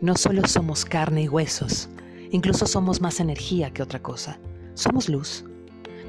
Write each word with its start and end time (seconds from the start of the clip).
No 0.00 0.14
solo 0.14 0.46
somos 0.46 0.84
carne 0.84 1.22
y 1.22 1.28
huesos, 1.28 1.88
incluso 2.30 2.68
somos 2.68 3.00
más 3.00 3.18
energía 3.18 3.72
que 3.72 3.82
otra 3.82 4.00
cosa. 4.00 4.38
Somos 4.74 5.08
luz. 5.08 5.44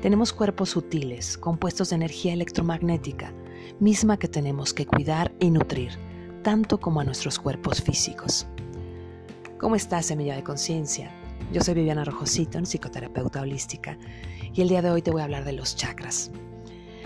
Tenemos 0.03 0.31
cuerpos 0.31 0.69
sutiles, 0.69 1.39
compuestos 1.39 1.89
de 1.89 1.95
energía 1.95 2.33
electromagnética, 2.33 3.33
misma 3.79 4.17
que 4.17 4.27
tenemos 4.27 4.75
que 4.75 4.85
cuidar 4.85 5.33
y 5.39 5.49
nutrir, 5.49 5.93
tanto 6.43 6.79
como 6.79 7.01
a 7.01 7.03
nuestros 7.03 7.39
cuerpos 7.39 7.81
físicos. 7.81 8.45
¿Cómo 9.57 9.75
estás, 9.75 10.05
semilla 10.05 10.35
de 10.35 10.43
conciencia? 10.43 11.09
Yo 11.51 11.61
soy 11.61 11.73
Viviana 11.73 12.05
Rojosito, 12.05 12.63
psicoterapeuta 12.63 13.41
holística, 13.41 13.97
y 14.53 14.61
el 14.61 14.69
día 14.69 14.83
de 14.83 14.91
hoy 14.91 15.01
te 15.01 15.09
voy 15.09 15.21
a 15.21 15.23
hablar 15.23 15.45
de 15.45 15.53
los 15.53 15.75
chakras. 15.75 16.29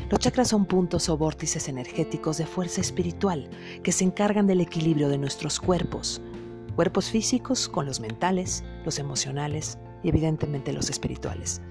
Los 0.09 0.19
chakras 0.19 0.49
son 0.49 0.65
puntos 0.65 1.07
o 1.07 1.17
vórtices 1.17 1.69
energéticos 1.69 2.39
de 2.39 2.45
fuerza 2.45 2.81
espiritual 2.81 3.49
que 3.83 3.93
se 3.93 4.03
encargan 4.03 4.47
del 4.47 4.59
equilibrio 4.59 5.07
de 5.07 5.17
nuestros 5.17 5.61
cuerpos, 5.61 6.21
cuerpos 6.75 7.09
físicos 7.09 7.69
con 7.69 7.85
los 7.85 7.99
mentales, 7.99 8.63
los 8.85 8.99
emocionales 8.99 9.77
y 10.03 10.09
evidentemente 10.09 10.73
los 10.73 10.89
espirituales. 10.89 11.61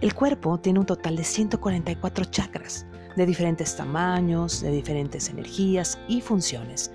El 0.00 0.14
cuerpo 0.14 0.58
tiene 0.58 0.80
un 0.80 0.86
total 0.86 1.16
de 1.16 1.24
144 1.24 2.24
chakras, 2.26 2.86
de 3.16 3.26
diferentes 3.26 3.76
tamaños, 3.76 4.60
de 4.60 4.70
diferentes 4.70 5.28
energías 5.28 5.98
y 6.08 6.20
funciones. 6.20 6.90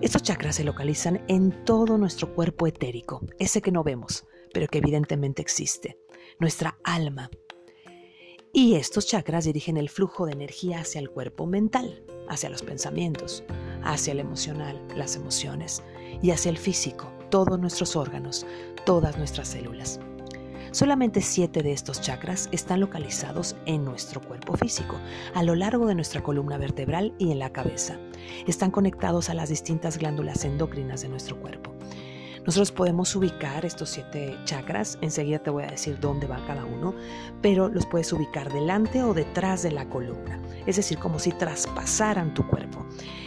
Estos 0.00 0.22
chakras 0.22 0.56
se 0.56 0.64
localizan 0.64 1.22
en 1.28 1.64
todo 1.64 1.98
nuestro 1.98 2.34
cuerpo 2.34 2.66
etérico, 2.66 3.20
ese 3.38 3.60
que 3.60 3.70
no 3.70 3.84
vemos, 3.84 4.26
pero 4.54 4.66
que 4.66 4.78
evidentemente 4.78 5.42
existe, 5.42 5.98
nuestra 6.38 6.78
alma. 6.84 7.30
Y 8.52 8.74
estos 8.74 9.06
chakras 9.06 9.44
dirigen 9.44 9.76
el 9.76 9.90
flujo 9.90 10.26
de 10.26 10.32
energía 10.32 10.80
hacia 10.80 11.00
el 11.00 11.10
cuerpo 11.10 11.46
mental, 11.46 12.02
hacia 12.28 12.50
los 12.50 12.62
pensamientos, 12.62 13.44
hacia 13.84 14.12
el 14.12 14.20
emocional, 14.20 14.82
las 14.96 15.16
emociones, 15.16 15.82
y 16.22 16.30
hacia 16.30 16.50
el 16.50 16.58
físico, 16.58 17.12
todos 17.30 17.58
nuestros 17.58 17.96
órganos, 17.96 18.46
todas 18.84 19.16
nuestras 19.18 19.48
células. 19.48 20.00
Solamente 20.72 21.20
siete 21.20 21.62
de 21.62 21.72
estos 21.72 22.00
chakras 22.00 22.48
están 22.52 22.78
localizados 22.78 23.56
en 23.66 23.84
nuestro 23.84 24.20
cuerpo 24.20 24.56
físico, 24.56 24.96
a 25.34 25.42
lo 25.42 25.56
largo 25.56 25.86
de 25.86 25.96
nuestra 25.96 26.22
columna 26.22 26.58
vertebral 26.58 27.12
y 27.18 27.32
en 27.32 27.40
la 27.40 27.50
cabeza. 27.50 27.98
Están 28.46 28.70
conectados 28.70 29.30
a 29.30 29.34
las 29.34 29.48
distintas 29.48 29.98
glándulas 29.98 30.44
endocrinas 30.44 31.02
de 31.02 31.08
nuestro 31.08 31.40
cuerpo. 31.40 31.74
Nosotros 32.46 32.72
podemos 32.72 33.14
ubicar 33.14 33.64
estos 33.64 33.90
siete 33.90 34.36
chakras, 34.44 34.98
enseguida 35.02 35.38
te 35.40 35.50
voy 35.50 35.64
a 35.64 35.70
decir 35.70 36.00
dónde 36.00 36.26
va 36.26 36.44
cada 36.46 36.64
uno, 36.64 36.94
pero 37.42 37.68
los 37.68 37.86
puedes 37.86 38.12
ubicar 38.12 38.52
delante 38.52 39.02
o 39.02 39.14
detrás 39.14 39.62
de 39.62 39.70
la 39.70 39.88
columna, 39.88 40.40
es 40.66 40.76
decir, 40.76 40.98
como 40.98 41.18
si 41.18 41.32
traspasaran 41.32 42.32
tu 42.32 42.46
cuerpo. 42.46 42.86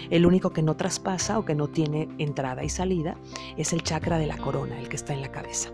El 0.09 0.25
único 0.25 0.51
que 0.51 0.63
no 0.63 0.75
traspasa 0.75 1.39
o 1.39 1.45
que 1.45 1.55
no 1.55 1.67
tiene 1.67 2.09
entrada 2.17 2.63
y 2.63 2.69
salida 2.69 3.15
es 3.57 3.73
el 3.73 3.83
chakra 3.83 4.17
de 4.17 4.27
la 4.27 4.37
corona, 4.37 4.79
el 4.79 4.89
que 4.89 4.95
está 4.95 5.13
en 5.13 5.21
la 5.21 5.31
cabeza. 5.31 5.69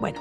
Bueno, 0.00 0.20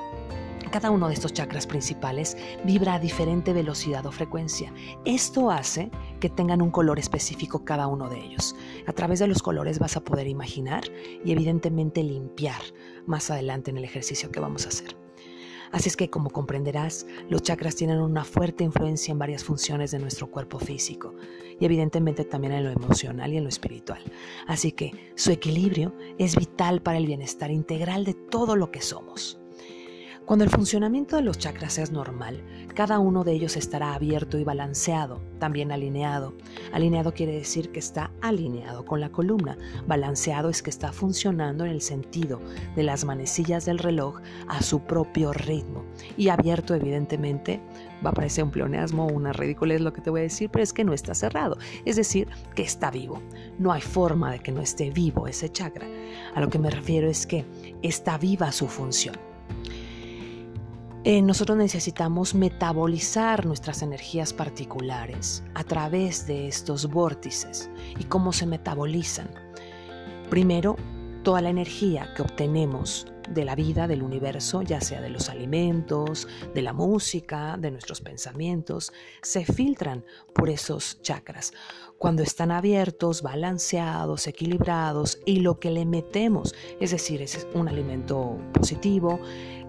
cada 0.70 0.92
uno 0.92 1.08
de 1.08 1.14
estos 1.14 1.34
chakras 1.34 1.67
principales 1.67 2.38
vibra 2.64 2.95
a 2.95 3.00
diferente 3.00 3.53
velocidad 3.53 4.06
o 4.06 4.12
frecuencia. 4.12 4.73
Esto 5.06 5.52
hace 5.52 5.92
que 6.20 6.30
tengan 6.30 6.61
un 6.61 6.72
color 6.72 7.00
específico 7.00 7.66
cada 7.66 7.88
uno 7.88 8.09
de 8.09 8.20
ellos. 8.20 8.56
A 8.88 8.94
través 8.94 9.20
de 9.20 9.28
los 9.28 9.42
colores 9.42 9.80
vas 9.80 9.98
a 9.98 10.03
poder 10.03 10.28
imaginar 10.28 10.84
y 11.23 11.31
evidentemente 11.31 12.03
limpiar 12.03 12.61
más 13.06 13.30
adelante 13.31 13.72
en 13.72 13.78
el 13.78 13.84
ejercicio 13.84 14.31
que 14.31 14.39
vamos 14.39 14.66
a 14.66 14.70
hacer. 14.70 14.95
Así 15.72 15.88
es 15.88 15.95
que, 15.95 16.09
como 16.09 16.31
comprenderás, 16.31 17.06
los 17.30 17.44
chakras 17.44 17.76
tienen 17.76 18.00
una 18.00 18.23
fuerte 18.23 18.64
influencia 18.64 19.11
en 19.11 19.20
varias 19.20 19.44
funciones 19.44 19.92
de 19.92 20.00
nuestro 20.00 20.31
cuerpo 20.31 20.58
físico 20.58 21.14
y 21.59 21.66
evidentemente 21.66 22.26
también 22.26 22.54
en 22.54 22.64
lo 22.64 22.72
emocional 22.72 23.33
y 23.33 23.38
en 23.38 23.44
lo 23.44 23.50
espiritual. 23.50 24.02
Así 24.48 24.72
que 24.72 25.14
su 25.16 25.32
equilibrio 25.32 25.93
es 26.17 26.36
vital 26.36 26.82
para 26.82 26.98
el 26.98 27.05
bienestar 27.05 27.52
integral 27.52 28.04
de 28.04 28.16
todo 28.16 28.55
lo 28.55 28.72
que 28.72 28.82
somos. 28.82 29.39
Cuando 30.30 30.45
el 30.45 30.52
funcionamiento 30.52 31.16
de 31.16 31.23
los 31.23 31.40
chakras 31.40 31.80
es 31.80 31.92
normal, 31.92 32.44
cada 32.76 33.00
uno 33.00 33.23
de 33.23 33.32
ellos 33.32 33.58
estará 33.58 33.95
abierto 33.95 34.38
y 34.38 34.44
balanceado, 34.44 35.23
también 35.40 35.72
alineado. 35.72 36.36
Alineado 36.72 37.16
quiere 37.16 37.32
decir 37.32 37.72
que 37.72 37.80
está 37.80 38.12
alineado 38.22 38.86
con 38.86 39.02
la 39.02 39.12
columna. 39.12 39.58
Balanceado 39.88 40.50
es 40.50 40.62
que 40.62 40.70
está 40.70 40.92
funcionando 40.92 41.66
en 41.66 41.72
el 41.72 41.82
sentido 41.82 42.40
de 42.76 42.84
las 42.84 43.06
manecillas 43.06 43.66
del 43.66 43.80
reloj 43.80 44.22
a 44.48 44.62
su 44.62 44.82
propio 44.82 45.34
ritmo. 45.34 45.84
Y 46.16 46.30
abierto, 46.30 46.76
evidentemente, 46.76 47.60
va 48.06 48.11
a 48.11 48.14
parecer 48.14 48.44
un 48.44 48.52
pleonasmo 48.52 49.08
una 49.08 49.34
ridiculez 49.34 49.82
lo 49.82 49.94
que 49.94 50.02
te 50.02 50.11
voy 50.11 50.20
a 50.20 50.23
decir, 50.26 50.52
pero 50.52 50.61
es 50.61 50.73
que 50.73 50.84
no 50.84 50.94
está 50.94 51.16
cerrado. 51.16 51.58
Es 51.86 51.96
decir, 51.96 52.28
que 52.54 52.61
está 52.61 52.92
vivo. 52.92 53.20
No 53.58 53.72
hay 53.72 53.82
forma 53.82 54.32
de 54.32 54.38
que 54.42 54.52
no 54.52 54.61
esté 54.61 54.92
vivo 54.92 55.26
ese 55.26 55.50
chakra. 55.50 55.88
A 56.36 56.40
lo 56.40 56.52
que 56.52 56.60
me 56.60 56.70
refiero 56.70 57.10
es 57.10 57.26
que 57.26 57.48
está 57.82 58.20
viva 58.20 58.52
su 58.52 58.67
función. 58.67 59.29
Eh, 61.09 61.23
nosotros 61.23 61.58
necesitamos 61.58 62.36
metabolizar 62.36 63.43
nuestras 63.43 63.81
energías 63.81 64.31
particulares 64.31 65.43
a 65.55 65.64
través 65.64 66.27
de 66.27 66.47
estos 66.47 66.86
vórtices. 66.86 67.71
¿Y 67.97 68.03
cómo 68.03 68.31
se 68.31 68.45
metabolizan? 68.45 69.27
Primero, 70.30 70.75
toda 71.23 71.41
la 71.41 71.49
energía 71.49 72.13
que 72.15 72.21
obtenemos 72.21 73.07
de 73.30 73.45
la 73.45 73.55
vida, 73.55 73.87
del 73.87 74.02
universo, 74.02 74.61
ya 74.61 74.81
sea 74.81 75.02
de 75.02 75.09
los 75.09 75.30
alimentos, 75.30 76.27
de 76.53 76.61
la 76.61 76.73
música, 76.73 77.57
de 77.57 77.71
nuestros 77.71 78.02
pensamientos, 78.02 78.91
se 79.21 79.45
filtran 79.45 80.03
por 80.33 80.49
esos 80.49 81.02
chakras. 81.02 81.53
Cuando 81.97 82.23
están 82.23 82.49
abiertos, 82.52 83.21
balanceados, 83.21 84.25
equilibrados 84.27 85.19
y 85.25 85.41
lo 85.41 85.59
que 85.59 85.69
le 85.69 85.85
metemos, 85.85 86.55
es 86.80 86.91
decir, 86.91 87.21
es 87.21 87.45
un 87.53 87.67
alimento 87.67 88.37
positivo, 88.53 89.19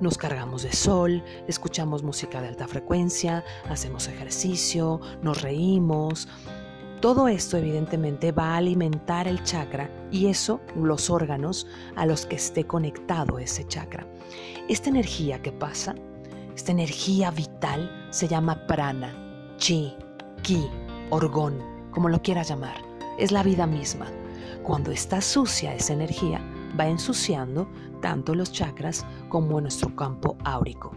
nos 0.01 0.17
cargamos 0.17 0.63
de 0.63 0.73
sol, 0.73 1.23
escuchamos 1.49 2.03
música 2.03 2.41
de 2.41 2.49
alta 2.49 2.69
frecuencia, 2.69 3.45
hacemos 3.69 4.09
ejercicio, 4.09 5.01
nos 5.23 5.43
reímos, 5.43 6.29
todo 7.01 7.29
esto 7.29 7.57
evidentemente 7.57 8.31
va 8.31 8.55
a 8.55 8.57
alimentar 8.59 9.27
el 9.27 9.43
chakra 9.43 9.91
y 10.11 10.27
eso 10.27 10.61
los 10.77 11.09
órganos 11.09 11.67
a 11.97 12.05
los 12.05 12.27
que 12.27 12.37
esté 12.37 12.65
conectado 12.65 13.39
ese 13.39 13.67
chakra. 13.67 14.07
Esta 14.69 14.91
energía 14.91 15.41
que 15.41 15.51
pasa, 15.51 15.95
esta 16.55 16.73
energía 16.73 17.31
vital 17.31 17.91
se 18.11 18.29
llama 18.29 18.67
prana, 18.67 19.15
chi, 19.57 19.95
ki, 20.43 20.67
orgón, 21.09 21.59
como 21.91 22.11
lo 22.11 22.21
quieras 22.21 22.51
llamar. 22.51 22.77
Es 23.19 23.33
la 23.33 23.43
vida 23.43 23.67
misma. 23.67 24.07
Cuando 24.63 24.93
está 24.93 25.23
sucia 25.23 25.75
esa 25.75 25.95
energía, 25.95 26.41
va 26.79 26.87
ensuciando 26.87 27.67
tanto 28.03 28.35
los 28.35 28.53
chakras 28.53 29.07
como 29.31 29.61
nuestro 29.61 29.95
campo 29.97 30.37
áurico. 30.45 30.93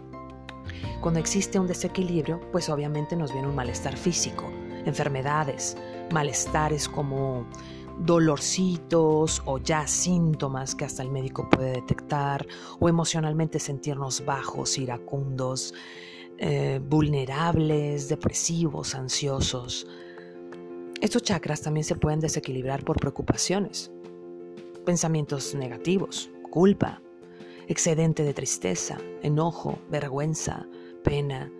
Cuando 1.01 1.19
existe 1.19 1.59
un 1.59 1.67
desequilibrio, 1.67 2.39
pues 2.51 2.69
obviamente 2.69 3.15
nos 3.15 3.31
viene 3.31 3.47
un 3.47 3.55
malestar 3.55 3.97
físico, 3.97 4.51
enfermedades, 4.85 5.77
malestares 6.13 6.87
como 6.87 7.45
dolorcitos 7.99 9.41
o 9.45 9.59
ya 9.59 9.87
síntomas 9.87 10.75
que 10.75 10.85
hasta 10.85 11.03
el 11.03 11.09
médico 11.09 11.49
puede 11.49 11.73
detectar 11.73 12.45
o 12.79 12.89
emocionalmente 12.89 13.59
sentirnos 13.59 14.25
bajos, 14.25 14.77
iracundos, 14.77 15.73
eh, 16.37 16.79
vulnerables, 16.87 18.09
depresivos, 18.09 18.95
ansiosos. 18.95 19.87
Estos 21.01 21.23
chakras 21.23 21.61
también 21.61 21.83
se 21.83 21.95
pueden 21.95 22.19
desequilibrar 22.19 22.83
por 22.83 22.99
preocupaciones, 22.99 23.91
pensamientos 24.85 25.53
negativos, 25.53 26.29
culpa, 26.49 27.01
excedente 27.67 28.23
de 28.23 28.33
tristeza, 28.33 28.97
enojo, 29.21 29.79
vergüenza, 29.89 30.65
pena, 31.03 31.51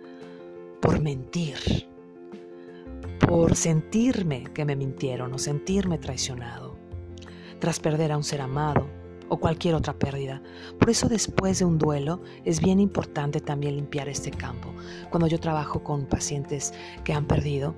por 0.80 1.00
mentir 1.00 1.88
por 3.34 3.56
sentirme 3.56 4.44
que 4.54 4.64
me 4.64 4.76
mintieron 4.76 5.34
o 5.34 5.38
sentirme 5.40 5.98
traicionado, 5.98 6.76
tras 7.58 7.80
perder 7.80 8.12
a 8.12 8.16
un 8.16 8.22
ser 8.22 8.40
amado 8.40 8.86
o 9.28 9.38
cualquier 9.38 9.74
otra 9.74 9.92
pérdida. 9.92 10.40
Por 10.78 10.88
eso 10.88 11.08
después 11.08 11.58
de 11.58 11.64
un 11.64 11.76
duelo 11.76 12.22
es 12.44 12.60
bien 12.60 12.78
importante 12.78 13.40
también 13.40 13.74
limpiar 13.74 14.08
este 14.08 14.30
campo. 14.30 14.72
Cuando 15.10 15.26
yo 15.26 15.40
trabajo 15.40 15.82
con 15.82 16.06
pacientes 16.06 16.74
que 17.02 17.12
han 17.12 17.26
perdido, 17.26 17.74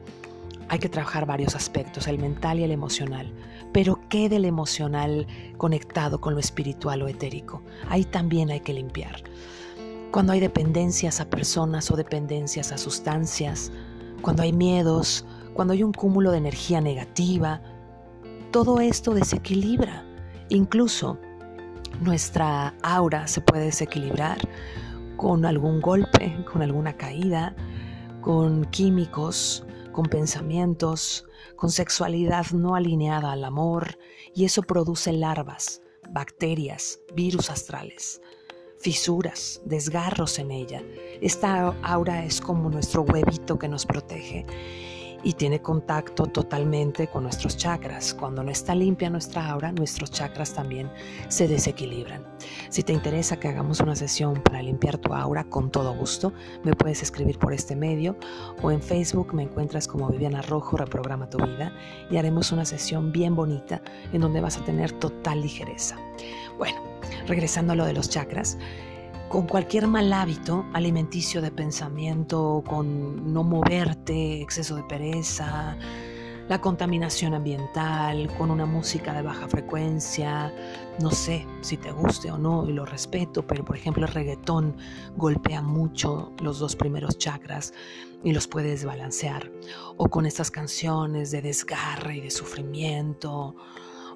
hay 0.68 0.78
que 0.78 0.90
trabajar 0.90 1.24
varios 1.24 1.54
aspectos, 1.54 2.06
el 2.06 2.18
mental 2.18 2.58
y 2.58 2.64
el 2.64 2.70
emocional. 2.70 3.32
Pero 3.72 3.98
¿qué 4.10 4.28
del 4.28 4.44
emocional 4.44 5.26
conectado 5.56 6.20
con 6.20 6.34
lo 6.34 6.40
espiritual 6.40 7.00
o 7.00 7.08
etérico? 7.08 7.62
Ahí 7.88 8.04
también 8.04 8.50
hay 8.50 8.60
que 8.60 8.74
limpiar. 8.74 9.22
Cuando 10.10 10.34
hay 10.34 10.40
dependencias 10.40 11.18
a 11.22 11.30
personas 11.30 11.90
o 11.90 11.96
dependencias 11.96 12.72
a 12.72 12.76
sustancias, 12.76 13.72
cuando 14.20 14.42
hay 14.42 14.52
miedos, 14.52 15.24
cuando 15.56 15.72
hay 15.72 15.82
un 15.82 15.92
cúmulo 15.92 16.32
de 16.32 16.38
energía 16.38 16.82
negativa, 16.82 17.62
todo 18.52 18.78
esto 18.78 19.14
desequilibra. 19.14 20.04
Incluso 20.50 21.18
nuestra 22.02 22.74
aura 22.82 23.26
se 23.26 23.40
puede 23.40 23.64
desequilibrar 23.64 24.38
con 25.16 25.46
algún 25.46 25.80
golpe, 25.80 26.44
con 26.52 26.60
alguna 26.60 26.98
caída, 26.98 27.56
con 28.20 28.66
químicos, 28.66 29.64
con 29.92 30.04
pensamientos, 30.04 31.24
con 31.56 31.70
sexualidad 31.70 32.44
no 32.52 32.74
alineada 32.74 33.32
al 33.32 33.42
amor, 33.42 33.98
y 34.34 34.44
eso 34.44 34.60
produce 34.60 35.10
larvas, 35.14 35.80
bacterias, 36.10 37.00
virus 37.14 37.48
astrales, 37.48 38.20
fisuras, 38.78 39.62
desgarros 39.64 40.38
en 40.38 40.50
ella. 40.50 40.82
Esta 41.22 41.74
aura 41.82 42.26
es 42.26 42.42
como 42.42 42.68
nuestro 42.68 43.02
huevito 43.04 43.58
que 43.58 43.68
nos 43.68 43.86
protege 43.86 44.44
y 45.26 45.32
tiene 45.32 45.60
contacto 45.60 46.26
totalmente 46.26 47.08
con 47.08 47.24
nuestros 47.24 47.56
chakras. 47.56 48.14
Cuando 48.14 48.44
no 48.44 48.52
está 48.52 48.76
limpia 48.76 49.10
nuestra 49.10 49.50
aura, 49.50 49.72
nuestros 49.72 50.12
chakras 50.12 50.54
también 50.54 50.88
se 51.26 51.48
desequilibran. 51.48 52.24
Si 52.68 52.84
te 52.84 52.92
interesa 52.92 53.36
que 53.36 53.48
hagamos 53.48 53.80
una 53.80 53.96
sesión 53.96 54.40
para 54.40 54.62
limpiar 54.62 54.98
tu 54.98 55.12
aura, 55.14 55.42
con 55.42 55.72
todo 55.72 55.92
gusto, 55.96 56.32
me 56.62 56.74
puedes 56.74 57.02
escribir 57.02 57.40
por 57.40 57.52
este 57.52 57.74
medio 57.74 58.16
o 58.62 58.70
en 58.70 58.80
Facebook 58.80 59.34
me 59.34 59.42
encuentras 59.42 59.88
como 59.88 60.08
Viviana 60.08 60.42
Rojo, 60.42 60.76
Reprograma 60.76 61.28
tu 61.28 61.38
Vida 61.38 61.72
y 62.08 62.18
haremos 62.18 62.52
una 62.52 62.64
sesión 62.64 63.10
bien 63.10 63.34
bonita 63.34 63.82
en 64.12 64.20
donde 64.20 64.40
vas 64.40 64.58
a 64.58 64.64
tener 64.64 64.92
total 64.92 65.40
ligereza. 65.42 65.96
Bueno, 66.56 66.80
regresando 67.26 67.72
a 67.72 67.76
lo 67.76 67.84
de 67.84 67.94
los 67.94 68.08
chakras, 68.08 68.58
con 69.28 69.46
cualquier 69.46 69.86
mal 69.86 70.12
hábito 70.12 70.64
alimenticio 70.72 71.42
de 71.42 71.50
pensamiento, 71.50 72.62
con 72.66 73.32
no 73.32 73.42
moverte, 73.42 74.40
exceso 74.40 74.76
de 74.76 74.84
pereza, 74.84 75.76
la 76.48 76.60
contaminación 76.60 77.34
ambiental, 77.34 78.32
con 78.38 78.52
una 78.52 78.66
música 78.66 79.12
de 79.12 79.22
baja 79.22 79.48
frecuencia, 79.48 80.54
no 81.00 81.10
sé 81.10 81.44
si 81.60 81.76
te 81.76 81.90
guste 81.90 82.30
o 82.30 82.38
no 82.38 82.68
y 82.68 82.72
lo 82.72 82.84
respeto, 82.84 83.44
pero 83.44 83.64
por 83.64 83.76
ejemplo 83.76 84.06
el 84.06 84.12
reggaetón 84.12 84.76
golpea 85.16 85.60
mucho 85.60 86.32
los 86.40 86.60
dos 86.60 86.76
primeros 86.76 87.18
chakras 87.18 87.74
y 88.22 88.32
los 88.32 88.46
puede 88.46 88.70
desbalancear, 88.70 89.50
o 89.96 90.08
con 90.08 90.24
estas 90.24 90.52
canciones 90.52 91.32
de 91.32 91.42
desgarre 91.42 92.18
y 92.18 92.20
de 92.20 92.30
sufrimiento, 92.30 93.56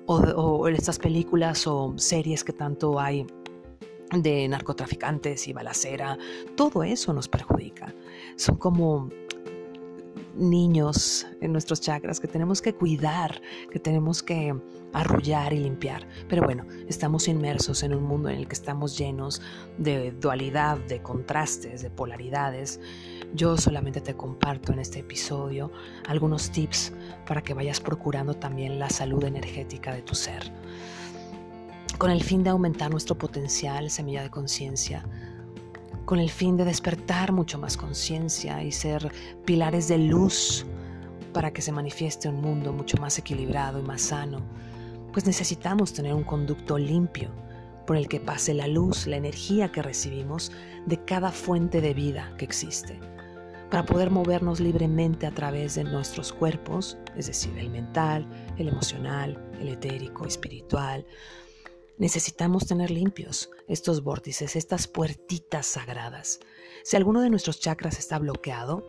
o, 0.06 0.16
o 0.16 0.68
estas 0.68 0.98
películas 0.98 1.66
o 1.66 1.94
series 1.96 2.44
que 2.44 2.52
tanto 2.52 2.98
hay 3.00 3.26
de 4.12 4.48
narcotraficantes 4.48 5.46
y 5.48 5.52
balacera, 5.52 6.18
todo 6.56 6.82
eso 6.82 7.12
nos 7.12 7.28
perjudica. 7.28 7.94
Son 8.36 8.56
como 8.56 9.10
niños 10.34 11.26
en 11.40 11.52
nuestros 11.52 11.80
chakras 11.80 12.20
que 12.20 12.28
tenemos 12.28 12.62
que 12.62 12.74
cuidar, 12.74 13.40
que 13.70 13.78
tenemos 13.78 14.22
que 14.22 14.54
arrullar 14.92 15.52
y 15.52 15.58
limpiar. 15.58 16.06
Pero 16.28 16.42
bueno, 16.42 16.66
estamos 16.88 17.28
inmersos 17.28 17.82
en 17.82 17.94
un 17.94 18.04
mundo 18.04 18.28
en 18.28 18.36
el 18.36 18.48
que 18.48 18.54
estamos 18.54 18.96
llenos 18.98 19.40
de 19.78 20.12
dualidad, 20.12 20.78
de 20.78 21.02
contrastes, 21.02 21.82
de 21.82 21.90
polaridades. 21.90 22.80
Yo 23.34 23.56
solamente 23.56 24.00
te 24.00 24.14
comparto 24.14 24.72
en 24.72 24.80
este 24.80 25.00
episodio 25.00 25.70
algunos 26.08 26.50
tips 26.50 26.92
para 27.26 27.42
que 27.42 27.54
vayas 27.54 27.80
procurando 27.80 28.34
también 28.34 28.78
la 28.78 28.90
salud 28.90 29.22
energética 29.24 29.94
de 29.94 30.02
tu 30.02 30.14
ser 30.14 30.59
con 31.98 32.10
el 32.10 32.22
fin 32.22 32.42
de 32.42 32.50
aumentar 32.50 32.90
nuestro 32.90 33.16
potencial, 33.16 33.90
semilla 33.90 34.22
de 34.22 34.30
conciencia, 34.30 35.04
con 36.04 36.18
el 36.18 36.30
fin 36.30 36.56
de 36.56 36.64
despertar 36.64 37.32
mucho 37.32 37.58
más 37.58 37.76
conciencia 37.76 38.62
y 38.62 38.72
ser 38.72 39.12
pilares 39.44 39.88
de 39.88 39.98
luz 39.98 40.66
para 41.32 41.52
que 41.52 41.62
se 41.62 41.72
manifieste 41.72 42.28
un 42.28 42.40
mundo 42.40 42.72
mucho 42.72 42.96
más 42.96 43.18
equilibrado 43.18 43.78
y 43.78 43.82
más 43.82 44.02
sano, 44.02 44.40
pues 45.12 45.26
necesitamos 45.26 45.92
tener 45.92 46.14
un 46.14 46.24
conducto 46.24 46.78
limpio 46.78 47.30
por 47.86 47.96
el 47.96 48.08
que 48.08 48.20
pase 48.20 48.54
la 48.54 48.66
luz, 48.66 49.06
la 49.06 49.16
energía 49.16 49.72
que 49.72 49.82
recibimos 49.82 50.52
de 50.86 51.04
cada 51.04 51.30
fuente 51.30 51.80
de 51.80 51.94
vida 51.94 52.32
que 52.38 52.44
existe, 52.44 52.98
para 53.70 53.84
poder 53.84 54.10
movernos 54.10 54.60
libremente 54.60 55.26
a 55.26 55.30
través 55.30 55.76
de 55.76 55.84
nuestros 55.84 56.32
cuerpos, 56.32 56.98
es 57.16 57.26
decir, 57.26 57.56
el 57.58 57.70
mental, 57.70 58.26
el 58.58 58.68
emocional, 58.68 59.40
el 59.60 59.68
etérico, 59.68 60.26
espiritual, 60.26 61.04
Necesitamos 62.00 62.66
tener 62.66 62.90
limpios 62.90 63.50
estos 63.68 64.02
vórtices, 64.02 64.56
estas 64.56 64.88
puertitas 64.88 65.66
sagradas. 65.66 66.40
Si 66.82 66.96
alguno 66.96 67.20
de 67.20 67.28
nuestros 67.28 67.60
chakras 67.60 67.98
está 67.98 68.18
bloqueado, 68.18 68.86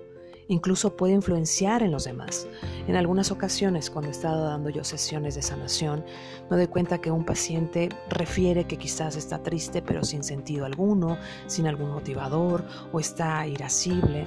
incluso 0.47 0.95
puede 0.95 1.11
influenciar 1.11 1.83
en 1.83 1.91
los 1.91 2.05
demás. 2.05 2.47
En 2.87 2.95
algunas 2.95 3.29
ocasiones, 3.29 3.89
cuando 3.89 4.07
he 4.07 4.13
estado 4.13 4.45
dando 4.45 4.69
yo 4.69 4.85
sesiones 4.85 5.35
de 5.35 5.41
sanación, 5.41 6.05
me 6.49 6.55
doy 6.55 6.67
cuenta 6.67 7.01
que 7.01 7.11
un 7.11 7.25
paciente 7.25 7.89
refiere 8.09 8.63
que 8.63 8.77
quizás 8.77 9.17
está 9.17 9.43
triste 9.43 9.81
pero 9.81 10.05
sin 10.05 10.23
sentido 10.23 10.63
alguno, 10.63 11.17
sin 11.47 11.67
algún 11.67 11.91
motivador 11.91 12.65
o 12.93 13.01
está 13.01 13.45
irascible. 13.45 14.25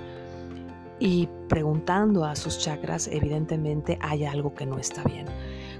Y 1.00 1.26
preguntando 1.48 2.26
a 2.26 2.37
sus 2.37 2.58
chakras, 2.58 3.08
evidentemente 3.08 3.98
hay 4.02 4.26
algo 4.26 4.52
que 4.54 4.66
no 4.66 4.76
está 4.78 5.02
bien. 5.04 5.26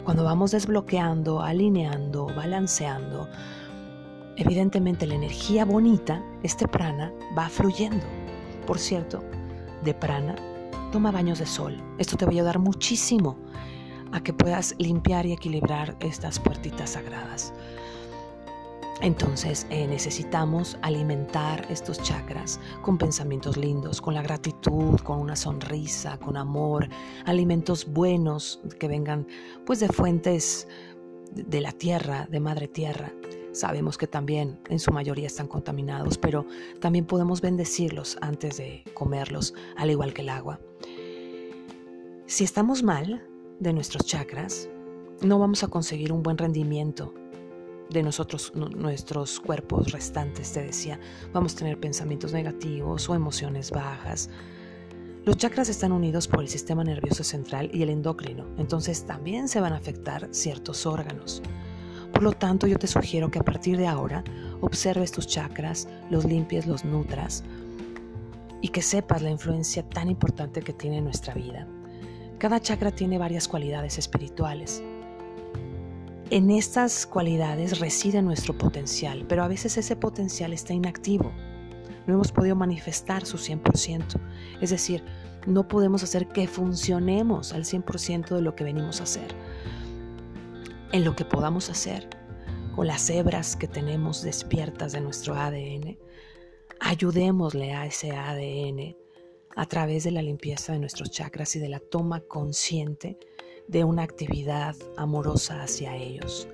Cuando 0.05 0.23
vamos 0.23 0.51
desbloqueando, 0.51 1.41
alineando, 1.41 2.27
balanceando, 2.27 3.27
evidentemente 4.37 5.07
la 5.07 5.15
energía 5.15 5.65
bonita, 5.65 6.23
este 6.43 6.69
prana, 6.69 7.11
va 7.37 7.49
fluyendo. 7.49 8.05
Por 8.67 8.79
cierto, 8.79 9.25
de 9.83 9.95
prana, 9.95 10.37
toma 10.93 11.11
baños 11.11 11.39
de 11.39 11.47
sol. 11.47 11.83
Esto 11.99 12.19
te 12.19 12.27
va 12.27 12.33
a 12.33 12.35
ayudar 12.35 12.59
muchísimo 12.59 13.39
a 14.13 14.23
que 14.23 14.35
puedas 14.35 14.75
limpiar 14.79 15.25
y 15.25 15.33
equilibrar 15.33 15.97
estas 16.01 16.39
puertitas 16.39 16.91
sagradas. 16.91 17.55
Entonces 19.05 19.67
eh, 19.69 19.87
necesitamos 19.87 20.79
alimentar 20.81 21.67
estos 21.69 22.03
chakras 22.03 22.59
con 22.81 22.97
pensamientos 22.97 23.59
lindos, 23.59 24.01
con 24.01 24.15
la 24.15 24.23
gratitud, 24.23 24.99
con 25.01 25.21
una 25.21 25.37
sonrisa, 25.37 26.17
con 26.17 26.39
amor, 26.39 26.89
alimentos 27.27 27.85
buenos 27.87 28.63
que 28.81 28.89
vengan 28.89 29.27
pues 29.67 29.81
de 29.81 29.89
fuentes 29.89 30.67
de 31.35 31.61
la 31.61 31.73
tierra, 31.73 32.27
de 32.31 32.41
madre 32.41 32.67
tierra. 32.67 33.13
Sabemos 33.53 33.99
que 33.99 34.07
también 34.07 34.59
en 34.71 34.79
su 34.79 34.91
mayoría 34.91 35.27
están 35.27 35.49
contaminados, 35.49 36.17
pero 36.17 36.47
también 36.81 37.05
podemos 37.05 37.43
bendecirlos 37.43 38.17
antes 38.23 38.57
de 38.57 38.85
comerlos, 38.95 39.53
al 39.77 39.91
igual 39.91 40.15
que 40.15 40.23
el 40.23 40.31
agua. 40.31 40.61
Si 42.25 42.43
estamos 42.43 42.83
mal 42.83 43.23
de 43.61 43.75
nuestros 43.75 44.07
chakras, 44.07 44.71
no 45.21 45.39
vamos 45.39 45.63
a 45.63 45.69
conseguir 45.69 46.11
un 46.11 46.23
buen 46.23 46.39
rendimiento 46.39 47.13
de 47.91 48.03
nosotros, 48.03 48.53
nuestros 48.55 49.41
cuerpos 49.41 49.93
restantes, 49.93 50.53
te 50.53 50.63
decía, 50.63 50.99
vamos 51.33 51.55
a 51.55 51.59
tener 51.59 51.79
pensamientos 51.79 52.33
negativos 52.33 53.09
o 53.09 53.15
emociones 53.15 53.71
bajas. 53.71 54.31
Los 55.25 55.37
chakras 55.37 55.69
están 55.69 55.93
unidos 55.93 56.29
por 56.29 56.41
el 56.41 56.49
sistema 56.49 56.85
nervioso 56.85 57.25
central 57.25 57.71
y 57.73 57.83
el 57.83 57.91
endocrino, 57.91 58.47
entonces 58.59 59.05
también 59.05 59.49
se 59.49 59.61
van 59.61 59.73
a 59.73 59.77
afectar 59.77 60.29
ciertos 60.33 60.87
órganos. 60.87 61.43
Por 62.13 62.23
lo 62.23 62.33
tanto, 62.33 62.67
yo 62.67 62.79
te 62.79 62.87
sugiero 62.87 63.31
que 63.31 63.41
a 63.41 63.45
partir 63.45 63.77
de 63.77 63.87
ahora 63.87 64.23
observes 64.61 65.11
tus 65.11 65.27
chakras, 65.27 65.89
los 66.11 66.25
limpies, 66.25 66.67
los 66.67 66.85
nutras 66.85 67.43
y 68.61 68.69
que 68.69 68.83
sepas 68.83 69.21
la 69.21 69.31
influencia 69.31 69.83
tan 69.89 70.09
importante 70.09 70.63
que 70.63 70.73
tiene 70.73 70.99
en 70.99 71.05
nuestra 71.05 71.35
vida. 71.35 71.67
Cada 72.39 72.61
chakra 72.61 72.93
tiene 72.93 73.19
varias 73.19 73.49
cualidades 73.49 73.99
espirituales 73.99 74.83
en 76.31 76.51
estas 76.51 77.07
cualidades 77.07 77.81
reside 77.81 78.23
nuestro 78.23 78.57
potencial, 78.57 79.27
pero 79.29 79.45
a 79.45 79.49
veces 79.49 79.77
ese 79.77 79.97
potencial 79.97 80.53
está 80.53 80.73
inactivo. 80.73 81.33
No 82.07 82.15
hemos 82.15 82.33
podido 82.33 82.57
manifestar 82.57 83.27
su 83.27 83.37
100%. 83.37 84.21
Es 84.61 84.71
decir, 84.71 85.05
no 85.47 85.69
podemos 85.69 86.03
hacer 86.03 86.29
que 86.29 86.49
funcionemos 86.49 87.53
al 87.53 87.65
100% 87.65 88.35
de 88.35 88.43
lo 88.43 88.55
que 88.55 88.65
venimos 88.65 89.01
a 89.01 89.05
hacer. 89.05 89.35
En 90.93 91.05
lo 91.05 91.15
que 91.15 91.25
podamos 91.25 91.69
hacer, 91.71 92.09
con 92.75 92.87
las 92.87 93.09
hebras 93.11 93.57
que 93.57 93.69
tenemos 93.69 94.23
despiertas 94.23 94.93
de 94.93 95.01
nuestro 95.01 95.35
ADN, 95.35 95.99
ayudémosle 96.81 97.73
a 97.75 97.87
ese 97.87 98.13
ADN 98.13 98.97
a 99.57 99.67
través 99.67 100.05
de 100.05 100.11
la 100.11 100.23
limpieza 100.23 100.73
de 100.73 100.79
nuestros 100.79 101.11
chakras 101.11 101.55
y 101.57 101.61
de 101.61 101.69
la 101.69 101.81
toma 101.81 102.21
consciente 102.21 103.19
de 103.69 103.85
una 103.85 104.03
actividad 104.03 104.77
amorosa 104.97 105.63
hacia 105.63 105.97
ellos. 105.97 106.49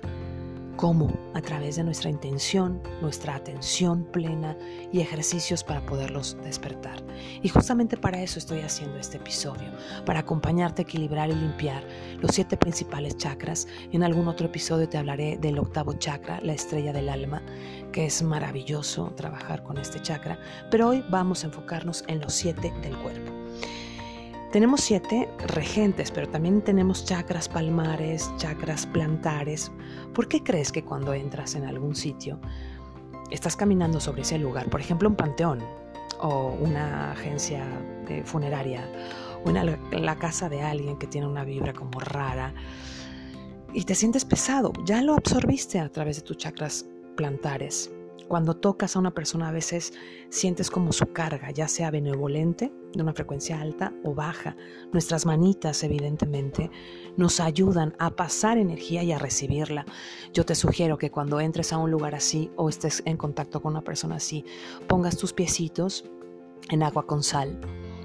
¿Cómo? 0.77 1.11
A 1.35 1.41
través 1.41 1.75
de 1.75 1.83
nuestra 1.83 2.09
intención, 2.09 2.81
nuestra 3.01 3.35
atención 3.35 4.03
plena 4.05 4.57
y 4.91 5.01
ejercicios 5.01 5.63
para 5.63 5.85
poderlos 5.85 6.37
despertar. 6.43 7.03
Y 7.43 7.49
justamente 7.49 7.97
para 7.97 8.21
eso 8.23 8.39
estoy 8.39 8.61
haciendo 8.61 8.97
este 8.97 9.17
episodio, 9.17 9.69
para 10.05 10.21
acompañarte 10.21 10.81
a 10.81 10.85
equilibrar 10.85 11.29
y 11.29 11.35
limpiar 11.35 11.83
los 12.19 12.31
siete 12.33 12.57
principales 12.57 13.15
chakras. 13.17 13.67
En 13.91 14.03
algún 14.03 14.27
otro 14.27 14.47
episodio 14.47 14.89
te 14.89 14.97
hablaré 14.97 15.37
del 15.37 15.59
octavo 15.59 15.93
chakra, 15.93 16.39
la 16.41 16.53
estrella 16.53 16.93
del 16.93 17.09
alma, 17.09 17.43
que 17.91 18.05
es 18.05 18.23
maravilloso 18.23 19.13
trabajar 19.15 19.61
con 19.61 19.77
este 19.77 20.01
chakra, 20.01 20.39
pero 20.71 20.87
hoy 20.87 21.03
vamos 21.09 21.43
a 21.43 21.47
enfocarnos 21.47 22.03
en 22.07 22.21
los 22.21 22.33
siete 22.33 22.73
del 22.81 22.97
cuerpo. 22.97 23.40
Tenemos 24.51 24.81
siete 24.81 25.29
regentes, 25.47 26.11
pero 26.11 26.27
también 26.27 26.61
tenemos 26.61 27.05
chakras 27.05 27.47
palmares, 27.47 28.29
chakras 28.35 28.85
plantares. 28.85 29.71
¿Por 30.13 30.27
qué 30.27 30.43
crees 30.43 30.73
que 30.73 30.83
cuando 30.83 31.13
entras 31.13 31.55
en 31.55 31.63
algún 31.63 31.95
sitio 31.95 32.37
estás 33.29 33.55
caminando 33.55 34.01
sobre 34.01 34.23
ese 34.23 34.37
lugar, 34.37 34.69
por 34.69 34.81
ejemplo 34.81 35.07
un 35.07 35.15
panteón 35.15 35.59
o 36.19 36.49
una 36.59 37.13
agencia 37.13 37.65
funeraria 38.25 38.85
o 39.45 39.51
la 39.51 40.15
casa 40.17 40.49
de 40.49 40.61
alguien 40.61 40.97
que 40.97 41.07
tiene 41.07 41.27
una 41.27 41.45
vibra 41.45 41.71
como 41.71 42.01
rara, 42.01 42.53
y 43.73 43.85
te 43.85 43.95
sientes 43.95 44.25
pesado, 44.25 44.73
ya 44.83 45.01
lo 45.01 45.13
absorbiste 45.13 45.79
a 45.79 45.87
través 45.87 46.17
de 46.17 46.23
tus 46.23 46.35
chakras 46.35 46.85
plantares. 47.15 47.89
Cuando 48.31 48.55
tocas 48.55 48.95
a 48.95 48.99
una 48.99 49.13
persona 49.13 49.49
a 49.49 49.51
veces 49.51 49.91
sientes 50.29 50.71
como 50.71 50.93
su 50.93 51.11
carga, 51.11 51.51
ya 51.51 51.67
sea 51.67 51.91
benevolente, 51.91 52.71
de 52.93 53.03
una 53.03 53.11
frecuencia 53.11 53.59
alta 53.59 53.93
o 54.05 54.15
baja. 54.15 54.55
Nuestras 54.93 55.25
manitas, 55.25 55.83
evidentemente, 55.83 56.71
nos 57.17 57.41
ayudan 57.41 57.93
a 57.99 58.11
pasar 58.11 58.57
energía 58.57 59.03
y 59.03 59.11
a 59.11 59.19
recibirla. 59.19 59.85
Yo 60.31 60.45
te 60.45 60.55
sugiero 60.55 60.97
que 60.97 61.11
cuando 61.11 61.41
entres 61.41 61.73
a 61.73 61.77
un 61.77 61.91
lugar 61.91 62.15
así 62.15 62.49
o 62.55 62.69
estés 62.69 63.03
en 63.05 63.17
contacto 63.17 63.61
con 63.61 63.73
una 63.73 63.83
persona 63.83 64.15
así, 64.15 64.45
pongas 64.87 65.17
tus 65.17 65.33
piecitos 65.33 66.05
en 66.69 66.83
agua 66.83 67.05
con 67.05 67.23
sal 67.23 67.59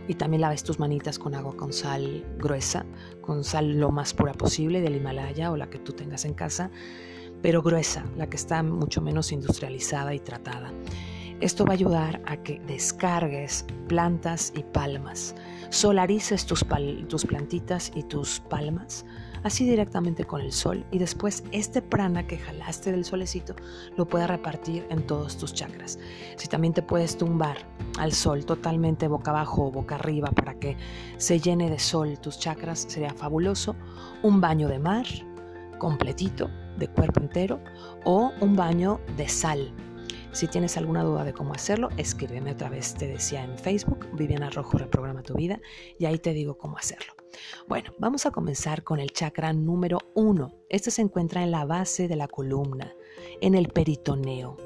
y 0.09 0.14
también 0.14 0.40
laves 0.40 0.64
tus 0.64 0.80
manitas 0.80 1.21
con 1.21 1.37
agua 1.37 1.56
con 1.56 1.73
sal 1.73 2.25
gruesa, 2.37 2.85
con 3.21 3.45
sal 3.45 3.78
lo 3.78 3.92
más 3.92 4.12
pura 4.12 4.33
posible 4.33 4.80
del 4.80 4.97
Himalaya 4.97 5.52
o 5.52 5.56
la 5.56 5.71
que 5.71 5.78
tú 5.78 5.92
tengas 5.92 6.25
en 6.25 6.35
casa 6.35 6.73
pero 7.43 7.62
gruesa, 7.62 8.05
la 8.16 8.28
que 8.28 8.37
está 8.37 8.62
mucho 8.62 9.00
menos 9.00 9.33
industrializada 9.33 10.14
y 10.14 10.21
tratada. 10.21 10.73
Esto 11.40 11.66
va 11.66 11.73
a 11.73 11.75
ayudar 11.75 12.23
a 12.25 12.38
que 12.38 12.61
descargues 12.61 13.66
plantas 13.88 14.55
y 14.57 14.62
palmas, 14.62 15.35
solarices 15.69 16.47
tus, 16.47 16.64
plantitas 16.64 17.93
y 17.95 18.05
tus 18.05 18.40
palmas, 18.40 19.05
así 19.43 19.69
directamente 19.69 20.25
con 20.25 20.40
el 20.40 20.50
sol, 20.50 20.87
y 20.90 20.99
después 20.99 21.45
este 21.52 21.83
prana 21.83 22.26
que 22.26 22.38
jalaste 22.38 22.90
del 22.90 23.05
solecito 23.05 23.55
lo 23.99 24.09
puedes 24.09 24.28
repartir 24.28 24.87
en 24.88 25.07
todos 25.07 25.37
tus 25.37 25.52
chakras. 25.52 25.99
Si 26.37 26.49
también 26.49 26.73
te 26.73 26.81
puedes 26.81 27.19
tumbar 27.19 27.59
al 27.99 28.12
sol 28.12 28.47
totalmente 28.47 29.07
boca 29.07 29.31
abajo 29.31 29.66
o 29.66 29.71
boca 29.71 29.97
arriba 29.97 30.31
para 30.31 30.55
que 30.55 30.78
se 31.19 31.38
llene 31.38 31.69
de 31.69 31.78
sol 31.78 32.19
tus 32.19 32.38
chakras, 32.38 32.87
sería 32.88 33.12
fabuloso. 33.12 33.76
Un 34.23 34.40
baño 34.40 34.69
de 34.69 34.78
mar 34.78 35.05
completito 35.78 36.49
de 36.76 36.88
cuerpo 36.88 37.21
entero 37.21 37.61
o 38.04 38.33
un 38.40 38.56
baño 38.56 39.00
de 39.16 39.28
sal. 39.28 39.73
Si 40.33 40.49
tienes 40.49 40.76
alguna 40.76 41.02
duda 41.02 41.25
de 41.25 41.33
cómo 41.33 41.54
hacerlo, 41.54 41.88
escríbeme 41.97 42.52
otra 42.52 42.68
vez, 42.68 42.95
te 42.95 43.06
decía 43.06 43.42
en 43.42 43.59
Facebook, 43.59 44.06
Viviana 44.12 44.50
Rojo 44.50 44.76
Reprograma 44.76 45.23
tu 45.23 45.35
Vida, 45.35 45.61
y 45.99 46.04
ahí 46.04 46.18
te 46.18 46.35
digo 46.35 46.59
cómo 46.59 46.76
hacerlo. 46.76 47.14
Bueno, 47.68 47.92
vamos 47.99 48.26
a 48.26 48.30
comenzar 48.30 48.83
con 48.83 49.00
el 49.00 49.12
chakra 49.12 49.52
número 49.52 49.99
uno. 50.14 50.52
Este 50.68 50.90
se 50.90 51.02
encuentra 51.02 51.42
en 51.42 51.50
la 51.50 51.64
base 51.64 52.06
de 52.06 52.16
la 52.16 52.28
columna, 52.28 52.92
en 53.40 53.54
el 53.54 53.68
peritoneo. 53.68 54.59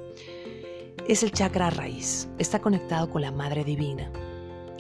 Es 1.07 1.23
el 1.23 1.31
chakra 1.31 1.71
raíz, 1.71 2.29
está 2.39 2.61
conectado 2.61 3.09
con 3.09 3.23
la 3.23 3.31
Madre 3.31 3.65
Divina. 3.65 4.11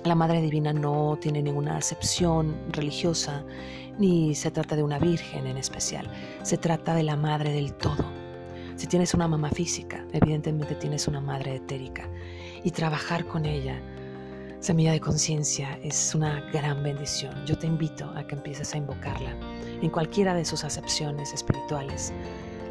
La 0.04 0.14
Madre 0.14 0.40
Divina 0.40 0.72
no 0.72 1.18
tiene 1.20 1.42
ninguna 1.42 1.76
acepción 1.76 2.56
religiosa, 2.72 3.44
ni 4.00 4.34
se 4.34 4.50
trata 4.50 4.74
de 4.74 4.82
una 4.82 4.98
virgen 4.98 5.46
en 5.46 5.58
especial, 5.58 6.10
se 6.42 6.56
trata 6.56 6.94
de 6.94 7.02
la 7.02 7.16
madre 7.16 7.52
del 7.52 7.74
todo. 7.74 8.04
Si 8.76 8.86
tienes 8.86 9.12
una 9.12 9.28
mamá 9.28 9.50
física, 9.50 10.06
evidentemente 10.12 10.74
tienes 10.74 11.06
una 11.06 11.20
madre 11.20 11.56
etérica 11.56 12.08
y 12.64 12.70
trabajar 12.70 13.26
con 13.26 13.44
ella, 13.44 13.78
semilla 14.60 14.92
de 14.92 15.00
conciencia, 15.00 15.78
es 15.82 16.14
una 16.14 16.40
gran 16.50 16.82
bendición. 16.82 17.34
Yo 17.44 17.58
te 17.58 17.66
invito 17.66 18.10
a 18.16 18.26
que 18.26 18.36
empieces 18.36 18.72
a 18.72 18.78
invocarla 18.78 19.36
en 19.82 19.90
cualquiera 19.90 20.32
de 20.32 20.46
sus 20.46 20.64
acepciones 20.64 21.34
espirituales. 21.34 22.14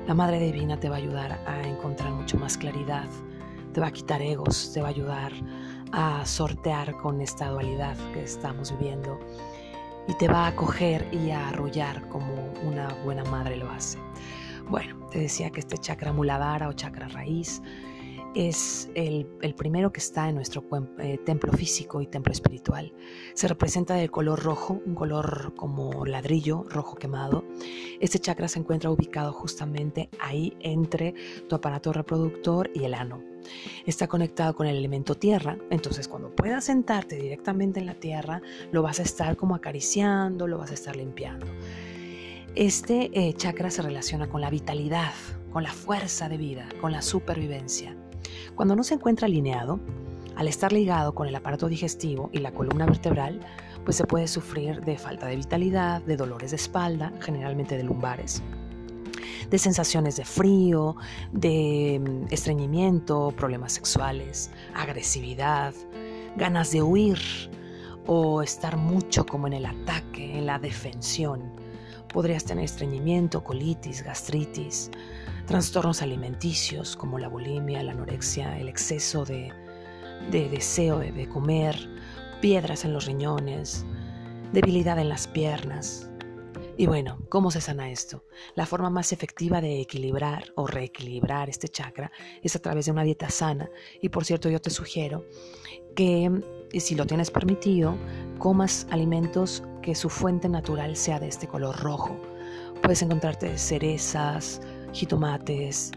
La 0.07 0.15
Madre 0.15 0.39
Divina 0.39 0.79
te 0.79 0.89
va 0.89 0.95
a 0.95 0.99
ayudar 0.99 1.39
a 1.45 1.61
encontrar 1.61 2.11
mucho 2.11 2.37
más 2.37 2.57
claridad, 2.57 3.07
te 3.73 3.79
va 3.81 3.87
a 3.87 3.91
quitar 3.91 4.19
egos, 4.19 4.71
te 4.73 4.81
va 4.81 4.87
a 4.87 4.91
ayudar 4.91 5.31
a 5.91 6.25
sortear 6.25 6.97
con 6.97 7.21
esta 7.21 7.49
dualidad 7.49 7.95
que 8.13 8.23
estamos 8.23 8.71
viviendo 8.71 9.19
y 10.09 10.15
te 10.15 10.27
va 10.27 10.45
a 10.45 10.47
acoger 10.47 11.07
y 11.13 11.29
a 11.29 11.49
arrullar 11.49 12.09
como 12.09 12.51
una 12.63 12.87
buena 13.03 13.23
madre 13.25 13.55
lo 13.55 13.69
hace. 13.69 13.99
Bueno, 14.67 14.97
te 15.11 15.19
decía 15.19 15.51
que 15.51 15.59
este 15.59 15.77
chakra 15.77 16.11
muladhara 16.11 16.67
o 16.67 16.73
chakra 16.73 17.07
raíz 17.09 17.61
es 18.35 18.89
el, 18.95 19.25
primero 19.55 19.91
que 19.91 19.99
está 19.99 20.29
en 20.29 20.35
nuestro 20.35 20.63
eh, 20.99 21.17
templo 21.25 21.51
físico 21.51 22.01
y 22.01 22.07
templo 22.07 22.31
espiritual. 22.31 22.93
Se 23.33 23.47
representa 23.47 23.95
del 23.95 24.11
color 24.11 24.43
rojo, 24.43 24.81
un 24.85 24.95
color 24.95 25.53
como 25.55 26.05
ladrillo, 26.05 26.63
rojo 26.69 26.95
quemado. 26.95 27.43
Este 27.99 28.19
chakra 28.19 28.47
se 28.47 28.59
encuentra 28.59 28.91
ubicado 28.91 29.33
justamente 29.33 30.09
ahí 30.19 30.55
entre 30.59 31.13
tu 31.47 31.55
aparato 31.55 31.91
reproductor 31.91 32.69
y 32.73 32.83
el 32.83 32.93
ano. 32.93 33.21
Está 33.85 34.07
conectado 34.07 34.53
con 34.53 34.67
el 34.67 34.77
elemento 34.77 35.15
tierra, 35.15 35.57
entonces 35.69 36.07
cuando 36.07 36.35
puedas 36.35 36.65
sentarte 36.65 37.15
directamente 37.15 37.79
en 37.79 37.85
la 37.85 37.95
tierra, 37.95 38.41
lo 38.71 38.81
vas 38.81 38.99
a 38.99 39.03
estar 39.03 39.37
como 39.37 39.55
acariciando, 39.55 40.47
lo 40.47 40.57
vas 40.57 40.71
a 40.71 40.75
estar 40.75 40.95
limpiando. 40.95 41.47
Este 42.55 43.09
eh, 43.13 43.33
chakra 43.33 43.71
se 43.71 43.81
relaciona 43.81 44.27
con 44.27 44.41
la 44.41 44.49
vitalidad, 44.49 45.13
con 45.51 45.63
la 45.63 45.71
fuerza 45.71 46.29
de 46.29 46.37
vida, 46.37 46.67
con 46.81 46.91
la 46.91 47.01
supervivencia. 47.01 47.95
Cuando 48.59 48.75
no 48.75 48.83
se 48.83 48.95
encuentra 48.95 49.27
alineado, 49.27 49.79
al 50.35 50.49
estar 50.49 50.73
ligado 50.73 51.15
con 51.15 51.25
el 51.29 51.33
aparato 51.33 51.69
digestivo 51.69 52.29
y 52.33 52.39
la 52.39 52.51
columna 52.51 52.85
vertebral, 52.85 53.39
pues 53.85 53.95
se 53.95 54.03
puede 54.03 54.27
sufrir 54.27 54.81
de 54.81 54.97
falta 54.97 55.27
de 55.27 55.37
vitalidad, 55.37 56.01
de 56.01 56.17
dolores 56.17 56.51
de 56.51 56.57
espalda, 56.57 57.13
generalmente 57.21 57.77
de 57.77 57.83
lumbares, 57.83 58.43
de 59.49 59.57
sensaciones 59.57 60.17
de 60.17 60.25
frío, 60.25 60.97
de 61.31 62.01
mm, 62.03 62.33
estreñimiento, 62.33 63.33
problemas 63.37 63.71
sexuales, 63.71 64.51
agresividad, 64.75 65.73
ganas 66.35 66.73
de 66.73 66.81
huir 66.83 67.17
o 68.07 68.41
estar 68.41 68.75
mucho 68.75 69.25
como 69.25 69.47
en 69.47 69.53
el 69.53 69.65
ataque, 69.67 70.37
en 70.37 70.45
la 70.45 70.59
defensión. 70.59 71.43
Podrías 72.11 72.43
tener 72.43 72.65
estreñimiento, 72.65 73.41
colitis, 73.41 74.03
gastritis, 74.03 74.91
trastornos 75.49 76.03
alimenticios 76.03 76.95
como 76.95 77.17
la 77.17 77.27
bulimia, 77.27 77.81
la 77.81 77.93
anorexia, 77.93 78.59
el 78.59 78.69
exceso 78.69 79.25
de, 79.25 79.51
deseo 80.29 80.99
de, 80.99 81.11
de 81.11 81.27
comer, 81.27 81.75
piedras 82.39 82.85
en 82.85 82.93
los 82.93 83.07
riñones, 83.07 83.83
debilidad 84.53 84.99
en 84.99 85.09
las 85.09 85.27
piernas. 85.27 86.07
Y 86.77 86.85
bueno, 86.85 87.17
¿cómo 87.29 87.49
se 87.49 87.61
sana 87.61 87.89
esto? 87.89 88.23
La 88.53 88.67
forma 88.67 88.91
más 88.91 89.11
efectiva 89.11 89.59
de 89.59 89.81
equilibrar 89.81 90.53
o 90.55 90.67
reequilibrar 90.67 91.49
este 91.49 91.67
chakra 91.67 92.11
es 92.43 92.55
a 92.55 92.59
través 92.59 92.85
de 92.85 92.91
una 92.91 93.03
dieta 93.03 93.31
sana. 93.31 93.71
Y 94.03 94.09
por 94.09 94.25
cierto, 94.25 94.49
yo 94.49 94.61
te 94.61 94.69
sugiero 94.69 95.25
que 95.95 96.29
si 96.79 96.93
lo 96.93 97.07
tienes 97.07 97.31
permitido, 97.31 97.97
comas 98.37 98.85
alimentos 98.91 99.63
que 99.81 99.95
su 99.95 100.11
fuente 100.11 100.47
natural 100.47 100.95
sea 100.95 101.19
de 101.19 101.27
este 101.27 101.47
color 101.47 101.75
rojo. 101.79 102.15
Puedes 102.83 103.01
encontrarte 103.01 103.57
cerezas, 103.57 104.61
jitomates, 104.93 105.91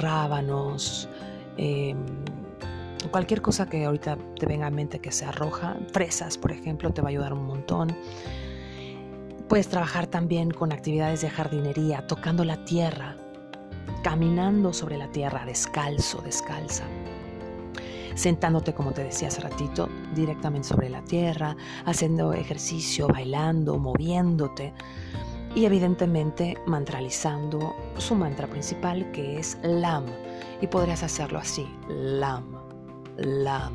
rábanos, 0.00 1.08
em, 1.56 1.96
cualquier 3.10 3.40
cosa 3.42 3.68
que 3.68 3.84
ahorita 3.84 4.16
te 4.38 4.46
venga 4.46 4.66
a 4.66 4.70
mente 4.70 5.00
que 5.00 5.10
sea 5.10 5.32
roja, 5.32 5.76
fresas 5.92 6.36
por 6.38 6.52
ejemplo, 6.52 6.90
te 6.92 7.02
va 7.02 7.08
a 7.08 7.10
ayudar 7.10 7.32
un 7.32 7.46
montón. 7.46 7.96
Puedes 9.48 9.68
trabajar 9.68 10.06
también 10.06 10.50
con 10.50 10.72
actividades 10.72 11.22
de 11.22 11.30
jardinería, 11.30 12.06
tocando 12.06 12.44
la 12.44 12.64
tierra, 12.64 13.16
caminando 14.04 14.72
sobre 14.72 14.96
la 14.96 15.08
tierra, 15.08 15.44
descalzo, 15.44 16.20
descalza. 16.22 16.84
Sentándote, 18.14 18.74
como 18.74 18.92
te 18.92 19.02
decía 19.02 19.28
hace 19.28 19.40
ratito, 19.40 19.88
directamente 20.14 20.68
sobre 20.68 20.88
la 20.88 21.02
tierra, 21.02 21.56
haciendo 21.84 22.32
ejercicio, 22.32 23.08
bailando, 23.08 23.78
moviéndote 23.78 24.72
y 25.54 25.64
evidentemente 25.64 26.56
mantralizando 26.66 27.74
su 27.98 28.14
mantra 28.14 28.46
principal 28.46 29.10
que 29.12 29.38
es 29.38 29.58
LAM. 29.62 30.06
Y 30.60 30.66
podrías 30.66 31.02
hacerlo 31.02 31.38
así, 31.38 31.66
LAM, 31.88 32.54
LAM, 33.16 33.72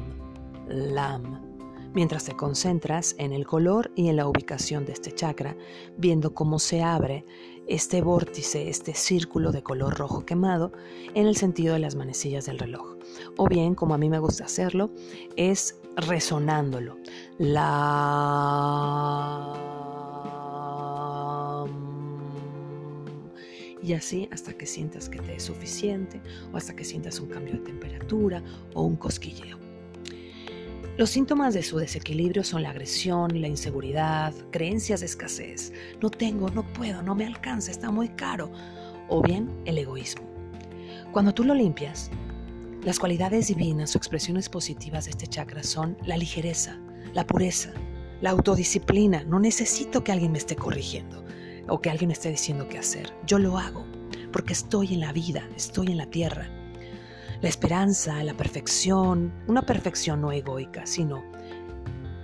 LAM. 0.67 1.41
Mientras 1.93 2.25
te 2.25 2.35
concentras 2.35 3.15
en 3.17 3.31
el 3.31 3.47
color 3.47 3.89
y 3.95 4.09
en 4.09 4.17
la 4.17 4.27
ubicación 4.27 4.85
de 4.85 4.91
este 4.91 5.13
chakra, 5.13 5.55
viendo 5.97 6.33
cómo 6.33 6.59
se 6.59 6.83
abre 6.83 7.25
este 7.67 8.01
vórtice, 8.01 8.69
este 8.69 8.93
círculo 8.93 9.53
de 9.53 9.63
color 9.63 9.97
rojo 9.97 10.25
quemado 10.25 10.73
en 11.13 11.25
el 11.25 11.37
sentido 11.37 11.73
de 11.73 11.79
las 11.79 11.95
manecillas 11.95 12.45
del 12.45 12.59
reloj. 12.59 12.97
O 13.37 13.47
bien, 13.47 13.75
como 13.75 13.93
a 13.93 13.97
mí 13.97 14.09
me 14.09 14.19
gusta 14.19 14.43
hacerlo, 14.43 14.91
es 15.37 15.79
resonándolo. 15.95 16.97
La 17.37 18.25
y 23.85 23.93
así 23.93 24.27
hasta 24.31 24.53
que 24.53 24.65
sientas 24.65 25.09
que 25.09 25.19
te 25.19 25.35
es 25.35 25.43
suficiente 25.43 26.19
o 26.51 26.57
hasta 26.57 26.75
que 26.75 26.83
sientas 26.83 27.19
un 27.19 27.29
cambio 27.29 27.53
de 27.53 27.59
temperatura 27.59 28.43
o 28.73 28.81
un 28.81 28.95
cosquilleo. 28.95 29.59
Los 30.97 31.11
síntomas 31.11 31.53
de 31.53 31.61
su 31.61 31.77
desequilibrio 31.77 32.43
son 32.43 32.63
la 32.63 32.71
agresión, 32.71 33.39
la 33.39 33.47
inseguridad, 33.47 34.33
creencias 34.51 35.01
de 35.01 35.05
escasez, 35.05 35.71
no 36.01 36.09
tengo, 36.09 36.49
no 36.49 36.65
puedo, 36.73 37.03
no 37.03 37.13
me 37.13 37.27
alcanza, 37.27 37.69
está 37.69 37.91
muy 37.91 38.09
caro, 38.09 38.51
o 39.07 39.21
bien 39.21 39.51
el 39.65 39.77
egoísmo. 39.77 40.25
Cuando 41.11 41.33
tú 41.33 41.43
lo 41.43 41.53
limpias, 41.53 42.09
las 42.83 42.97
cualidades 42.97 43.49
divinas 43.49 43.93
o 43.93 43.97
expresiones 43.97 44.47
positivas 44.49 45.05
de 45.05 45.11
este 45.11 45.27
chakra 45.27 45.63
son 45.63 45.97
la 46.05 46.17
ligereza, 46.17 46.79
la 47.13 47.27
pureza, 47.27 47.71
la 48.21 48.29
autodisciplina, 48.31 49.25
no 49.25 49.39
necesito 49.39 50.03
que 50.03 50.13
alguien 50.13 50.31
me 50.31 50.37
esté 50.37 50.55
corrigiendo 50.55 51.24
o 51.67 51.81
que 51.81 51.89
alguien 51.89 52.11
esté 52.11 52.29
diciendo 52.29 52.67
qué 52.67 52.77
hacer. 52.77 53.13
Yo 53.25 53.39
lo 53.39 53.57
hago 53.57 53.85
porque 54.31 54.53
estoy 54.53 54.93
en 54.93 54.99
la 54.99 55.13
vida, 55.13 55.47
estoy 55.55 55.87
en 55.87 55.97
la 55.97 56.07
tierra. 56.07 56.49
La 57.41 57.49
esperanza, 57.49 58.23
la 58.23 58.33
perfección, 58.33 59.33
una 59.47 59.61
perfección 59.61 60.21
no 60.21 60.31
egoica, 60.31 60.85
sino 60.85 61.23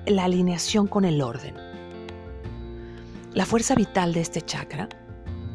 la 0.06 0.26
alineación 0.26 0.88
con 0.88 1.06
el 1.06 1.22
orden. 1.22 1.56
La 3.34 3.46
fuerza 3.46 3.76
vital 3.76 4.14
de 4.14 4.22
este 4.22 4.42
chakra, 4.42 4.90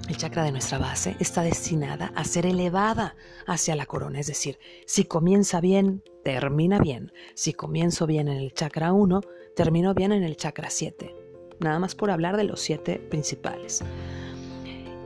el 0.09 0.17
chakra 0.17 0.45
de 0.45 0.53
nuestra 0.53 0.79
base, 0.79 1.17
está 1.19 1.43
destinada 1.43 2.13
a 2.15 2.25
ser 2.25 2.47
elevada 2.47 3.17
hacia 3.47 3.77
la 3.77 3.87
corona. 3.87 4.21
Es 4.21 4.29
decir, 4.29 4.59
si 4.87 5.05
comienza 5.05 5.61
bien, 5.61 6.03
termina 6.25 6.79
bien. 6.79 7.13
Si 7.35 7.53
comienzo 7.53 8.07
bien 8.07 8.29
en 8.29 8.39
el 8.39 8.55
chakra 8.55 8.93
1, 8.93 9.21
termino 9.55 9.95
bien 9.95 10.13
en 10.13 10.23
el 10.23 10.37
chakra 10.37 10.71
7. 10.71 11.16
Nada 11.61 11.79
más 11.79 11.95
por 11.95 12.11
hablar 12.11 12.37
de 12.37 12.45
los 12.45 12.61
siete 12.61 12.99
principales. 13.11 13.83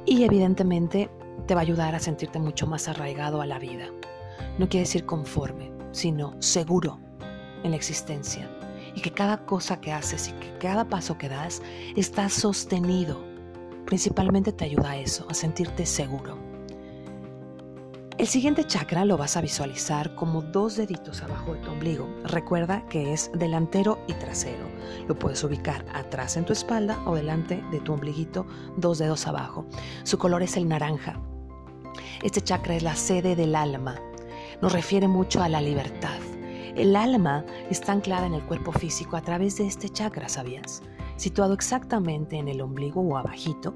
Y 0.07 0.25
evidentemente 0.25 1.11
te 1.47 1.55
va 1.55 1.61
a 1.61 1.63
ayudar 1.63 1.95
a 1.95 2.01
sentirte 2.01 2.39
mucho 2.39 2.67
más 2.67 2.89
arraigado 2.89 3.41
a 3.41 3.47
la 3.47 3.59
vida. 3.59 3.87
No 4.59 4.69
quiere 4.69 4.85
decir 4.85 5.07
conforme, 5.07 5.71
sino 5.93 6.35
seguro 6.41 6.99
en 7.63 7.71
la 7.71 7.77
existencia 7.77 8.49
y 8.95 9.01
que 9.01 9.13
cada 9.13 9.45
cosa 9.47 9.81
que 9.81 9.93
haces 9.93 10.29
y 10.29 10.33
que 10.33 10.59
cada 10.59 10.89
paso 10.89 11.19
que 11.19 11.29
das 11.29 11.63
está 11.97 12.29
sostenido. 12.29 13.21
Principalmente 13.87 14.53
te 14.53 14.65
ayuda 14.65 14.91
a 14.91 14.97
eso, 14.97 15.27
a 15.29 15.35
sentirte 15.35 15.87
seguro. 15.87 16.39
El 18.21 18.27
siguiente 18.27 18.67
chakra 18.67 19.07
lo 19.07 19.17
vas 19.17 19.39
a 19.39 19.41
visualizar 19.41 20.15
como 20.15 20.43
dos 20.43 20.77
deditos 20.77 21.23
abajo 21.23 21.55
de 21.55 21.61
tu 21.61 21.71
ombligo. 21.71 22.07
Recuerda 22.25 22.85
que 22.87 23.15
es 23.15 23.31
delantero 23.33 23.99
y 24.09 24.13
trasero. 24.13 24.67
Lo 25.09 25.19
puedes 25.19 25.43
ubicar 25.43 25.87
atrás 25.95 26.37
en 26.37 26.45
tu 26.45 26.53
espalda 26.53 27.03
o 27.07 27.15
delante 27.15 27.65
de 27.71 27.81
tu 27.81 27.95
ombliguito, 27.95 28.47
dos 28.77 28.99
dedos 28.99 29.27
abajo. 29.27 29.65
Su 30.03 30.19
color 30.19 30.43
es 30.43 30.59
el 30.59 30.69
naranja. 30.69 31.19
Este 32.23 32.43
chakra 32.43 32.77
es 32.77 32.83
la 32.83 32.95
sede 32.95 33.37
del 33.37 33.55
alma. 33.55 33.99
Nos 34.61 34.75
refiere 34.75 35.09
mucho 35.09 35.43
a 35.43 35.49
la 35.49 35.63
libertad 35.63 36.21
el 36.77 36.95
alma 36.95 37.45
está 37.69 37.93
anclada 37.93 38.27
en 38.27 38.35
el 38.35 38.45
cuerpo 38.45 38.71
físico 38.71 39.17
a 39.17 39.23
través 39.23 39.59
de 39.59 39.67
este 39.67 39.89
chakra, 39.89 40.29
¿sabías? 40.29 40.83
Situado 41.17 41.53
exactamente 41.53 42.37
en 42.37 42.47
el 42.47 42.61
ombligo 42.61 43.01
o 43.01 43.17
abajito 43.17 43.75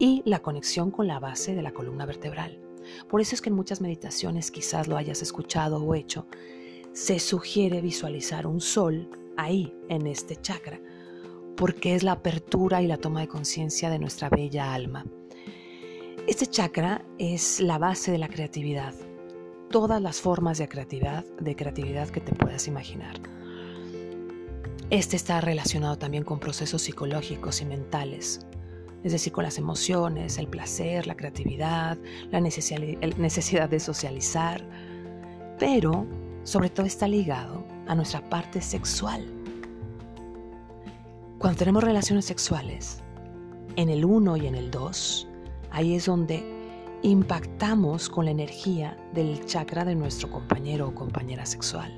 y 0.00 0.22
la 0.24 0.40
conexión 0.40 0.90
con 0.90 1.06
la 1.06 1.20
base 1.20 1.54
de 1.54 1.62
la 1.62 1.70
columna 1.70 2.06
vertebral. 2.06 2.67
Por 3.08 3.20
eso 3.20 3.34
es 3.34 3.40
que 3.40 3.50
en 3.50 3.56
muchas 3.56 3.80
meditaciones, 3.80 4.50
quizás 4.50 4.88
lo 4.88 4.96
hayas 4.96 5.22
escuchado 5.22 5.82
o 5.82 5.94
hecho, 5.94 6.26
se 6.92 7.18
sugiere 7.18 7.80
visualizar 7.80 8.46
un 8.46 8.60
sol 8.60 9.10
ahí, 9.36 9.74
en 9.88 10.06
este 10.06 10.36
chakra, 10.36 10.80
porque 11.56 11.94
es 11.94 12.02
la 12.02 12.12
apertura 12.12 12.82
y 12.82 12.86
la 12.86 12.98
toma 12.98 13.20
de 13.20 13.28
conciencia 13.28 13.90
de 13.90 13.98
nuestra 13.98 14.28
bella 14.28 14.74
alma. 14.74 15.04
Este 16.26 16.46
chakra 16.46 17.04
es 17.18 17.60
la 17.60 17.78
base 17.78 18.10
de 18.10 18.18
la 18.18 18.28
creatividad, 18.28 18.94
todas 19.70 20.02
las 20.02 20.20
formas 20.20 20.58
de 20.58 20.68
creatividad, 20.68 21.24
de 21.40 21.56
creatividad 21.56 22.08
que 22.08 22.20
te 22.20 22.34
puedas 22.34 22.68
imaginar. 22.68 23.20
Este 24.90 25.16
está 25.16 25.40
relacionado 25.40 25.98
también 25.98 26.24
con 26.24 26.40
procesos 26.40 26.82
psicológicos 26.82 27.60
y 27.60 27.66
mentales, 27.66 28.40
es 29.04 29.12
decir, 29.12 29.32
con 29.32 29.44
las 29.44 29.58
emociones, 29.58 30.38
el 30.38 30.48
placer, 30.48 31.06
la 31.06 31.16
creatividad, 31.16 31.96
la 32.30 32.40
necesidad 32.40 33.68
de 33.68 33.80
socializar, 33.80 34.62
pero 35.58 36.06
sobre 36.42 36.70
todo 36.70 36.86
está 36.86 37.06
ligado 37.06 37.64
a 37.86 37.94
nuestra 37.94 38.20
parte 38.28 38.60
sexual. 38.60 39.26
Cuando 41.38 41.58
tenemos 41.58 41.84
relaciones 41.84 42.24
sexuales, 42.24 43.00
en 43.76 43.88
el 43.88 44.04
1 44.04 44.36
y 44.38 44.46
en 44.46 44.56
el 44.56 44.70
2, 44.70 45.28
ahí 45.70 45.94
es 45.94 46.06
donde 46.06 46.42
impactamos 47.02 48.08
con 48.08 48.24
la 48.24 48.32
energía 48.32 48.96
del 49.14 49.44
chakra 49.46 49.84
de 49.84 49.94
nuestro 49.94 50.28
compañero 50.30 50.88
o 50.88 50.94
compañera 50.94 51.46
sexual. 51.46 51.96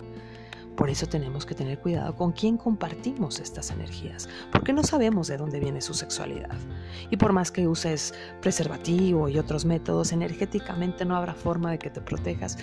Por 0.81 0.89
eso 0.89 1.07
tenemos 1.07 1.45
que 1.45 1.55
tener 1.55 1.79
cuidado 1.79 2.17
con 2.17 2.33
quién 2.33 2.57
compartimos 2.57 3.39
estas 3.39 3.71
energías, 3.71 4.31
porque 4.51 4.73
no 4.73 4.83
sabemos 4.83 5.29
de 5.29 5.37
dónde 5.37 5.61
viene 5.61 5.83
su 5.83 5.93
sexualidad. 5.93 6.57
Y 7.11 7.19
por 7.19 7.35
más 7.35 7.53
que 7.53 7.69
uses 7.69 8.15
preservativo 8.41 9.29
y 9.29 9.39
otros 9.39 9.67
métodos, 9.67 10.11
energéticamente 10.11 11.05
no 11.05 11.17
habrá 11.17 11.35
forma 11.35 11.71
de 11.71 11.79
que 11.79 11.91
te 11.91 12.01
protejas, 12.01 12.57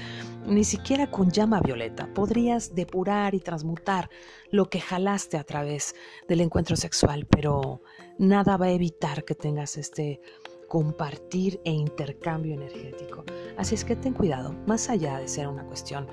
ni 0.47 0.63
siquiera 0.63 1.11
con 1.11 1.29
llama 1.29 1.61
violeta. 1.61 2.11
Podrías 2.11 2.73
depurar 2.73 3.35
y 3.35 3.39
transmutar 3.39 4.09
lo 4.49 4.67
que 4.67 4.81
jalaste 4.81 5.37
a 5.37 5.43
través 5.43 5.93
del 6.27 6.41
encuentro 6.41 6.75
sexual, 6.75 7.27
pero 7.29 7.83
nada 8.17 8.57
va 8.57 8.65
a 8.65 8.71
evitar 8.71 9.25
que 9.25 9.35
tengas 9.35 9.77
este 9.77 10.21
compartir 10.67 11.61
e 11.63 11.71
intercambio 11.71 12.55
energético. 12.55 13.25
Así 13.57 13.75
es 13.75 13.85
que 13.85 13.95
ten 13.95 14.13
cuidado, 14.13 14.55
más 14.65 14.89
allá 14.89 15.19
de 15.19 15.27
ser 15.27 15.47
una 15.47 15.65
cuestión 15.65 16.07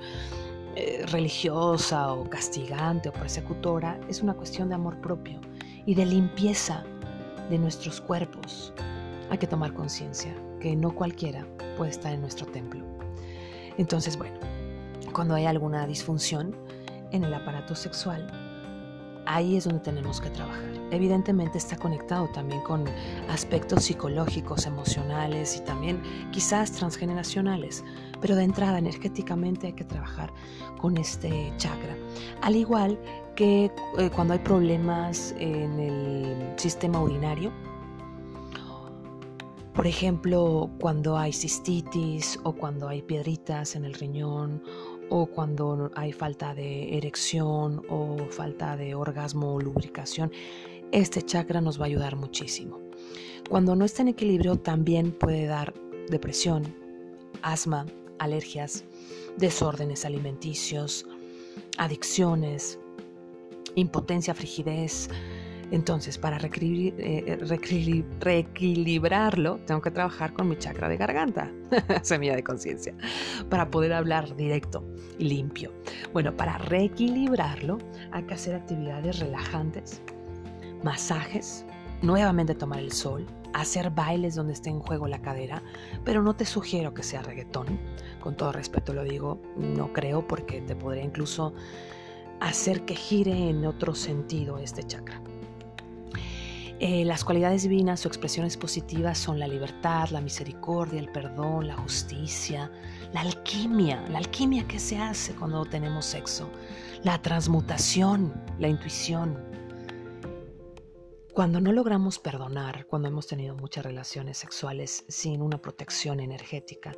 eh, 0.75 1.05
religiosa 1.07 2.11
o 2.11 2.29
castigante 2.29 3.09
o 3.09 3.13
persecutora, 3.13 3.99
es 4.09 4.21
una 4.21 4.33
cuestión 4.33 4.69
de 4.69 4.75
amor 4.75 4.99
propio 4.99 5.39
y 5.85 5.95
de 5.95 6.05
limpieza 6.05 6.83
de 7.49 7.57
nuestros 7.57 8.01
cuerpos. 8.01 8.73
Hay 9.29 9.37
que 9.37 9.47
tomar 9.47 9.73
conciencia 9.73 10.35
que 10.59 10.75
no 10.75 10.93
cualquiera 10.93 11.45
puede 11.77 11.91
estar 11.91 12.13
en 12.13 12.21
nuestro 12.21 12.45
templo. 12.47 12.83
Entonces, 13.77 14.17
bueno, 14.17 14.39
cuando 15.13 15.35
hay 15.35 15.45
alguna 15.45 15.87
disfunción 15.87 16.55
en 17.11 17.23
el 17.23 17.33
aparato 17.33 17.75
sexual, 17.75 18.44
ahí 19.25 19.57
es 19.57 19.65
donde 19.65 19.79
tenemos 19.79 20.21
que 20.21 20.29
trabajar. 20.29 20.63
Evidentemente 20.91 21.57
está 21.57 21.77
conectado 21.77 22.27
también 22.29 22.61
con 22.61 22.85
aspectos 23.29 23.85
psicológicos, 23.85 24.65
emocionales 24.65 25.57
y 25.57 25.61
también 25.61 26.01
quizás 26.31 26.71
transgeneracionales, 26.71 27.83
pero 28.21 28.35
de 28.35 28.43
entrada 28.43 28.77
energéticamente 28.77 29.67
hay 29.67 29.73
que 29.73 29.83
trabajar 29.83 30.31
con 30.79 30.97
este 30.97 31.51
chakra. 31.57 31.95
Al 32.41 32.55
igual 32.55 32.99
que 33.35 33.71
eh, 33.97 34.09
cuando 34.15 34.33
hay 34.33 34.39
problemas 34.39 35.33
en 35.39 35.79
el 35.79 36.53
sistema 36.57 37.01
urinario, 37.01 37.51
por 39.75 39.87
ejemplo, 39.87 40.69
cuando 40.79 41.17
hay 41.17 41.33
cistitis 41.33 42.39
o 42.43 42.53
cuando 42.53 42.87
hay 42.87 43.01
piedritas 43.01 43.75
en 43.75 43.83
el 43.83 43.93
riñón 43.93 44.63
o 45.09 45.27
cuando 45.27 45.91
hay 45.95 46.11
falta 46.11 46.53
de 46.53 46.97
erección 46.97 47.83
o 47.89 48.17
falta 48.29 48.75
de 48.77 48.95
orgasmo 48.95 49.53
o 49.53 49.61
lubricación, 49.61 50.31
este 50.91 51.21
chakra 51.21 51.61
nos 51.61 51.79
va 51.79 51.83
a 51.83 51.87
ayudar 51.87 52.15
muchísimo. 52.15 52.79
Cuando 53.49 53.75
no 53.75 53.85
está 53.85 54.01
en 54.01 54.09
equilibrio 54.09 54.55
también 54.55 55.11
puede 55.11 55.45
dar 55.45 55.73
depresión, 56.09 56.75
asma, 57.41 57.85
alergias, 58.19 58.83
desórdenes 59.37 60.05
alimenticios, 60.05 61.05
adicciones, 61.77 62.79
impotencia, 63.75 64.33
frigidez, 64.33 65.09
entonces, 65.71 66.17
para 66.17 66.37
eh, 66.37 67.37
reequilibrarlo, 68.19 69.59
tengo 69.65 69.81
que 69.81 69.91
trabajar 69.91 70.33
con 70.33 70.47
mi 70.47 70.57
chakra 70.57 70.87
de 70.89 70.97
garganta, 70.97 71.51
semilla 72.03 72.35
de 72.35 72.43
conciencia, 72.43 72.93
para 73.49 73.69
poder 73.69 73.93
hablar 73.93 74.35
directo 74.35 74.85
y 75.17 75.25
limpio. 75.25 75.71
Bueno, 76.13 76.35
para 76.35 76.57
reequilibrarlo 76.57 77.79
hay 78.11 78.23
que 78.23 78.33
hacer 78.35 78.55
actividades 78.55 79.19
relajantes, 79.19 80.01
masajes, 80.83 81.65
nuevamente 82.01 82.53
tomar 82.53 82.79
el 82.79 82.91
sol, 82.91 83.25
hacer 83.53 83.89
bailes 83.89 84.35
donde 84.35 84.53
esté 84.53 84.69
en 84.69 84.79
juego 84.79 85.07
la 85.07 85.21
cadera, 85.21 85.63
pero 86.03 86.21
no 86.21 86.35
te 86.35 86.45
sugiero 86.45 86.93
que 86.93 87.03
sea 87.03 87.21
reggaetón. 87.21 87.79
Con 88.19 88.35
todo 88.35 88.51
respeto 88.51 88.93
lo 88.93 89.03
digo, 89.03 89.41
no 89.57 89.93
creo 89.93 90.27
porque 90.27 90.61
te 90.61 90.75
podría 90.75 91.03
incluso 91.03 91.53
hacer 92.39 92.83
que 92.85 92.95
gire 92.95 93.49
en 93.49 93.65
otro 93.65 93.95
sentido 93.95 94.59
este 94.59 94.83
chakra. 94.83 95.21
Eh, 96.79 97.05
las 97.05 97.23
cualidades 97.23 97.63
divinas 97.63 98.05
o 98.05 98.09
expresiones 98.09 98.57
positivas 98.57 99.17
son 99.17 99.39
la 99.39 99.47
libertad, 99.47 100.09
la 100.09 100.19
misericordia, 100.19 100.99
el 100.99 101.09
perdón, 101.09 101.67
la 101.67 101.77
justicia, 101.77 102.69
la 103.13 103.21
alquimia, 103.21 104.03
la 104.09 104.17
alquimia 104.17 104.67
que 104.67 104.77
se 104.77 104.97
hace 104.97 105.33
cuando 105.35 105.63
tenemos 105.63 106.05
sexo, 106.05 106.49
la 107.03 107.21
transmutación, 107.21 108.33
la 108.59 108.67
intuición. 108.67 109.41
Cuando 111.33 111.61
no 111.61 111.71
logramos 111.71 112.19
perdonar, 112.19 112.85
cuando 112.87 113.07
hemos 113.07 113.27
tenido 113.27 113.55
muchas 113.55 113.85
relaciones 113.85 114.37
sexuales 114.37 115.05
sin 115.07 115.41
una 115.41 115.61
protección 115.61 116.19
energética, 116.19 116.91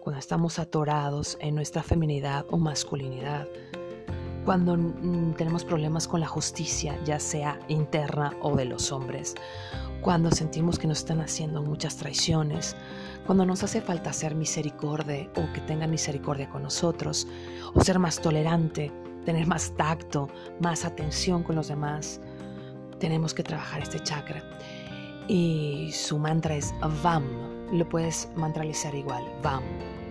cuando 0.00 0.18
estamos 0.18 0.58
atorados 0.58 1.38
en 1.40 1.54
nuestra 1.54 1.82
feminidad 1.82 2.44
o 2.50 2.58
masculinidad, 2.58 3.48
cuando 4.44 4.76
tenemos 5.36 5.64
problemas 5.64 6.08
con 6.08 6.20
la 6.20 6.26
justicia, 6.26 6.98
ya 7.04 7.18
sea 7.20 7.58
interna 7.68 8.32
o 8.40 8.56
de 8.56 8.64
los 8.64 8.92
hombres, 8.92 9.34
cuando 10.00 10.30
sentimos 10.32 10.78
que 10.78 10.88
nos 10.88 10.98
están 10.98 11.20
haciendo 11.20 11.62
muchas 11.62 11.96
traiciones, 11.96 12.76
cuando 13.26 13.46
nos 13.46 13.62
hace 13.62 13.80
falta 13.80 14.10
hacer 14.10 14.34
misericordia 14.34 15.28
o 15.36 15.52
que 15.52 15.60
tengan 15.60 15.90
misericordia 15.90 16.48
con 16.50 16.64
nosotros, 16.64 17.28
o 17.72 17.80
ser 17.82 17.98
más 18.00 18.20
tolerante, 18.20 18.90
tener 19.24 19.46
más 19.46 19.72
tacto, 19.76 20.28
más 20.60 20.84
atención 20.84 21.44
con 21.44 21.54
los 21.56 21.68
demás, 21.68 22.20
tenemos 22.98 23.32
que 23.32 23.42
trabajar 23.42 23.82
este 23.82 24.00
chakra. 24.00 24.42
Y 25.28 25.90
su 25.92 26.18
mantra 26.18 26.56
es 26.56 26.74
VAM. 27.02 27.24
Lo 27.72 27.88
puedes 27.88 28.28
mantralizar 28.34 28.94
igual. 28.94 29.24
VAM, 29.42 29.62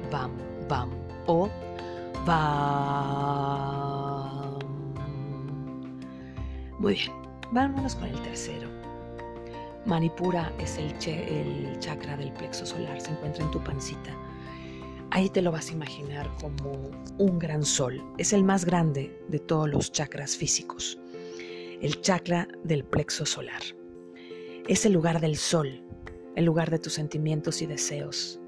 VAM, 0.10 0.32
VAM. 0.70 0.90
O 1.28 1.50
VAM. 2.26 4.11
Muy 6.82 6.96
bien. 6.96 7.12
Vámonos 7.52 7.94
con 7.94 8.06
el 8.06 8.20
tercero. 8.24 8.68
Manipura 9.86 10.52
es 10.58 10.80
el, 10.80 10.92
el 11.08 11.78
chakra 11.78 12.18
del 12.18 12.34
plexo 12.34 12.66
solar. 12.66 13.00
Se 13.00 13.12
encuentra 13.12 13.46
en 13.46 13.52
tu 13.52 13.64
pancita. 13.64 14.18
Ahí 15.12 15.30
te 15.30 15.44
lo 15.44 15.52
vas 15.52 15.70
a 15.70 15.74
imaginar 15.74 16.28
como 16.42 16.90
un 17.20 17.38
gran 17.38 17.64
sol. 17.64 18.04
Es 18.18 18.34
el 18.34 18.44
más 18.44 18.66
grande 18.66 19.16
de 19.28 19.38
todos 19.38 19.70
los 19.70 19.92
chakras 19.92 20.36
físicos. 20.36 20.98
El 21.82 22.02
chakra 22.02 22.48
del 22.64 22.84
plexo 22.84 23.28
solar. 23.28 23.62
Es 24.68 24.84
el 24.84 24.94
lugar 24.94 25.22
del 25.22 25.38
sol, 25.38 25.84
el 26.36 26.46
lugar 26.46 26.72
de 26.72 26.80
tus 26.80 26.94
sentimientos 26.94 27.62
y 27.62 27.68
deseos. 27.68 28.40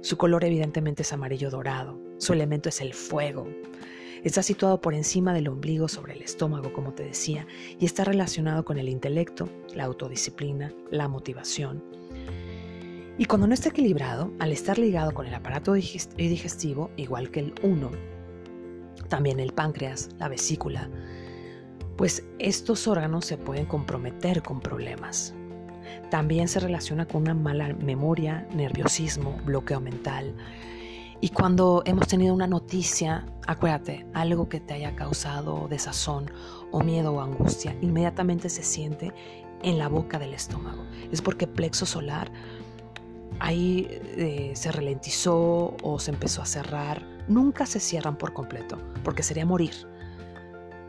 Su 0.00 0.16
color 0.16 0.42
evidentemente 0.46 1.02
es 1.02 1.12
amarillo 1.12 1.50
dorado. 1.50 2.00
Su 2.16 2.32
elemento 2.32 2.70
es 2.70 2.80
el 2.80 2.94
fuego. 2.94 3.46
Está 4.22 4.42
situado 4.42 4.80
por 4.80 4.94
encima 4.94 5.34
del 5.34 5.48
ombligo 5.48 5.88
sobre 5.88 6.14
el 6.14 6.22
estómago, 6.22 6.72
como 6.72 6.92
te 6.92 7.02
decía, 7.02 7.46
y 7.78 7.86
está 7.86 8.04
relacionado 8.04 8.64
con 8.64 8.78
el 8.78 8.88
intelecto, 8.88 9.48
la 9.74 9.84
autodisciplina, 9.84 10.72
la 10.90 11.08
motivación 11.08 11.82
y 13.18 13.26
cuando 13.26 13.46
no 13.46 13.54
está 13.54 13.68
equilibrado, 13.68 14.32
al 14.38 14.52
estar 14.52 14.78
ligado 14.78 15.12
con 15.12 15.26
el 15.26 15.34
aparato 15.34 15.74
digestivo, 15.74 16.90
igual 16.96 17.30
que 17.30 17.40
el 17.40 17.54
1, 17.62 17.90
también 19.08 19.38
el 19.38 19.52
páncreas, 19.52 20.08
la 20.18 20.28
vesícula, 20.28 20.88
pues 21.96 22.24
estos 22.38 22.88
órganos 22.88 23.26
se 23.26 23.36
pueden 23.36 23.66
comprometer 23.66 24.42
con 24.42 24.60
problemas. 24.60 25.34
También 26.10 26.48
se 26.48 26.60
relaciona 26.60 27.06
con 27.06 27.22
una 27.22 27.34
mala 27.34 27.74
memoria, 27.74 28.48
nerviosismo, 28.54 29.38
bloqueo 29.44 29.80
mental. 29.80 30.34
Y 31.22 31.28
cuando 31.28 31.84
hemos 31.86 32.08
tenido 32.08 32.34
una 32.34 32.48
noticia, 32.48 33.24
acuérdate, 33.46 34.04
algo 34.12 34.48
que 34.48 34.58
te 34.58 34.74
haya 34.74 34.96
causado 34.96 35.68
desazón 35.68 36.28
o 36.72 36.80
miedo 36.80 37.12
o 37.12 37.20
angustia, 37.20 37.76
inmediatamente 37.80 38.48
se 38.48 38.64
siente 38.64 39.12
en 39.62 39.78
la 39.78 39.86
boca 39.86 40.18
del 40.18 40.34
estómago. 40.34 40.84
Es 41.12 41.22
porque 41.22 41.46
plexo 41.46 41.86
solar 41.86 42.28
ahí 43.38 43.86
eh, 44.16 44.50
se 44.56 44.72
ralentizó 44.72 45.76
o 45.80 46.00
se 46.00 46.10
empezó 46.10 46.42
a 46.42 46.46
cerrar. 46.46 47.06
Nunca 47.28 47.66
se 47.66 47.78
cierran 47.78 48.16
por 48.16 48.32
completo, 48.32 48.76
porque 49.04 49.22
sería 49.22 49.46
morir. 49.46 49.74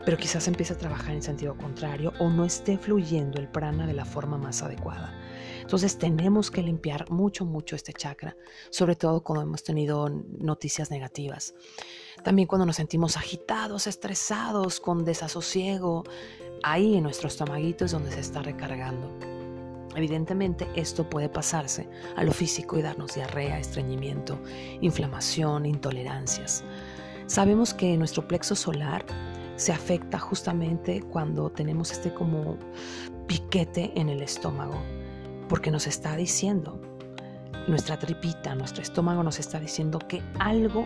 Pero 0.04 0.16
quizás 0.16 0.48
empiece 0.48 0.72
a 0.72 0.78
trabajar 0.78 1.14
en 1.14 1.22
sentido 1.22 1.56
contrario 1.56 2.12
o 2.18 2.28
no 2.28 2.44
esté 2.44 2.76
fluyendo 2.76 3.38
el 3.38 3.46
prana 3.46 3.86
de 3.86 3.94
la 3.94 4.04
forma 4.04 4.36
más 4.36 4.64
adecuada. 4.64 5.14
Entonces 5.64 5.96
tenemos 5.96 6.50
que 6.50 6.62
limpiar 6.62 7.10
mucho, 7.10 7.46
mucho 7.46 7.74
este 7.74 7.94
chakra, 7.94 8.36
sobre 8.68 8.96
todo 8.96 9.22
cuando 9.22 9.44
hemos 9.44 9.64
tenido 9.64 10.10
noticias 10.10 10.90
negativas. 10.90 11.54
También 12.22 12.46
cuando 12.46 12.66
nos 12.66 12.76
sentimos 12.76 13.16
agitados, 13.16 13.86
estresados, 13.86 14.78
con 14.78 15.06
desasosiego, 15.06 16.04
ahí 16.62 16.96
en 16.96 17.02
nuestro 17.02 17.28
estomaguito 17.28 17.86
es 17.86 17.92
donde 17.92 18.12
se 18.12 18.20
está 18.20 18.42
recargando. 18.42 19.10
Evidentemente 19.96 20.68
esto 20.76 21.08
puede 21.08 21.30
pasarse 21.30 21.88
a 22.14 22.24
lo 22.24 22.32
físico 22.32 22.78
y 22.78 22.82
darnos 22.82 23.14
diarrea, 23.14 23.58
estreñimiento, 23.58 24.38
inflamación, 24.82 25.64
intolerancias. 25.64 26.62
Sabemos 27.26 27.72
que 27.72 27.96
nuestro 27.96 28.28
plexo 28.28 28.54
solar 28.54 29.06
se 29.56 29.72
afecta 29.72 30.18
justamente 30.18 31.00
cuando 31.00 31.48
tenemos 31.48 31.90
este 31.90 32.12
como 32.12 32.58
piquete 33.26 33.92
en 33.98 34.10
el 34.10 34.20
estómago, 34.20 34.78
porque 35.48 35.70
nos 35.70 35.86
está 35.86 36.16
diciendo, 36.16 36.80
nuestra 37.68 37.98
tripita, 37.98 38.54
nuestro 38.54 38.82
estómago 38.82 39.22
nos 39.22 39.38
está 39.38 39.58
diciendo 39.58 39.98
que 39.98 40.22
algo 40.38 40.84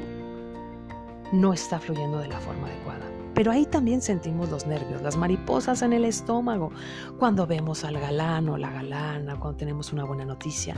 no 1.33 1.53
está 1.53 1.79
fluyendo 1.79 2.18
de 2.18 2.29
la 2.29 2.40
forma 2.40 2.68
adecuada. 2.68 3.05
Pero 3.35 3.53
ahí 3.53 3.66
también 3.66 4.03
sentimos 4.03 4.51
los 4.51 4.66
nervios, 4.66 5.01
las 5.01 5.16
mariposas 5.16 5.83
en 5.83 5.92
el 5.92 6.05
estómago, 6.05 6.73
cuando 7.18 7.47
vemos 7.47 7.85
al 7.85 8.01
galán 8.01 8.49
o 8.49 8.57
la 8.57 8.71
galana, 8.71 9.38
cuando 9.38 9.59
tenemos 9.59 9.92
una 9.92 10.05
buena 10.05 10.25
noticia. 10.25 10.75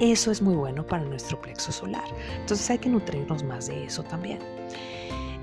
Eso 0.00 0.32
es 0.32 0.42
muy 0.42 0.56
bueno 0.56 0.84
para 0.84 1.04
nuestro 1.04 1.40
plexo 1.40 1.70
solar. 1.70 2.02
Entonces 2.40 2.68
hay 2.68 2.78
que 2.78 2.88
nutrirnos 2.88 3.44
más 3.44 3.68
de 3.68 3.84
eso 3.84 4.02
también. 4.02 4.40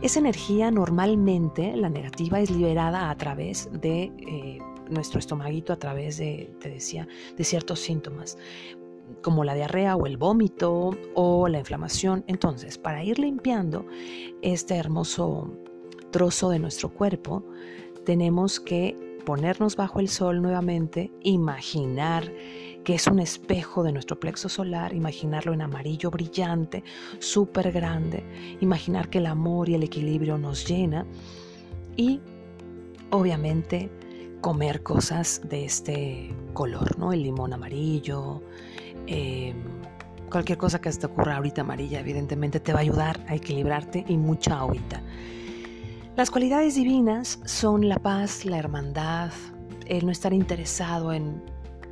Esa 0.02 0.20
energía 0.20 0.70
normalmente, 0.70 1.76
la 1.78 1.90
negativa, 1.90 2.40
es 2.40 2.52
liberada 2.52 3.10
a 3.10 3.16
través 3.16 3.70
de 3.72 4.12
eh, 4.18 4.60
nuestro 4.90 5.20
estomaguito, 5.20 5.74
a 5.74 5.78
través 5.78 6.18
de, 6.18 6.54
te 6.60 6.70
decía, 6.70 7.08
de 7.36 7.44
ciertos 7.44 7.80
síntomas 7.80 8.38
como 9.22 9.44
la 9.44 9.56
diarrea 9.56 9.96
o 9.96 10.06
el 10.06 10.18
vómito 10.18 10.92
o 11.14 11.48
la 11.48 11.60
inflamación. 11.60 12.24
Entonces, 12.28 12.78
para 12.78 13.04
ir 13.04 13.20
limpiando 13.20 13.86
este 14.42 14.76
hermoso 14.76 15.54
trozo 16.12 16.50
de 16.50 16.60
nuestro 16.60 16.90
cuerpo, 16.90 17.44
tenemos 18.06 18.60
que 18.60 18.96
ponernos 19.26 19.76
bajo 19.76 20.00
el 20.00 20.08
sol 20.08 20.42
nuevamente, 20.42 21.12
imaginar 21.22 22.32
que 22.86 22.96
es 22.96 23.08
un 23.08 23.20
espejo 23.20 23.84
de 23.84 23.92
nuestro 23.92 24.18
plexo 24.18 24.48
solar, 24.48 24.94
imaginarlo 24.94 25.52
en 25.52 25.62
amarillo 25.62 26.10
brillante, 26.10 26.86
súper 27.20 27.74
grande, 27.74 28.24
imaginar 28.62 29.10
que 29.10 29.18
el 29.18 29.26
amor 29.26 29.68
y 29.68 29.76
el 29.76 29.84
equilibrio 29.84 30.38
nos 30.38 30.66
llena 30.66 31.06
y 31.98 32.22
obviamente 33.12 33.90
comer 34.48 34.82
cosas 34.82 35.42
de 35.44 35.66
este 35.66 36.34
color, 36.54 36.98
¿no? 36.98 37.12
El 37.12 37.22
limón 37.22 37.52
amarillo, 37.52 38.42
em, 39.06 39.58
cualquier 40.32 40.58
cosa 40.58 40.80
que 40.80 40.90
se 40.90 41.02
te 41.02 41.06
ocurra 41.08 41.36
ahorita 41.36 41.64
amarilla, 41.64 42.00
evidentemente 42.00 42.62
te 42.62 42.72
va 42.72 42.80
a 42.80 42.82
ayudar 42.84 43.20
a 43.28 43.36
equilibrarte 43.36 44.06
y 44.08 44.16
mucha 44.16 44.60
agüita. 44.60 45.02
Las 46.16 46.32
cualidades 46.32 46.76
divinas 46.76 47.42
son 47.44 47.90
la 47.90 48.00
paz, 48.00 48.46
la 48.46 48.58
hermandad, 48.58 49.32
el 49.86 50.06
no 50.06 50.14
estar 50.14 50.32
interesado 50.32 51.12
en 51.12 51.44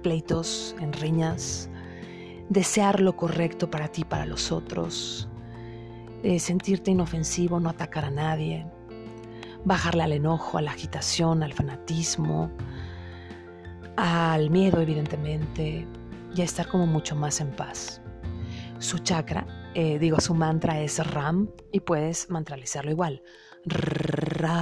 pleitos, 0.02 0.78
en 0.80 0.94
riñas, 0.94 1.70
desear 2.48 3.02
lo 3.02 3.18
correcto 3.18 3.70
para 3.70 3.90
ti, 3.90 4.06
para 4.06 4.26
los 4.26 4.54
otros, 4.54 5.28
eh, 6.24 6.40
sentirte 6.40 6.90
inofensivo, 6.90 7.60
no 7.60 7.68
atacar 7.68 8.06
a 8.06 8.12
nadie, 8.12 8.66
bajarle 9.66 10.04
al 10.04 10.14
enojo, 10.14 10.58
a 10.58 10.62
la 10.62 10.72
agitación, 10.72 11.44
al 11.44 11.54
fanatismo, 11.54 12.50
al 13.98 14.50
miedo 14.50 14.80
evidentemente, 14.80 15.86
y 16.36 16.42
a 16.42 16.44
estar 16.44 16.68
como 16.68 16.86
mucho 16.86 17.16
más 17.16 17.42
en 17.42 17.52
paz. 17.52 18.02
Su 18.80 19.00
chakra, 19.00 19.46
eh, 19.74 19.98
digo, 20.00 20.20
su 20.20 20.36
mantra 20.36 20.80
es 20.80 21.06
Ram 21.12 21.50
y 21.72 21.80
puedes 21.80 22.30
mantralizarlo 22.30 22.92
igual. 22.92 23.22
Ram 23.66 24.56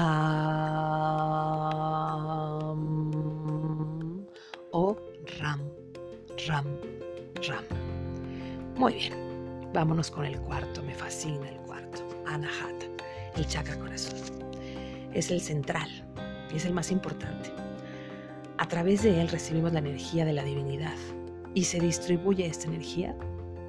o 4.72 4.96
Ram, 5.40 5.62
Ram, 6.48 6.66
Ram. 7.48 7.66
Muy 8.78 8.94
bien, 8.94 9.14
vámonos 9.74 10.10
con 10.10 10.26
el 10.26 10.40
cuarto, 10.42 10.82
me 10.84 10.94
fascina 10.96 11.50
el 11.50 11.58
cuarto, 11.58 12.08
Anahata, 12.26 12.86
el 13.36 13.46
chakra 13.46 13.78
corazón. 13.78 14.43
Es 15.14 15.32
el 15.32 15.42
central 15.42 15.90
es 16.58 16.66
el 16.66 16.74
más 16.74 16.92
importante. 16.92 17.52
A 18.58 18.68
través 18.68 19.04
de 19.04 19.22
él 19.22 19.30
recibimos 19.30 19.74
la 19.74 19.80
energía 19.80 20.26
de 20.26 20.34
la 20.34 20.44
divinidad 20.44 20.96
y 21.54 21.64
se 21.66 21.80
distribuye 21.80 22.46
esta 22.46 22.68
energía 22.68 23.16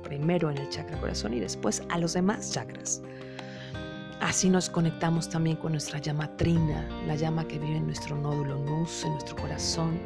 primero 0.02 0.50
en 0.50 0.59
el 0.59 0.68
chakra 0.68 1.00
corazón 1.00 1.35
y 1.35 1.40
después 1.40 1.83
a 1.88 1.98
los 1.98 2.12
demás 2.12 2.52
chakras. 2.52 3.02
Así 4.20 4.48
nos 4.48 4.70
conectamos 4.70 5.28
también 5.28 5.57
con 5.57 5.72
nuestra 5.72 5.98
llama 5.98 6.35
trina, 6.37 6.88
la 7.07 7.16
llama 7.16 7.46
que 7.46 7.59
vive 7.59 7.76
en 7.76 7.87
nuestro 7.87 8.16
nódulo 8.16 8.59
nus, 8.59 9.04
en 9.04 9.12
nuestro 9.12 9.37
corazón, 9.37 9.98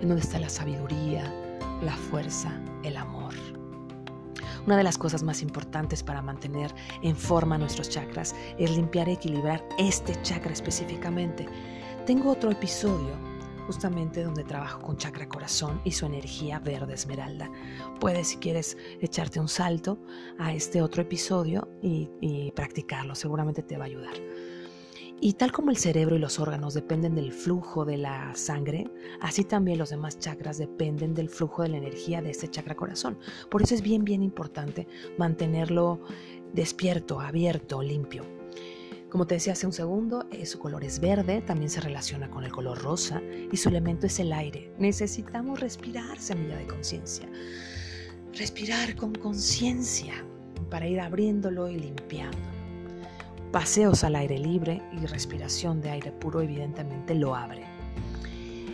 en 0.00 0.08
donde 0.08 0.22
está 0.22 0.38
la 0.38 0.48
sabiduría, 0.48 1.32
la 1.82 1.96
fuerza, 1.96 2.52
el 2.84 2.96
amor. 2.96 3.34
Una 4.66 4.76
de 4.76 4.82
las 4.82 4.98
cosas 4.98 5.22
más 5.22 5.42
importantes 5.42 6.02
para 6.02 6.22
mantener 6.22 6.74
en 7.02 7.16
forma 7.16 7.56
nuestros 7.56 7.88
chakras 7.88 8.34
es 8.58 8.70
limpiar 8.72 9.08
y 9.08 9.12
equilibrar 9.12 9.64
este 9.78 10.20
chakra 10.22 10.52
específicamente. 10.52 11.46
Tengo 12.04 12.32
otro 12.32 12.50
episodio 12.50 13.16
justamente 13.66 14.24
donde 14.24 14.44
trabajo 14.44 14.80
con 14.80 14.96
chakra 14.96 15.28
corazón 15.28 15.80
y 15.84 15.92
su 15.92 16.06
energía 16.06 16.58
verde 16.58 16.94
esmeralda. 16.94 17.50
Puedes, 18.00 18.28
si 18.28 18.36
quieres, 18.38 18.76
echarte 19.00 19.38
un 19.38 19.48
salto 19.48 19.98
a 20.38 20.52
este 20.52 20.82
otro 20.82 21.02
episodio 21.02 21.68
y, 21.80 22.10
y 22.20 22.50
practicarlo, 22.52 23.14
seguramente 23.14 23.62
te 23.62 23.76
va 23.76 23.84
a 23.84 23.86
ayudar. 23.86 24.14
Y 25.20 25.32
tal 25.32 25.50
como 25.50 25.70
el 25.70 25.78
cerebro 25.78 26.16
y 26.16 26.18
los 26.18 26.38
órganos 26.38 26.74
dependen 26.74 27.14
del 27.14 27.32
flujo 27.32 27.86
de 27.86 27.96
la 27.96 28.34
sangre, 28.34 28.90
así 29.20 29.44
también 29.44 29.78
los 29.78 29.90
demás 29.90 30.18
chakras 30.18 30.58
dependen 30.58 31.14
del 31.14 31.30
flujo 31.30 31.62
de 31.62 31.70
la 31.70 31.78
energía 31.78 32.20
de 32.20 32.30
este 32.30 32.48
chakra 32.48 32.74
corazón. 32.74 33.18
Por 33.50 33.62
eso 33.62 33.74
es 33.74 33.80
bien, 33.80 34.04
bien 34.04 34.22
importante 34.22 34.86
mantenerlo 35.16 36.00
despierto, 36.52 37.20
abierto, 37.20 37.82
limpio. 37.82 38.24
Como 39.08 39.26
te 39.26 39.36
decía 39.36 39.54
hace 39.54 39.66
un 39.66 39.72
segundo, 39.72 40.26
eh, 40.30 40.44
su 40.44 40.58
color 40.58 40.84
es 40.84 41.00
verde, 41.00 41.40
también 41.40 41.70
se 41.70 41.80
relaciona 41.80 42.28
con 42.28 42.44
el 42.44 42.52
color 42.52 42.82
rosa 42.82 43.22
y 43.50 43.56
su 43.56 43.70
elemento 43.70 44.06
es 44.06 44.20
el 44.20 44.32
aire. 44.32 44.70
Necesitamos 44.78 45.60
respirar, 45.60 46.18
semilla 46.18 46.58
de 46.58 46.66
conciencia. 46.66 47.26
Respirar 48.34 48.94
con 48.96 49.14
conciencia 49.14 50.12
para 50.68 50.86
ir 50.86 51.00
abriéndolo 51.00 51.70
y 51.70 51.78
limpiándolo. 51.78 52.55
Paseos 53.52 54.04
al 54.04 54.16
aire 54.16 54.38
libre 54.38 54.82
y 54.92 55.06
respiración 55.06 55.80
de 55.80 55.90
aire 55.90 56.12
puro 56.12 56.40
evidentemente 56.40 57.14
lo 57.14 57.34
abre. 57.34 57.64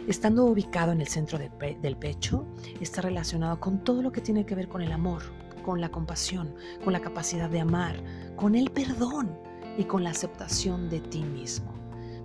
Estando 0.08 0.44
ubicado 0.44 0.92
en 0.92 1.00
el 1.00 1.06
centro 1.06 1.38
del 1.38 1.96
pecho, 1.96 2.46
está 2.80 3.02
relacionado 3.02 3.60
con 3.60 3.84
todo 3.84 4.02
lo 4.02 4.10
que 4.10 4.20
tiene 4.20 4.44
que 4.44 4.54
ver 4.54 4.68
con 4.68 4.82
el 4.82 4.90
amor, 4.90 5.22
con 5.62 5.80
la 5.80 5.90
compasión, 5.90 6.54
con 6.82 6.92
la 6.92 7.00
capacidad 7.00 7.48
de 7.48 7.60
amar, 7.60 7.96
con 8.34 8.54
el 8.54 8.70
perdón 8.70 9.38
y 9.78 9.84
con 9.84 10.02
la 10.02 10.10
aceptación 10.10 10.88
de 10.88 11.00
ti 11.00 11.22
mismo. 11.22 11.72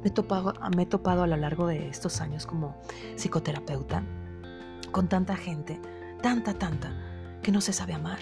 Me 0.02 0.08
he 0.08 0.12
topado, 0.12 0.54
me 0.76 0.84
he 0.84 0.86
topado 0.88 1.24
a 1.24 1.28
lo 1.28 1.38
largo 1.38 1.68
de 1.68 1.90
estos 1.90 2.22
años 2.22 2.46
como 2.48 2.76
psicoterapeuta 3.16 4.04
con 4.92 5.08
tanta 5.10 5.36
gente, 5.36 5.80
tanta, 6.22 6.54
tanta, 6.54 6.92
que 7.44 7.52
no 7.52 7.62
se 7.62 7.74
sabe 7.74 7.94
amar. 7.94 8.20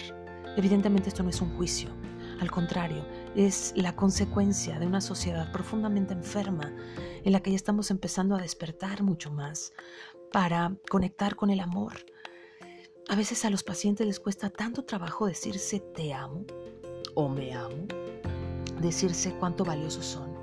Evidentemente 0.56 1.08
esto 1.08 1.22
no 1.22 1.30
es 1.30 1.40
un 1.40 1.56
juicio, 1.56 1.90
al 2.40 2.50
contrario, 2.50 3.04
es 3.36 3.74
la 3.76 3.94
consecuencia 3.94 4.78
de 4.78 4.86
una 4.86 5.02
sociedad 5.02 5.52
profundamente 5.52 6.14
enferma 6.14 6.74
en 7.22 7.32
la 7.32 7.40
que 7.40 7.50
ya 7.50 7.56
estamos 7.56 7.90
empezando 7.90 8.34
a 8.34 8.40
despertar 8.40 9.02
mucho 9.02 9.30
más 9.30 9.74
para 10.32 10.74
conectar 10.88 11.36
con 11.36 11.50
el 11.50 11.60
amor. 11.60 11.92
A 13.08 13.14
veces 13.14 13.44
a 13.44 13.50
los 13.50 13.62
pacientes 13.62 14.06
les 14.06 14.20
cuesta 14.20 14.48
tanto 14.48 14.84
trabajo 14.84 15.26
decirse 15.26 15.80
te 15.80 16.14
amo 16.14 16.46
o 17.14 17.28
me 17.28 17.52
amo 17.52 17.86
decirse 18.80 19.34
cuánto 19.38 19.64
valiosos 19.64 20.06
son. 20.06 20.34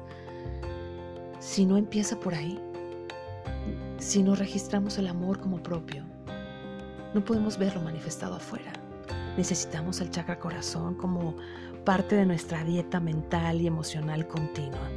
Si 1.39 1.65
no 1.65 1.77
empieza 1.77 2.19
por 2.19 2.35
ahí, 2.35 2.59
si 3.97 4.21
no 4.21 4.35
registramos 4.35 4.97
el 4.99 5.07
amor 5.07 5.39
como 5.39 5.61
propio, 5.63 6.05
no 7.13 7.25
podemos 7.25 7.57
verlo 7.57 7.81
manifestado 7.81 8.35
afuera. 8.35 8.71
Necesitamos 9.35 9.99
el 9.99 10.11
chakra 10.11 10.39
corazón 10.39 10.95
como 10.95 11.35
parte 11.83 12.15
de 12.15 12.25
nuestra 12.25 12.63
dieta 12.63 12.99
mental 12.99 13.61
y 13.61 13.67
emocional 13.67 14.27
continua. 14.27 14.89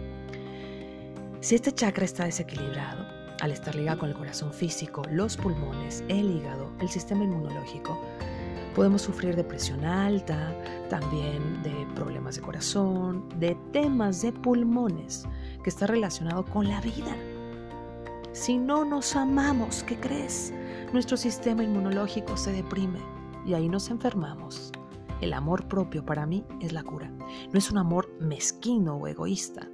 Si 1.40 1.54
este 1.54 1.72
chakra 1.72 2.04
está 2.04 2.24
desequilibrado, 2.24 3.06
al 3.40 3.50
estar 3.52 3.74
ligado 3.74 4.00
con 4.00 4.08
el 4.08 4.16
corazón 4.16 4.52
físico, 4.52 5.02
los 5.10 5.36
pulmones, 5.36 6.02
el 6.08 6.30
hígado, 6.30 6.72
el 6.80 6.88
sistema 6.88 7.24
inmunológico, 7.24 8.00
Podemos 8.76 9.00
sufrir 9.00 9.34
de 9.34 9.42
presión 9.42 9.86
alta, 9.86 10.54
también 10.90 11.62
de 11.62 11.86
problemas 11.94 12.36
de 12.36 12.42
corazón, 12.42 13.26
de 13.40 13.56
temas 13.72 14.20
de 14.20 14.32
pulmones, 14.32 15.24
que 15.64 15.70
está 15.70 15.86
relacionado 15.86 16.44
con 16.44 16.68
la 16.68 16.82
vida. 16.82 17.16
Si 18.32 18.58
no 18.58 18.84
nos 18.84 19.16
amamos, 19.16 19.82
¿qué 19.82 19.96
crees? 19.96 20.52
Nuestro 20.92 21.16
sistema 21.16 21.64
inmunológico 21.64 22.36
se 22.36 22.52
deprime 22.52 22.98
y 23.46 23.54
ahí 23.54 23.66
nos 23.66 23.88
enfermamos. 23.88 24.72
El 25.20 25.32
amor 25.32 25.66
propio 25.66 26.04
para 26.04 26.26
mí 26.26 26.44
es 26.60 26.72
la 26.72 26.82
cura. 26.82 27.10
No 27.52 27.58
es 27.58 27.70
un 27.70 27.78
amor 27.78 28.12
mezquino 28.20 28.96
o 28.96 29.06
egoísta. 29.06 29.68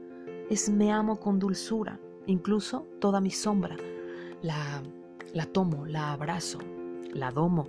Es 0.49 0.69
me 0.69 0.93
amo 0.93 1.19
con 1.19 1.39
dulzura. 1.39 1.99
Incluso 2.27 2.87
toda 3.01 3.21
mi 3.21 3.31
sombra. 3.31 3.77
La, 4.43 4.83
la 5.33 5.47
tomo, 5.47 5.87
la 5.87 6.13
abrazo, 6.13 6.59
la 7.13 7.31
domo 7.31 7.69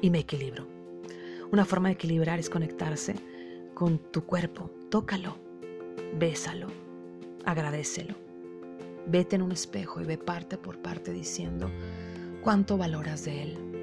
y 0.00 0.10
me 0.10 0.20
equilibro. 0.20 0.66
Una 1.52 1.64
forma 1.64 1.88
de 1.88 1.94
equilibrar 1.94 2.38
es 2.38 2.50
conectarse 2.50 3.14
con 3.74 3.98
tu 3.98 4.24
cuerpo. 4.24 4.70
Tócalo, 4.90 5.36
bésalo, 6.18 6.66
agradecelo. 7.44 8.14
Vete 9.06 9.36
en 9.36 9.42
un 9.42 9.52
espejo 9.52 10.00
y 10.00 10.04
ve 10.04 10.18
parte 10.18 10.56
por 10.56 10.78
parte 10.78 11.12
diciendo 11.12 11.70
cuánto 12.42 12.76
valoras 12.76 13.24
de 13.24 13.42
él. 13.42 13.73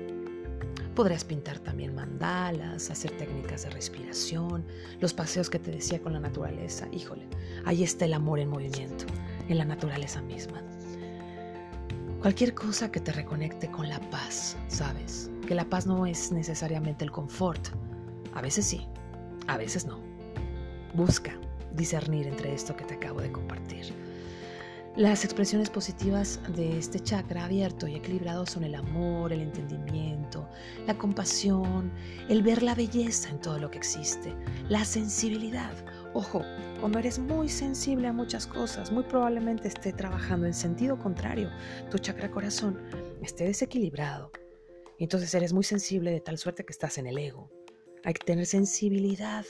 Podrías 0.95 1.23
pintar 1.23 1.59
también 1.59 1.95
mandalas, 1.95 2.89
hacer 2.89 3.11
técnicas 3.11 3.63
de 3.63 3.69
respiración, 3.69 4.65
los 4.99 5.13
paseos 5.13 5.49
que 5.49 5.57
te 5.57 5.71
decía 5.71 6.01
con 6.01 6.13
la 6.13 6.19
naturaleza. 6.19 6.87
Híjole, 6.91 7.27
ahí 7.65 7.83
está 7.83 8.05
el 8.05 8.13
amor 8.13 8.39
en 8.39 8.49
movimiento, 8.49 9.05
en 9.47 9.57
la 9.57 9.65
naturaleza 9.65 10.21
misma. 10.21 10.61
Cualquier 12.21 12.53
cosa 12.53 12.91
que 12.91 12.99
te 12.99 13.13
reconecte 13.13 13.71
con 13.71 13.87
la 13.87 13.99
paz, 14.11 14.57
¿sabes? 14.67 15.31
Que 15.47 15.55
la 15.55 15.65
paz 15.65 15.87
no 15.87 16.05
es 16.05 16.31
necesariamente 16.31 17.05
el 17.05 17.11
confort. 17.11 17.69
A 18.33 18.41
veces 18.41 18.65
sí, 18.65 18.85
a 19.47 19.57
veces 19.57 19.85
no. 19.85 19.99
Busca 20.93 21.33
discernir 21.73 22.27
entre 22.27 22.53
esto 22.53 22.75
que 22.75 22.83
te 22.83 22.95
acabo 22.95 23.21
de 23.21 23.31
compartir. 23.31 24.00
Las 24.97 25.23
expresiones 25.23 25.69
positivas 25.69 26.41
de 26.53 26.77
este 26.77 26.99
chakra 26.99 27.45
abierto 27.45 27.87
y 27.87 27.95
equilibrado 27.95 28.45
son 28.45 28.65
el 28.65 28.75
amor, 28.75 29.31
el 29.31 29.39
entendimiento, 29.39 30.45
la 30.85 30.97
compasión, 30.97 31.93
el 32.27 32.43
ver 32.43 32.61
la 32.61 32.75
belleza 32.75 33.29
en 33.29 33.39
todo 33.39 33.57
lo 33.57 33.71
que 33.71 33.77
existe, 33.77 34.35
la 34.67 34.83
sensibilidad. 34.83 35.73
Ojo, 36.13 36.41
cuando 36.81 36.99
eres 36.99 37.19
muy 37.19 37.47
sensible 37.47 38.09
a 38.09 38.13
muchas 38.13 38.45
cosas, 38.45 38.91
muy 38.91 39.03
probablemente 39.03 39.69
esté 39.69 39.93
trabajando 39.93 40.45
en 40.45 40.53
sentido 40.53 40.99
contrario. 40.99 41.49
Tu 41.89 41.97
chakra 41.97 42.29
corazón 42.29 42.77
esté 43.21 43.45
desequilibrado. 43.45 44.33
Entonces 44.99 45.33
eres 45.33 45.53
muy 45.53 45.63
sensible 45.63 46.11
de 46.11 46.19
tal 46.19 46.37
suerte 46.37 46.65
que 46.65 46.73
estás 46.73 46.97
en 46.97 47.07
el 47.07 47.17
ego. 47.17 47.49
Hay 48.03 48.13
que 48.13 48.25
tener 48.25 48.45
sensibilidad, 48.45 49.45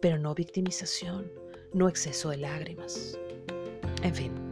pero 0.00 0.16
no 0.16 0.32
victimización, 0.32 1.28
no 1.72 1.88
exceso 1.88 2.30
de 2.30 2.36
lágrimas. 2.36 3.18
En 4.02 4.14
fin, 4.14 4.43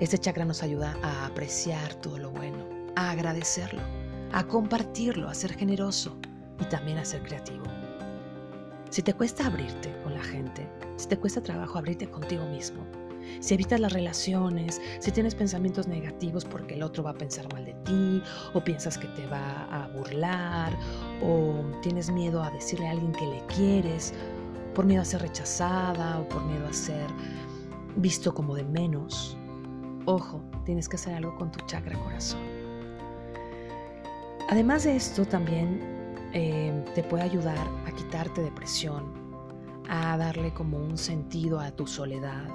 este 0.00 0.18
chakra 0.18 0.44
nos 0.44 0.62
ayuda 0.62 0.96
a 1.02 1.26
apreciar 1.26 1.94
todo 1.96 2.18
lo 2.18 2.30
bueno, 2.30 2.66
a 2.96 3.10
agradecerlo, 3.10 3.80
a 4.32 4.44
compartirlo, 4.44 5.28
a 5.28 5.34
ser 5.34 5.54
generoso 5.54 6.16
y 6.60 6.64
también 6.64 6.98
a 6.98 7.04
ser 7.04 7.22
creativo. 7.22 7.64
Si 8.90 9.02
te 9.02 9.14
cuesta 9.14 9.46
abrirte 9.46 9.96
con 10.02 10.14
la 10.14 10.22
gente, 10.22 10.68
si 10.96 11.08
te 11.08 11.18
cuesta 11.18 11.42
trabajo 11.42 11.78
abrirte 11.78 12.08
contigo 12.08 12.44
mismo, 12.46 12.84
si 13.40 13.54
evitas 13.54 13.80
las 13.80 13.92
relaciones, 13.92 14.80
si 15.00 15.10
tienes 15.10 15.34
pensamientos 15.34 15.88
negativos 15.88 16.44
porque 16.44 16.74
el 16.74 16.82
otro 16.82 17.02
va 17.02 17.10
a 17.10 17.14
pensar 17.14 17.50
mal 17.52 17.64
de 17.64 17.74
ti, 17.84 18.22
o 18.52 18.62
piensas 18.62 18.98
que 18.98 19.08
te 19.08 19.26
va 19.26 19.64
a 19.72 19.88
burlar, 19.88 20.76
o 21.22 21.64
tienes 21.82 22.10
miedo 22.10 22.42
a 22.42 22.50
decirle 22.50 22.88
a 22.88 22.92
alguien 22.92 23.12
que 23.12 23.26
le 23.26 23.44
quieres, 23.46 24.12
por 24.74 24.84
miedo 24.84 25.02
a 25.02 25.04
ser 25.04 25.22
rechazada 25.22 26.18
o 26.18 26.28
por 26.28 26.44
miedo 26.44 26.66
a 26.66 26.72
ser 26.72 27.06
visto 27.96 28.34
como 28.34 28.54
de 28.54 28.64
menos, 28.64 29.36
ojo, 30.06 30.42
tienes 30.64 30.88
que 30.88 30.96
hacer 30.96 31.14
algo 31.14 31.34
con 31.36 31.50
tu 31.50 31.64
chakra 31.66 31.98
corazón. 31.98 32.40
Además 34.48 34.84
de 34.84 34.96
esto, 34.96 35.24
también 35.24 35.94
Em, 36.34 36.84
te 36.96 37.04
puede 37.04 37.22
ayudar 37.22 37.68
a 37.86 37.92
quitarte 37.92 38.42
depresión, 38.42 39.04
a 39.88 40.16
darle 40.16 40.52
como 40.52 40.78
un 40.78 40.98
sentido 40.98 41.60
a 41.60 41.70
tu 41.70 41.86
soledad, 41.86 42.50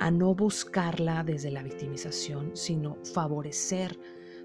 a 0.00 0.10
no 0.10 0.34
buscarla 0.34 1.22
desde 1.22 1.52
la 1.52 1.62
victimización, 1.62 2.50
sino 2.56 2.96
favorecer 3.14 3.96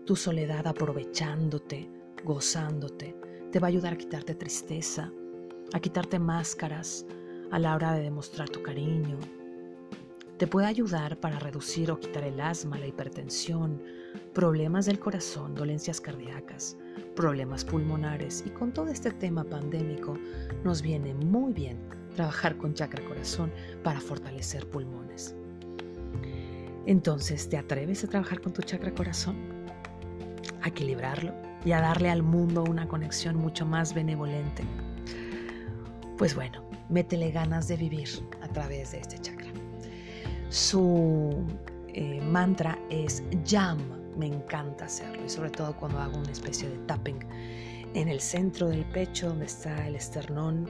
tu 0.05 0.15
soledad 0.15 0.67
aprovechándote, 0.67 1.89
gozándote. 2.23 3.15
Te 3.51 3.57
va 3.59 3.65
a 3.65 3.69
ayudar 3.69 3.93
a 3.93 3.97
quitarte 3.97 4.35
tristeza, 4.35 5.11
a 5.73 5.79
quitarte 5.79 6.19
máscaras 6.19 7.07
a 7.49 7.57
la 7.57 7.73
hora 7.73 7.93
de 7.93 8.03
demostrar 8.03 8.47
tu 8.47 8.61
cariño. 8.61 9.17
Te 10.39 10.47
puede 10.47 10.65
ayudar 10.65 11.19
para 11.19 11.37
reducir 11.37 11.91
o 11.91 11.99
quitar 11.99 12.23
el 12.23 12.41
asma, 12.41 12.79
la 12.79 12.87
hipertensión, 12.87 13.83
problemas 14.33 14.87
del 14.87 14.97
corazón, 14.97 15.53
dolencias 15.53 16.01
cardíacas 16.01 16.77
problemas 17.19 17.65
pulmonares 17.65 18.45
y 18.47 18.49
con 18.49 18.71
todo 18.71 18.87
este 18.87 19.11
tema 19.11 19.43
pandémico 19.43 20.17
nos 20.63 20.81
viene 20.81 21.13
muy 21.13 21.51
bien 21.51 21.77
trabajar 22.15 22.55
con 22.55 22.73
chakra 22.73 23.03
corazón 23.03 23.51
para 23.83 23.99
fortalecer 23.99 24.65
pulmones. 24.69 25.35
Entonces, 26.85 27.49
¿te 27.49 27.57
atreves 27.57 28.05
a 28.05 28.07
trabajar 28.07 28.39
con 28.39 28.53
tu 28.53 28.61
chakra 28.61 28.93
corazón? 28.93 29.35
A 30.61 30.69
equilibrarlo 30.69 31.33
y 31.65 31.73
a 31.73 31.81
darle 31.81 32.09
al 32.09 32.23
mundo 32.23 32.63
una 32.63 32.87
conexión 32.87 33.35
mucho 33.35 33.65
más 33.65 33.93
benevolente. 33.93 34.63
Pues 36.17 36.35
bueno, 36.35 36.63
métele 36.87 37.31
ganas 37.31 37.67
de 37.67 37.75
vivir 37.75 38.07
a 38.41 38.47
través 38.47 38.93
de 38.93 38.99
este 38.99 39.19
chakra. 39.19 39.51
Su 40.49 41.45
eh, 41.93 42.21
mantra 42.21 42.79
es 42.89 43.23
YAM 43.43 43.99
me 44.17 44.27
encanta 44.27 44.85
hacerlo 44.85 45.23
y 45.25 45.29
sobre 45.29 45.49
todo 45.49 45.75
cuando 45.77 45.99
hago 45.99 46.17
una 46.17 46.31
especie 46.31 46.69
de 46.69 46.77
tapping 46.79 47.19
en 47.93 48.09
el 48.09 48.19
centro 48.19 48.67
del 48.67 48.83
pecho 48.85 49.29
donde 49.29 49.45
está 49.45 49.87
el 49.87 49.95
esternón 49.95 50.67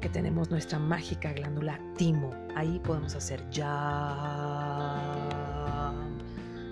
que 0.00 0.08
tenemos 0.08 0.50
nuestra 0.50 0.78
mágica 0.78 1.32
glándula 1.32 1.80
timo. 1.96 2.30
Ahí 2.54 2.78
podemos 2.80 3.14
hacer 3.14 3.42
ya 3.50 3.64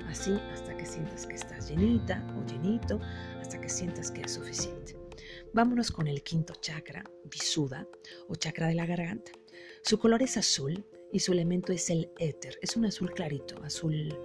así 0.08 0.38
hasta 0.52 0.76
que 0.76 0.86
sientas 0.86 1.26
que 1.26 1.34
estás 1.34 1.68
llenita 1.68 2.22
o 2.38 2.44
llenito, 2.46 3.00
hasta 3.40 3.60
que 3.60 3.68
sientas 3.68 4.10
que 4.10 4.20
es 4.22 4.32
suficiente. 4.32 4.96
Vámonos 5.52 5.90
con 5.90 6.06
el 6.06 6.22
quinto 6.22 6.54
chakra, 6.60 7.02
Visuda 7.24 7.88
o 8.28 8.36
chakra 8.36 8.68
de 8.68 8.74
la 8.74 8.86
garganta. 8.86 9.32
Su 9.82 9.98
color 9.98 10.22
es 10.22 10.36
azul 10.36 10.84
y 11.12 11.20
su 11.20 11.32
elemento 11.32 11.72
es 11.72 11.90
el 11.90 12.10
éter. 12.18 12.58
Es 12.62 12.76
un 12.76 12.86
azul 12.86 13.12
clarito, 13.12 13.62
azul, 13.62 14.18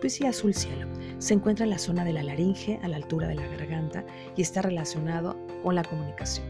pues 0.00 0.14
sí, 0.14 0.26
azul 0.26 0.54
cielo. 0.54 0.86
Se 1.18 1.34
encuentra 1.34 1.64
en 1.64 1.70
la 1.70 1.78
zona 1.78 2.04
de 2.04 2.12
la 2.12 2.22
laringe, 2.22 2.78
a 2.82 2.88
la 2.88 2.96
altura 2.96 3.28
de 3.28 3.34
la 3.34 3.46
garganta, 3.46 4.04
y 4.36 4.42
está 4.42 4.62
relacionado 4.62 5.36
con 5.62 5.74
la 5.74 5.84
comunicación. 5.84 6.46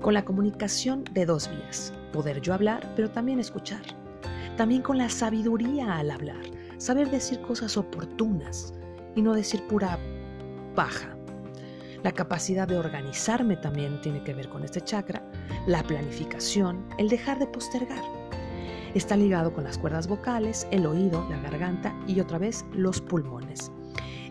Con 0.00 0.14
la 0.14 0.24
comunicación 0.24 1.04
de 1.12 1.26
dos 1.26 1.50
vías, 1.50 1.92
poder 2.12 2.40
yo 2.40 2.54
hablar, 2.54 2.92
pero 2.94 3.10
también 3.10 3.40
escuchar. 3.40 3.82
También 4.56 4.82
con 4.82 4.98
la 4.98 5.08
sabiduría 5.08 5.96
al 5.96 6.10
hablar, 6.10 6.44
saber 6.78 7.10
decir 7.10 7.40
cosas 7.40 7.76
oportunas 7.76 8.74
y 9.14 9.22
no 9.22 9.34
decir 9.34 9.62
pura 9.66 9.98
paja. 10.74 11.15
La 12.02 12.12
capacidad 12.12 12.68
de 12.68 12.78
organizarme 12.78 13.56
también 13.56 14.00
tiene 14.00 14.22
que 14.22 14.34
ver 14.34 14.48
con 14.48 14.64
este 14.64 14.80
chakra, 14.80 15.22
la 15.66 15.82
planificación, 15.82 16.84
el 16.98 17.08
dejar 17.08 17.38
de 17.38 17.46
postergar. 17.46 18.02
Está 18.94 19.16
ligado 19.16 19.52
con 19.52 19.64
las 19.64 19.78
cuerdas 19.78 20.06
vocales, 20.06 20.66
el 20.70 20.86
oído, 20.86 21.26
la 21.28 21.38
garganta 21.40 21.94
y 22.06 22.20
otra 22.20 22.38
vez 22.38 22.64
los 22.72 23.00
pulmones. 23.00 23.70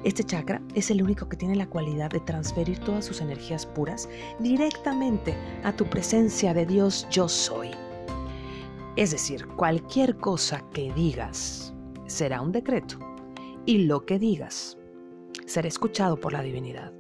Este 0.04 0.24
chakra 0.24 0.62
es 0.76 0.92
el 0.92 1.02
único 1.02 1.28
que 1.28 1.38
tiene 1.38 1.56
la 1.56 1.68
cualidad 1.68 2.12
de 2.12 2.20
transferir 2.20 2.80
todas 2.80 3.06
sus 3.06 3.22
energías 3.22 3.66
puras 3.66 4.08
directamente 4.40 5.36
a 5.64 5.74
tu 5.74 5.86
presencia 5.86 6.54
de 6.54 6.66
Dios 6.66 7.08
yo 7.10 7.28
soy. 7.28 7.72
Es 8.96 9.12
decir, 9.12 9.48
cualquier 9.48 10.16
cosa 10.18 10.64
que 10.72 10.94
digas 10.94 11.74
será 12.06 12.42
un 12.42 12.52
decreto 12.52 12.98
y 13.66 13.80
lo 13.80 14.06
que 14.06 14.20
digas 14.20 14.78
será 15.48 15.68
escuchado 15.68 16.20
por 16.20 16.34
la 16.34 16.42
divinidad 16.42 16.94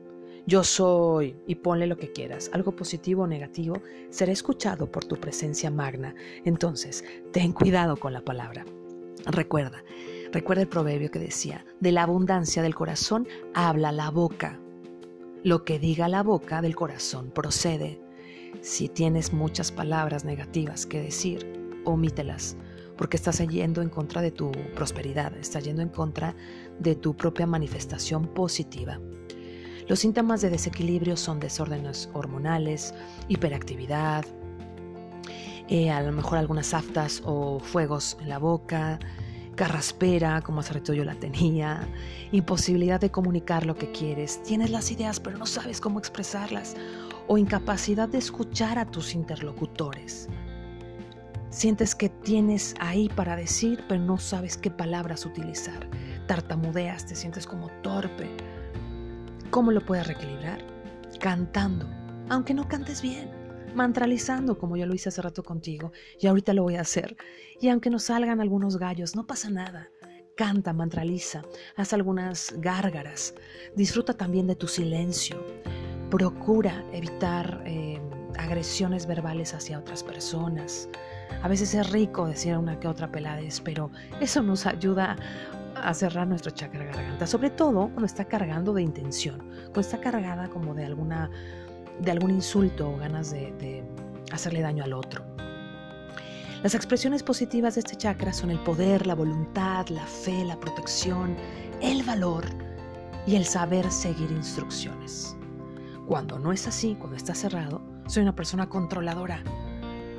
yo 0.47 0.63
soy, 0.63 1.35
y 1.47 1.55
ponle 1.55 1.87
lo 1.87 1.97
que 1.97 2.11
quieras, 2.11 2.51
algo 2.53 2.75
positivo 2.75 3.23
o 3.23 3.27
negativo, 3.27 3.81
será 4.09 4.31
escuchado 4.31 4.91
por 4.91 5.03
tu 5.03 5.15
presencia 5.15 5.71
magna. 5.71 6.13
Entonces, 6.43 7.03
ten 7.31 7.51
cuidado 7.51 7.97
con 7.97 8.13
la 8.13 8.21
palabra. 8.21 8.63
Recuerda, 9.25 9.83
recuerda 10.31 10.61
el 10.61 10.67
proverbio 10.67 11.09
que 11.09 11.17
decía, 11.17 11.65
de 11.79 11.91
la 11.91 12.03
abundancia 12.03 12.61
del 12.61 12.75
corazón 12.75 13.27
habla 13.55 13.91
la 13.91 14.11
boca. 14.11 14.59
Lo 15.43 15.63
que 15.63 15.79
diga 15.79 16.07
la 16.07 16.21
boca 16.21 16.61
del 16.61 16.75
corazón 16.75 17.31
procede. 17.31 17.99
Si 18.61 18.87
tienes 18.87 19.33
muchas 19.33 19.71
palabras 19.71 20.25
negativas 20.25 20.85
que 20.85 21.01
decir, 21.01 21.71
omítelas, 21.85 22.55
porque 22.97 23.17
estás 23.17 23.39
yendo 23.47 23.81
en 23.81 23.89
contra 23.89 24.21
de 24.21 24.31
tu 24.31 24.51
prosperidad, 24.75 25.35
estás 25.37 25.63
yendo 25.63 25.81
en 25.81 25.89
contra 25.89 26.35
de 26.79 26.95
tu 26.95 27.15
propia 27.15 27.47
manifestación 27.47 28.27
positiva. 28.27 28.99
Los 29.87 29.99
síntomas 29.99 30.41
de 30.41 30.49
desequilibrio 30.49 31.15
son 31.15 31.39
desórdenes 31.39 32.09
hormonales, 32.13 32.95
hiperactividad, 33.27 34.25
eh, 35.67 35.91
a 35.91 36.01
lo 36.01 36.11
mejor 36.11 36.39
algunas 36.39 36.73
aftas 36.73 37.21
o 37.23 37.59
fuegos 37.59 38.17
en 38.19 38.29
la 38.29 38.39
boca, 38.39 38.97
carraspera, 39.55 40.41
como 40.41 40.61
hace 40.61 40.73
rato 40.73 40.93
yo 40.93 41.03
la 41.03 41.13
tenía, 41.13 41.87
imposibilidad 42.31 42.99
de 42.99 43.11
comunicar 43.11 43.67
lo 43.67 43.75
que 43.75 43.91
quieres, 43.91 44.41
tienes 44.41 44.71
las 44.71 44.89
ideas 44.89 45.19
pero 45.19 45.37
no 45.37 45.45
sabes 45.45 45.79
cómo 45.79 45.99
expresarlas, 45.99 46.75
o 47.27 47.37
incapacidad 47.37 48.09
de 48.09 48.17
escuchar 48.17 48.79
a 48.79 48.85
tus 48.85 49.13
interlocutores. 49.13 50.29
Sientes 51.51 51.93
que 51.93 52.09
tienes 52.09 52.73
ahí 52.79 53.07
para 53.09 53.35
decir 53.35 53.83
pero 53.87 54.01
no 54.01 54.17
sabes 54.17 54.57
qué 54.57 54.71
palabras 54.71 55.27
utilizar, 55.27 55.87
tartamudeas, 56.27 57.05
te 57.05 57.15
sientes 57.15 57.45
como 57.45 57.69
torpe 57.83 58.35
¿Cómo 59.55 59.71
lo 59.71 59.79
puedes 59.79 60.05
reequilibrar? 60.05 60.59
Cantando, 61.17 61.87
aunque 62.27 62.53
no 62.53 62.67
cantes 62.67 63.01
bien, 63.01 63.31
mantralizando 63.73 64.57
como 64.57 64.75
yo 64.75 64.85
lo 64.85 64.93
hice 64.93 65.07
hace 65.07 65.21
rato 65.21 65.43
contigo 65.43 65.93
y 66.19 66.27
ahorita 66.27 66.53
lo 66.53 66.63
voy 66.63 66.75
a 66.75 66.81
hacer. 66.81 67.15
Y 67.61 67.69
aunque 67.69 67.89
nos 67.89 68.03
salgan 68.03 68.41
algunos 68.41 68.75
gallos, 68.75 69.15
no 69.15 69.25
pasa 69.25 69.49
nada. 69.49 69.89
Canta, 70.35 70.73
mantraliza, 70.73 71.43
haz 71.77 71.93
algunas 71.93 72.53
gárgaras, 72.57 73.33
disfruta 73.77 74.13
también 74.13 74.45
de 74.45 74.57
tu 74.57 74.67
silencio. 74.67 75.41
Procura 76.11 76.83
evitar 76.91 77.63
eh, 77.65 78.01
agresiones 78.37 79.07
verbales 79.07 79.53
hacia 79.53 79.79
otras 79.79 80.03
personas. 80.03 80.89
A 81.41 81.47
veces 81.47 81.73
es 81.73 81.89
rico 81.91 82.27
decir 82.27 82.57
una 82.57 82.77
que 82.77 82.89
otra 82.89 83.09
peladez, 83.09 83.61
pero 83.61 83.89
eso 84.19 84.43
nos 84.43 84.65
ayuda 84.65 85.15
a 85.85 85.93
cerrar 85.93 86.27
nuestro 86.27 86.51
chakra 86.51 86.83
garganta, 86.85 87.27
sobre 87.27 87.49
todo 87.49 87.89
cuando 87.89 88.05
está 88.05 88.25
cargando 88.25 88.73
de 88.73 88.81
intención, 88.81 89.37
cuando 89.65 89.81
está 89.81 89.99
cargada 89.99 90.49
como 90.49 90.73
de 90.73 90.85
alguna 90.85 91.29
de 91.99 92.11
algún 92.11 92.31
insulto 92.31 92.89
o 92.89 92.97
ganas 92.97 93.31
de, 93.31 93.53
de 93.53 93.83
hacerle 94.31 94.61
daño 94.61 94.83
al 94.83 94.93
otro. 94.93 95.23
Las 96.63 96.75
expresiones 96.75 97.23
positivas 97.23 97.75
de 97.75 97.81
este 97.81 97.95
chakra 97.95 98.33
son 98.33 98.49
el 98.49 98.59
poder, 98.59 99.05
la 99.05 99.15
voluntad, 99.15 99.87
la 99.89 100.05
fe, 100.05 100.43
la 100.43 100.59
protección, 100.59 101.37
el 101.81 102.03
valor 102.03 102.43
y 103.27 103.35
el 103.35 103.45
saber 103.45 103.89
seguir 103.91 104.31
instrucciones. 104.31 105.37
Cuando 106.07 106.39
no 106.39 106.51
es 106.51 106.67
así, 106.67 106.95
cuando 106.99 107.15
está 107.15 107.33
cerrado, 107.35 107.81
soy 108.07 108.23
una 108.23 108.35
persona 108.35 108.67
controladora, 108.67 109.43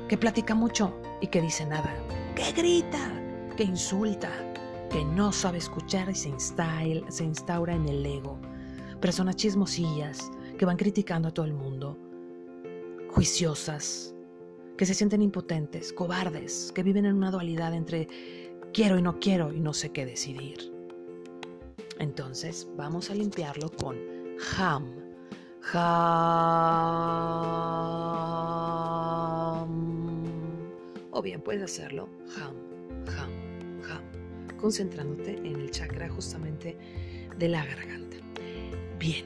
que 0.07 0.17
platica 0.17 0.55
mucho 0.55 0.99
y 1.21 1.27
que 1.27 1.41
dice 1.41 1.65
nada, 1.65 1.93
que 2.35 2.51
grita, 2.53 3.11
que 3.55 3.63
insulta, 3.63 4.29
que 4.89 5.03
no 5.03 5.31
sabe 5.31 5.57
escuchar 5.57 6.09
y 6.09 6.15
se, 6.15 6.33
se 6.37 7.23
instaura 7.23 7.73
en 7.73 7.87
el 7.87 8.05
ego. 8.05 8.39
Personas 9.01 9.35
chismosillas 9.35 10.31
que 10.57 10.65
van 10.65 10.77
criticando 10.77 11.27
a 11.27 11.31
todo 11.33 11.45
el 11.45 11.53
mundo, 11.53 11.97
juiciosas, 13.11 14.15
que 14.77 14.85
se 14.85 14.93
sienten 14.93 15.21
impotentes, 15.21 15.91
cobardes, 15.91 16.71
que 16.73 16.83
viven 16.83 17.05
en 17.05 17.15
una 17.15 17.31
dualidad 17.31 17.73
entre 17.73 18.07
quiero 18.73 18.97
y 18.97 19.01
no 19.01 19.19
quiero 19.19 19.51
y 19.51 19.59
no 19.59 19.73
sé 19.73 19.91
qué 19.91 20.05
decidir. 20.05 20.71
Entonces 21.99 22.67
vamos 22.75 23.09
a 23.09 23.15
limpiarlo 23.15 23.71
con 23.71 23.97
ham. 24.57 24.95
Ham. 25.73 26.07
O 31.11 31.21
bien 31.21 31.41
puedes 31.41 31.63
hacerlo 31.63 32.07
ham, 32.37 32.55
ham 33.17 33.36
concentrándote 34.57 35.37
en 35.37 35.55
el 35.55 35.71
chakra 35.71 36.09
justamente 36.09 36.77
de 37.37 37.47
la 37.47 37.65
garganta. 37.65 38.17
Bien, 38.99 39.25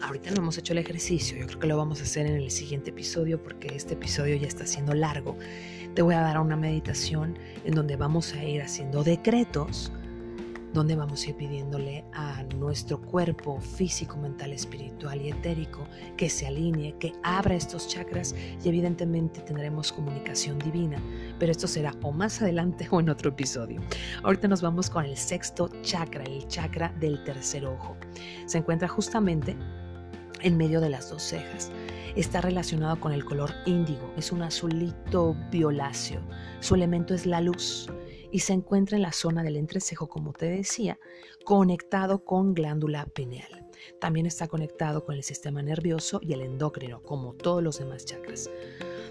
ahorita 0.00 0.30
no 0.30 0.38
hemos 0.38 0.58
hecho 0.58 0.72
el 0.72 0.78
ejercicio, 0.78 1.38
yo 1.38 1.46
creo 1.46 1.58
que 1.58 1.66
lo 1.66 1.76
vamos 1.76 2.00
a 2.00 2.04
hacer 2.04 2.26
en 2.26 2.36
el 2.36 2.50
siguiente 2.50 2.90
episodio 2.90 3.42
porque 3.42 3.68
este 3.74 3.94
episodio 3.94 4.36
ya 4.36 4.48
está 4.48 4.66
siendo 4.66 4.94
largo. 4.94 5.36
Te 5.94 6.02
voy 6.02 6.14
a 6.14 6.20
dar 6.20 6.40
una 6.40 6.56
meditación 6.56 7.38
en 7.64 7.74
donde 7.74 7.96
vamos 7.96 8.34
a 8.34 8.42
ir 8.42 8.62
haciendo 8.62 9.04
decretos 9.04 9.92
donde 10.74 10.96
vamos 10.96 11.24
a 11.24 11.30
ir 11.30 11.36
pidiéndole 11.36 12.04
a 12.12 12.42
nuestro 12.58 13.00
cuerpo 13.00 13.60
físico, 13.60 14.16
mental, 14.16 14.52
espiritual 14.52 15.22
y 15.22 15.30
etérico 15.30 15.86
que 16.16 16.28
se 16.28 16.48
alinee, 16.48 16.96
que 16.98 17.12
abra 17.22 17.54
estos 17.54 17.86
chakras 17.86 18.34
y 18.62 18.68
evidentemente 18.68 19.40
tendremos 19.40 19.92
comunicación 19.92 20.58
divina, 20.58 21.00
pero 21.38 21.52
esto 21.52 21.68
será 21.68 21.94
o 22.02 22.10
más 22.10 22.42
adelante 22.42 22.88
o 22.90 22.98
en 22.98 23.08
otro 23.08 23.30
episodio. 23.30 23.80
Ahorita 24.24 24.48
nos 24.48 24.62
vamos 24.62 24.90
con 24.90 25.04
el 25.04 25.16
sexto 25.16 25.70
chakra, 25.82 26.24
el 26.24 26.46
chakra 26.48 26.92
del 26.98 27.22
tercer 27.22 27.64
ojo. 27.64 27.96
Se 28.46 28.58
encuentra 28.58 28.88
justamente 28.88 29.56
en 30.42 30.56
medio 30.56 30.80
de 30.80 30.90
las 30.90 31.08
dos 31.08 31.22
cejas. 31.22 31.70
Está 32.16 32.40
relacionado 32.40 32.98
con 32.98 33.12
el 33.12 33.24
color 33.24 33.52
índigo, 33.64 34.12
es 34.16 34.32
un 34.32 34.42
azulito 34.42 35.36
violáceo. 35.52 36.20
Su 36.58 36.74
elemento 36.74 37.14
es 37.14 37.26
la 37.26 37.40
luz 37.40 37.88
y 38.34 38.40
se 38.40 38.52
encuentra 38.52 38.96
en 38.96 39.02
la 39.02 39.12
zona 39.12 39.44
del 39.44 39.56
entrecejo, 39.56 40.08
como 40.08 40.32
te 40.32 40.46
decía, 40.46 40.98
conectado 41.44 42.24
con 42.24 42.52
glándula 42.52 43.06
pineal. 43.06 43.64
También 44.00 44.26
está 44.26 44.48
conectado 44.48 45.04
con 45.04 45.14
el 45.14 45.22
sistema 45.22 45.62
nervioso 45.62 46.18
y 46.20 46.32
el 46.32 46.40
endocrino, 46.40 47.00
como 47.00 47.34
todos 47.34 47.62
los 47.62 47.78
demás 47.78 48.04
chakras. 48.04 48.50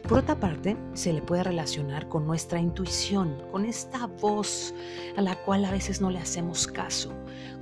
Por 0.10 0.18
otra 0.18 0.38
parte, 0.42 0.76
se 0.92 1.14
le 1.14 1.22
puede 1.22 1.42
relacionar 1.42 2.10
con 2.10 2.28
nuestra 2.28 2.60
intuición, 2.60 3.42
con 3.50 3.64
esta 3.64 4.08
voz 4.08 4.76
a 5.16 5.22
la 5.22 5.42
cual 5.46 5.64
a 5.64 5.72
veces 5.72 6.02
no 6.02 6.10
le 6.10 6.20
hacemos 6.20 6.68
caso. 6.68 7.14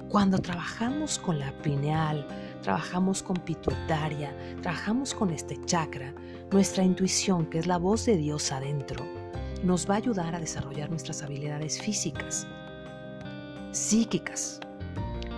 Cuando 0.09 0.39
trabajamos 0.39 1.19
con 1.19 1.37
la 1.37 1.55
pineal, 1.61 2.27
trabajamos 2.63 3.21
con 3.21 3.37
pituitaria, 3.37 4.35
trabajamos 4.63 5.13
con 5.13 5.29
este 5.29 5.63
chakra, 5.65 6.11
nuestra 6.51 6.83
intuición, 6.83 7.45
que 7.45 7.59
es 7.59 7.67
la 7.67 7.77
voz 7.77 8.07
de 8.07 8.17
Dios 8.17 8.51
adentro, 8.51 9.20
nos 9.63 9.87
va 9.87 9.95
a 9.95 9.97
ayudar 9.97 10.33
a 10.33 10.39
desarrollar 10.39 10.89
nuestras 10.89 11.21
habilidades 11.21 11.79
físicas, 11.79 12.47
psíquicas, 13.71 14.59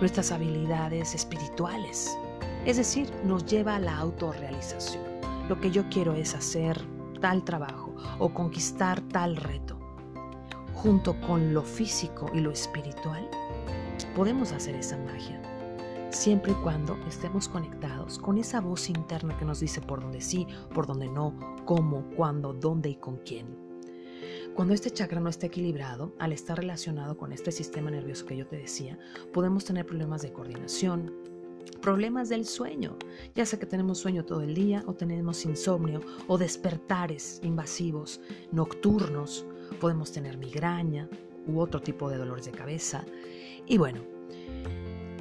nuestras 0.00 0.32
habilidades 0.32 1.14
espirituales. 1.14 2.16
Es 2.64 2.78
decir, 2.78 3.10
nos 3.24 3.44
lleva 3.44 3.76
a 3.76 3.78
la 3.78 3.98
autorrealización. 3.98 5.02
Lo 5.48 5.60
que 5.60 5.70
yo 5.70 5.86
quiero 5.90 6.14
es 6.14 6.34
hacer 6.34 6.80
tal 7.20 7.44
trabajo 7.44 7.94
o 8.18 8.32
conquistar 8.32 9.00
tal 9.08 9.36
reto. 9.36 9.78
Junto 10.72 11.20
con 11.20 11.52
lo 11.52 11.62
físico 11.62 12.30
y 12.32 12.40
lo 12.40 12.50
espiritual, 12.50 13.28
podemos 14.16 14.52
hacer 14.52 14.74
esa 14.74 14.96
magia. 14.98 15.40
siempre 16.10 16.52
y 16.52 16.54
cuando 16.62 16.96
estemos 17.08 17.48
conectados 17.48 18.20
con 18.20 18.38
esa 18.38 18.60
voz 18.60 18.88
interna 18.88 19.36
que 19.36 19.44
nos 19.44 19.58
dice 19.58 19.80
por 19.80 20.00
dónde 20.00 20.20
sí, 20.20 20.46
por 20.72 20.86
dónde 20.86 21.08
no, 21.08 21.34
cómo, 21.64 22.04
cuándo, 22.16 22.52
dónde 22.52 22.90
y 22.90 22.94
con 22.94 23.16
quién. 23.16 23.63
Cuando 24.54 24.72
este 24.72 24.92
chakra 24.92 25.18
no 25.18 25.28
está 25.28 25.46
equilibrado, 25.46 26.14
al 26.20 26.32
estar 26.32 26.56
relacionado 26.56 27.16
con 27.16 27.32
este 27.32 27.50
sistema 27.50 27.90
nervioso 27.90 28.24
que 28.24 28.36
yo 28.36 28.46
te 28.46 28.56
decía, 28.56 28.96
podemos 29.32 29.64
tener 29.64 29.84
problemas 29.84 30.22
de 30.22 30.32
coordinación, 30.32 31.12
problemas 31.82 32.28
del 32.28 32.46
sueño, 32.46 32.96
ya 33.34 33.46
sea 33.46 33.58
que 33.58 33.66
tenemos 33.66 33.98
sueño 33.98 34.24
todo 34.24 34.42
el 34.42 34.54
día 34.54 34.84
o 34.86 34.94
tenemos 34.94 35.44
insomnio 35.44 36.02
o 36.28 36.38
despertares 36.38 37.40
invasivos 37.42 38.20
nocturnos, 38.52 39.44
podemos 39.80 40.12
tener 40.12 40.38
migraña 40.38 41.08
u 41.48 41.58
otro 41.58 41.82
tipo 41.82 42.08
de 42.08 42.18
dolores 42.18 42.44
de 42.44 42.52
cabeza. 42.52 43.04
Y 43.66 43.76
bueno, 43.76 44.02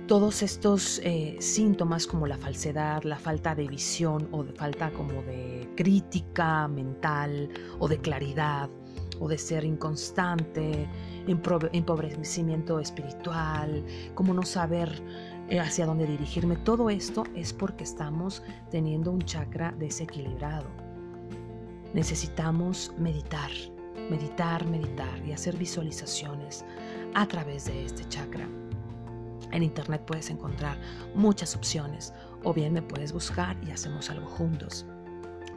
todos 0.07 0.43
estos 0.43 0.99
eh, 1.03 1.37
síntomas 1.39 2.05
como 2.05 2.27
la 2.27 2.37
falsedad, 2.37 3.01
la 3.01 3.17
falta 3.17 3.55
de 3.55 3.67
visión 3.67 4.27
o 4.31 4.43
de 4.43 4.53
falta 4.53 4.91
como 4.91 5.23
de 5.23 5.67
crítica 5.75 6.67
mental 6.67 7.49
o 7.79 7.87
de 7.87 7.97
claridad 7.97 8.69
de 9.27 9.37
ser 9.37 9.63
inconstante, 9.63 10.87
empobrecimiento 11.27 12.79
espiritual, 12.79 13.83
como 14.13 14.33
no 14.33 14.43
saber 14.43 15.01
eh, 15.49 15.59
hacia 15.59 15.85
dónde 15.85 16.05
dirigirme, 16.05 16.55
todo 16.57 16.89
esto 16.89 17.23
es 17.35 17.53
porque 17.53 17.83
estamos 17.83 18.43
teniendo 18.71 19.11
un 19.11 19.21
chakra 19.21 19.73
desequilibrado. 19.77 20.67
Necesitamos 21.93 22.91
meditar, 22.97 23.51
meditar, 24.09 24.65
meditar 24.65 25.25
y 25.25 25.31
hacer 25.31 25.57
visualizaciones 25.57 26.65
a 27.13 27.27
través 27.27 27.65
de 27.65 27.85
este 27.85 28.07
chakra. 28.09 28.47
En 29.51 29.61
internet 29.61 30.03
puedes 30.05 30.29
encontrar 30.31 30.77
muchas 31.13 31.55
opciones 31.55 32.13
o 32.43 32.53
bien 32.53 32.73
me 32.73 32.81
puedes 32.81 33.13
buscar 33.13 33.55
y 33.63 33.71
hacemos 33.71 34.09
algo 34.09 34.25
juntos. 34.25 34.85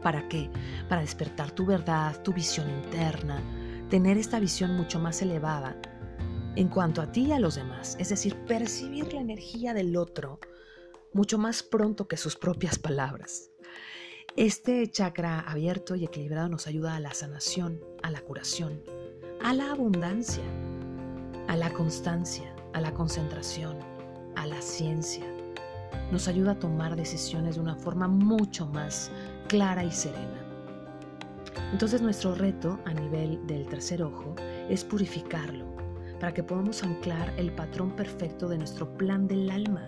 ¿Para 0.07 0.29
qué? 0.29 0.49
Para 0.89 1.01
despertar 1.01 1.51
tu 1.51 1.67
verdad, 1.67 2.23
tu 2.23 2.33
visión 2.33 2.71
interna, 2.71 3.43
tener 3.91 4.19
esta 4.19 4.39
visión 4.39 4.77
mucho 4.77 5.01
más 5.01 5.21
elevada 5.21 5.77
en 6.55 6.69
cuanto 6.69 7.03
a 7.03 7.11
ti 7.11 7.23
y 7.23 7.33
a 7.33 7.41
los 7.41 7.57
demás, 7.57 7.97
es 7.99 8.11
decir, 8.11 8.37
percibir 8.47 9.13
la 9.13 9.21
energía 9.21 9.75
del 9.75 9.97
otro 9.97 10.39
mucho 11.13 11.39
más 11.39 11.65
pronto 11.65 12.07
que 12.07 12.17
sus 12.17 12.37
propias 12.37 12.79
palabras. 12.79 13.51
Este 14.37 14.89
chakra 14.89 15.41
abierto 15.41 15.97
y 15.97 16.05
equilibrado 16.05 16.51
nos 16.51 16.69
ayuda 16.69 16.95
a 16.95 17.01
la 17.01 17.13
sanación, 17.13 17.81
a 18.05 18.13
la 18.13 18.21
curación, 18.21 18.85
a 19.43 19.55
la 19.55 19.73
abundancia, 19.73 20.45
a 21.49 21.57
la 21.57 21.73
constancia, 21.73 22.55
a 22.75 22.81
la 22.81 22.95
concentración, 22.95 23.81
a 24.37 24.47
la 24.47 24.63
ciencia. 24.63 25.36
Nos 26.11 26.29
ayuda 26.29 26.53
a 26.53 26.59
tomar 26.59 26.97
decisiones 26.97 27.57
de 27.57 27.61
una 27.61 27.77
forma 27.77 28.09
mucho 28.09 28.67
más 28.67 29.11
clara 29.49 29.85
y 29.85 29.91
serena. 29.91 30.43
Entonces 31.73 32.01
nuestro 32.01 32.35
reto 32.35 32.79
a 32.85 32.95
nivel 32.95 33.45
del 33.47 33.67
tercer 33.67 34.03
ojo 34.03 34.35
es 34.69 34.85
purificarlo 34.85 35.65
para 36.21 36.33
que 36.33 36.43
podamos 36.43 36.83
anclar 36.83 37.33
el 37.37 37.53
patrón 37.53 37.91
perfecto 37.91 38.49
de 38.49 38.59
nuestro 38.59 38.89
plan 38.97 39.27
del 39.27 39.51
alma. 39.51 39.83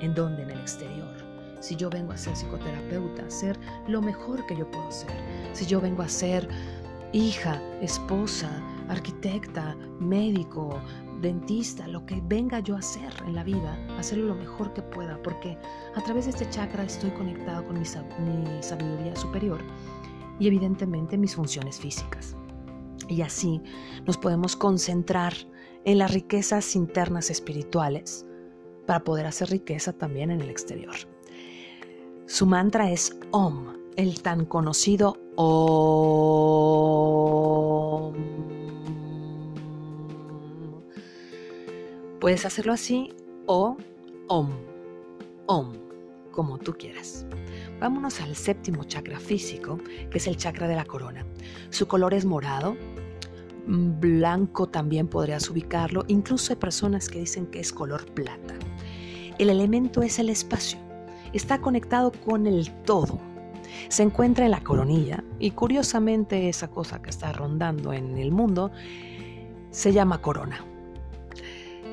¿En 0.00 0.14
donde 0.14 0.42
En 0.42 0.50
el 0.50 0.60
exterior. 0.60 1.14
Si 1.60 1.76
yo 1.76 1.90
vengo 1.90 2.12
a 2.12 2.16
ser 2.16 2.34
psicoterapeuta, 2.34 3.26
a 3.26 3.30
ser 3.30 3.58
lo 3.86 4.00
mejor 4.00 4.46
que 4.46 4.56
yo 4.56 4.70
puedo 4.70 4.90
ser. 4.90 5.10
Si 5.52 5.66
yo 5.66 5.78
vengo 5.78 6.02
a 6.02 6.08
ser 6.08 6.48
hija, 7.12 7.60
esposa, 7.82 8.50
arquitecta, 8.88 9.76
médico, 9.98 10.80
dentista, 11.20 11.86
lo 11.86 12.04
que 12.06 12.20
venga 12.26 12.60
yo 12.60 12.76
a 12.76 12.78
hacer 12.80 13.12
en 13.26 13.34
la 13.34 13.44
vida, 13.44 13.78
hacerlo 13.98 14.26
lo 14.26 14.34
mejor 14.34 14.72
que 14.72 14.82
pueda, 14.82 15.20
porque 15.22 15.56
a 15.94 16.02
través 16.02 16.24
de 16.24 16.30
este 16.32 16.48
chakra 16.50 16.84
estoy 16.84 17.10
conectado 17.10 17.66
con 17.66 17.78
mi, 17.78 17.84
sabiduría 17.84 19.14
superior 19.16 19.60
y 20.38 20.46
evidentemente 20.46 21.18
mis 21.18 21.34
funciones 21.34 21.78
físicas. 21.78 22.36
Y 23.08 23.22
así 23.22 23.60
nos 24.06 24.16
podemos 24.16 24.56
concentrar 24.56 25.34
en 25.84 25.98
las 25.98 26.12
riquezas 26.12 26.76
internas 26.76 27.30
espirituales 27.30 28.26
para 28.86 29.04
poder 29.04 29.26
hacer 29.26 29.50
riqueza 29.50 29.92
también 29.92 30.30
en 30.30 30.40
el 30.40 30.48
exterior. 30.50 30.94
Su 32.26 32.46
mantra 32.46 32.90
es 32.90 33.18
Om, 33.32 33.74
el 33.96 34.22
tan 34.22 34.44
conocido 34.44 35.16
Om. 35.36 35.60
Puedes 42.20 42.44
hacerlo 42.44 42.74
así 42.74 43.14
o 43.46 43.78
Om, 44.28 44.50
Om, 45.46 45.72
como 46.30 46.58
tú 46.58 46.74
quieras. 46.74 47.24
Vámonos 47.80 48.20
al 48.20 48.36
séptimo 48.36 48.84
chakra 48.84 49.18
físico, 49.18 49.78
que 50.10 50.18
es 50.18 50.26
el 50.26 50.36
chakra 50.36 50.68
de 50.68 50.76
la 50.76 50.84
corona. 50.84 51.24
Su 51.70 51.88
color 51.88 52.12
es 52.12 52.26
morado, 52.26 52.76
blanco 53.66 54.66
también 54.66 55.08
podrías 55.08 55.48
ubicarlo, 55.48 56.04
incluso 56.08 56.52
hay 56.52 56.58
personas 56.58 57.08
que 57.08 57.20
dicen 57.20 57.46
que 57.46 57.60
es 57.60 57.72
color 57.72 58.04
plata. 58.12 58.54
El 59.38 59.48
elemento 59.48 60.02
es 60.02 60.18
el 60.18 60.28
espacio, 60.28 60.78
está 61.32 61.62
conectado 61.62 62.12
con 62.12 62.46
el 62.46 62.70
todo. 62.82 63.18
Se 63.88 64.02
encuentra 64.02 64.44
en 64.44 64.50
la 64.50 64.60
coronilla 64.60 65.24
y 65.38 65.52
curiosamente 65.52 66.50
esa 66.50 66.68
cosa 66.68 67.00
que 67.00 67.08
está 67.08 67.32
rondando 67.32 67.94
en 67.94 68.18
el 68.18 68.30
mundo 68.30 68.70
se 69.70 69.94
llama 69.94 70.20
corona. 70.20 70.66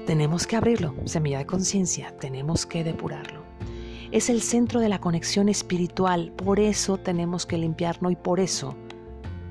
Tenemos 0.07 0.47
que 0.47 0.55
abrirlo, 0.55 0.95
semilla 1.03 1.39
de 1.39 1.45
conciencia, 1.45 2.15
tenemos 2.17 2.65
que 2.65 2.85
depurarlo. 2.85 3.43
Es 4.09 4.29
el 4.29 4.41
centro 4.41 4.79
de 4.79 4.87
la 4.87 5.01
conexión 5.01 5.49
espiritual, 5.49 6.31
por 6.31 6.61
eso 6.61 6.97
tenemos 6.97 7.45
que 7.45 7.57
limpiarlo 7.57 8.09
y 8.09 8.15
por 8.15 8.39
eso 8.39 8.73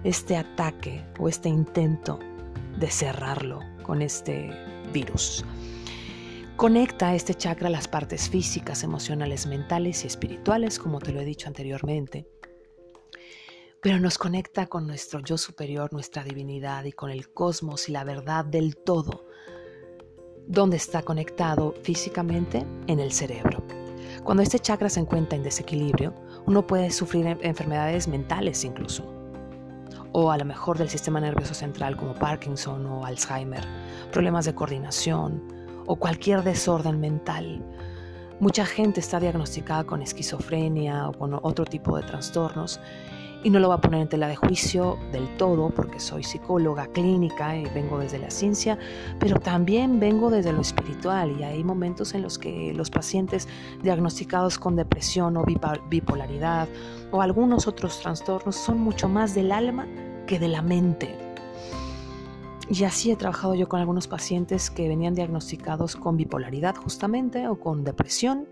este 0.03 0.35
ataque 0.35 1.05
o 1.19 1.29
este 1.29 1.51
intento 1.51 2.19
de 2.79 2.91
cerrarlo 2.91 3.61
con 3.83 4.01
este 4.01 4.51
virus. 4.95 5.45
Conecta 6.57 7.15
este 7.15 7.35
chakra 7.35 7.69
a 7.69 7.71
las 7.71 7.87
partes 7.87 8.31
físicas, 8.31 8.83
emocionales, 8.83 9.47
mentales 9.47 10.05
y 10.05 10.07
espirituales, 10.07 10.79
como 10.79 11.01
te 11.01 11.13
lo 11.13 11.21
he 11.21 11.27
dicho 11.27 11.49
anteriormente. 11.49 12.27
Pero 13.83 14.01
nos 14.01 14.17
conecta 14.17 14.69
con 14.69 14.87
nuestro 14.87 15.21
yo 15.21 15.37
superior, 15.37 15.93
nuestra 15.93 16.25
divinidad 16.25 16.85
y 16.85 16.93
con 16.93 17.11
el 17.11 17.31
cosmos 17.35 17.91
y 17.91 17.93
la 17.93 18.05
verdad 18.05 18.47
del 18.47 18.79
todo 18.79 19.27
¿Dónde 20.49 20.77
está 20.77 21.03
conectado 21.03 21.75
físicamente? 21.83 22.65
En 22.87 23.01
el 23.01 23.11
cerebro. 23.11 23.65
Cuando 24.23 24.45
este 24.45 24.61
chakra 24.61 24.89
se 24.89 25.01
encuentra 25.01 25.37
en 25.37 25.43
desequilibrio, 25.43 26.15
uno 26.47 26.65
puede 26.65 26.93
sufrir 26.93 27.37
enfermedades 27.43 28.07
mentales 28.07 28.63
incluso, 28.63 29.05
o 30.13 30.31
a 30.31 30.39
lo 30.39 30.45
mejor 30.45 30.79
del 30.79 30.89
sistema 30.89 31.21
nervioso 31.21 31.53
central 31.53 31.97
como 31.97 32.15
Parkinson 32.15 32.87
o 32.87 33.05
Alzheimer, 33.05 33.67
problemas 34.13 34.45
de 34.45 34.55
coordinación 34.55 35.43
o 35.85 35.97
cualquier 35.97 36.45
desorden 36.45 37.01
mental. 37.01 37.61
Mucha 38.39 38.65
gente 38.67 39.01
está 39.01 39.19
diagnosticada 39.19 39.83
con 39.83 40.01
esquizofrenia 40.01 41.09
o 41.09 41.13
con 41.13 41.35
otro 41.43 41.65
tipo 41.65 41.97
de 41.97 42.05
trastornos 42.05 42.79
y 43.47 43.51
no 43.51 43.61
lo 43.61 43.69
voy 43.69 43.77
a 43.77 43.81
poner 43.81 44.01
en 44.01 44.09
tela 44.09 44.27
de 44.27 44.35
juicio 44.35 44.99
del 45.13 45.29
todo 45.37 45.71
porque 45.71 46.01
soy 46.01 46.25
psicóloga 46.25 46.89
clínica 46.89 47.57
y 47.57 47.63
vengo 47.67 47.97
desde 48.01 48.19
la 48.19 48.29
ciencia, 48.29 48.77
pero 49.21 49.39
también 49.39 50.01
vengo 50.01 50.31
desde 50.31 50.53
lo 50.53 50.61
espiritual 50.61 51.31
y 51.39 51.45
hay 51.45 51.63
momentos 51.63 52.13
en 52.15 52.23
los 52.23 52.41
que 52.41 52.75
los 52.75 52.91
pacientes 52.91 53.47
diagnosticados 53.85 54.59
con 54.59 54.75
depresión 54.75 55.37
o 55.37 55.45
bipolaridad 55.89 56.69
o 57.13 57.23
algunos 57.23 57.69
otros 57.69 58.01
trastornos 58.01 58.57
son 58.57 58.81
mucho 58.81 59.09
más 59.09 59.33
del 59.37 59.53
alma 59.53 59.87
que 60.27 60.41
de 60.41 60.49
la 60.49 60.61
mente. 60.61 61.17
Y 62.69 62.83
así 62.83 63.13
he 63.13 63.17
trabajado 63.17 63.55
yo 63.55 63.69
con 63.69 63.79
algunos 63.79 64.09
pacientes 64.09 64.71
que 64.71 64.89
venían 64.89 65.15
diagnosticados 65.15 65.95
con 65.95 66.17
bipolaridad 66.17 66.75
justamente 66.75 67.47
o 67.47 67.61
con 67.61 67.85
depresión 67.85 68.49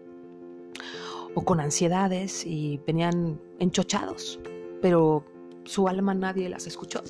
o 1.35 1.43
con 1.43 1.59
ansiedades 1.59 2.47
y 2.47 2.81
venían 2.87 3.41
enchochados 3.59 4.39
pero 4.81 5.25
su 5.65 5.89
alma 5.89 6.15
nadie 6.15 6.49
las 6.49 6.67
escuchó. 6.67 7.03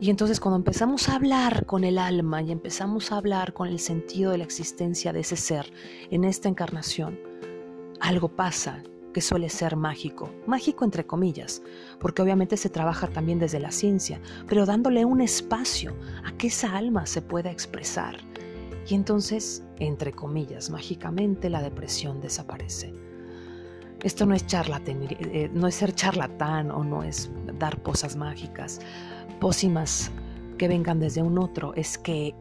Y 0.00 0.10
entonces 0.10 0.40
cuando 0.40 0.56
empezamos 0.56 1.08
a 1.08 1.16
hablar 1.16 1.66
con 1.66 1.84
el 1.84 1.98
alma 1.98 2.42
y 2.42 2.52
empezamos 2.52 3.12
a 3.12 3.16
hablar 3.16 3.52
con 3.52 3.68
el 3.68 3.78
sentido 3.78 4.32
de 4.32 4.38
la 4.38 4.44
existencia 4.44 5.12
de 5.12 5.20
ese 5.20 5.36
ser 5.36 5.72
en 6.10 6.24
esta 6.24 6.48
encarnación, 6.48 7.18
algo 8.00 8.28
pasa 8.28 8.82
que 9.14 9.20
suele 9.20 9.48
ser 9.48 9.76
mágico, 9.76 10.30
mágico 10.46 10.84
entre 10.84 11.06
comillas, 11.06 11.62
porque 12.00 12.20
obviamente 12.20 12.56
se 12.56 12.68
trabaja 12.68 13.06
también 13.06 13.38
desde 13.38 13.60
la 13.60 13.70
ciencia, 13.70 14.20
pero 14.48 14.66
dándole 14.66 15.04
un 15.04 15.20
espacio 15.20 15.94
a 16.24 16.32
que 16.32 16.48
esa 16.48 16.76
alma 16.76 17.06
se 17.06 17.22
pueda 17.22 17.50
expresar. 17.50 18.18
Y 18.88 18.94
entonces, 18.94 19.62
entre 19.78 20.12
comillas, 20.12 20.68
mágicamente 20.68 21.48
la 21.48 21.62
depresión 21.62 22.20
desaparece. 22.20 22.92
Esto 24.04 24.26
no 24.26 24.34
es, 24.34 24.44
eh, 24.52 25.50
no 25.54 25.66
es 25.66 25.74
ser 25.74 25.94
charlatán 25.94 26.70
o 26.70 26.84
no 26.84 27.02
es 27.02 27.30
dar 27.58 27.82
posas 27.82 28.16
mágicas, 28.16 28.80
pócimas 29.40 30.10
que 30.58 30.68
vengan 30.68 31.00
desde 31.00 31.22
un 31.22 31.38
otro, 31.38 31.72
es 31.74 31.96
que 31.96 32.34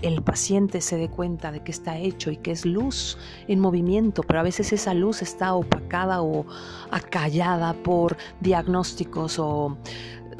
el 0.00 0.22
paciente 0.22 0.80
se 0.80 0.96
dé 0.96 1.10
cuenta 1.10 1.52
de 1.52 1.60
que 1.60 1.72
está 1.72 1.98
hecho 1.98 2.30
y 2.30 2.38
que 2.38 2.52
es 2.52 2.64
luz 2.64 3.18
en 3.48 3.60
movimiento, 3.60 4.22
pero 4.22 4.40
a 4.40 4.42
veces 4.42 4.72
esa 4.72 4.94
luz 4.94 5.20
está 5.20 5.52
opacada 5.52 6.22
o 6.22 6.46
acallada 6.90 7.74
por 7.74 8.16
diagnósticos 8.40 9.38
o 9.38 9.76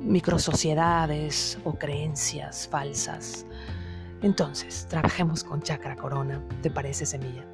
microsociedades 0.00 1.58
o 1.64 1.74
creencias 1.74 2.66
falsas. 2.68 3.44
Entonces, 4.22 4.86
trabajemos 4.88 5.44
con 5.44 5.60
chakra 5.60 5.94
corona, 5.94 6.42
¿te 6.62 6.70
parece 6.70 7.04
semilla? 7.04 7.44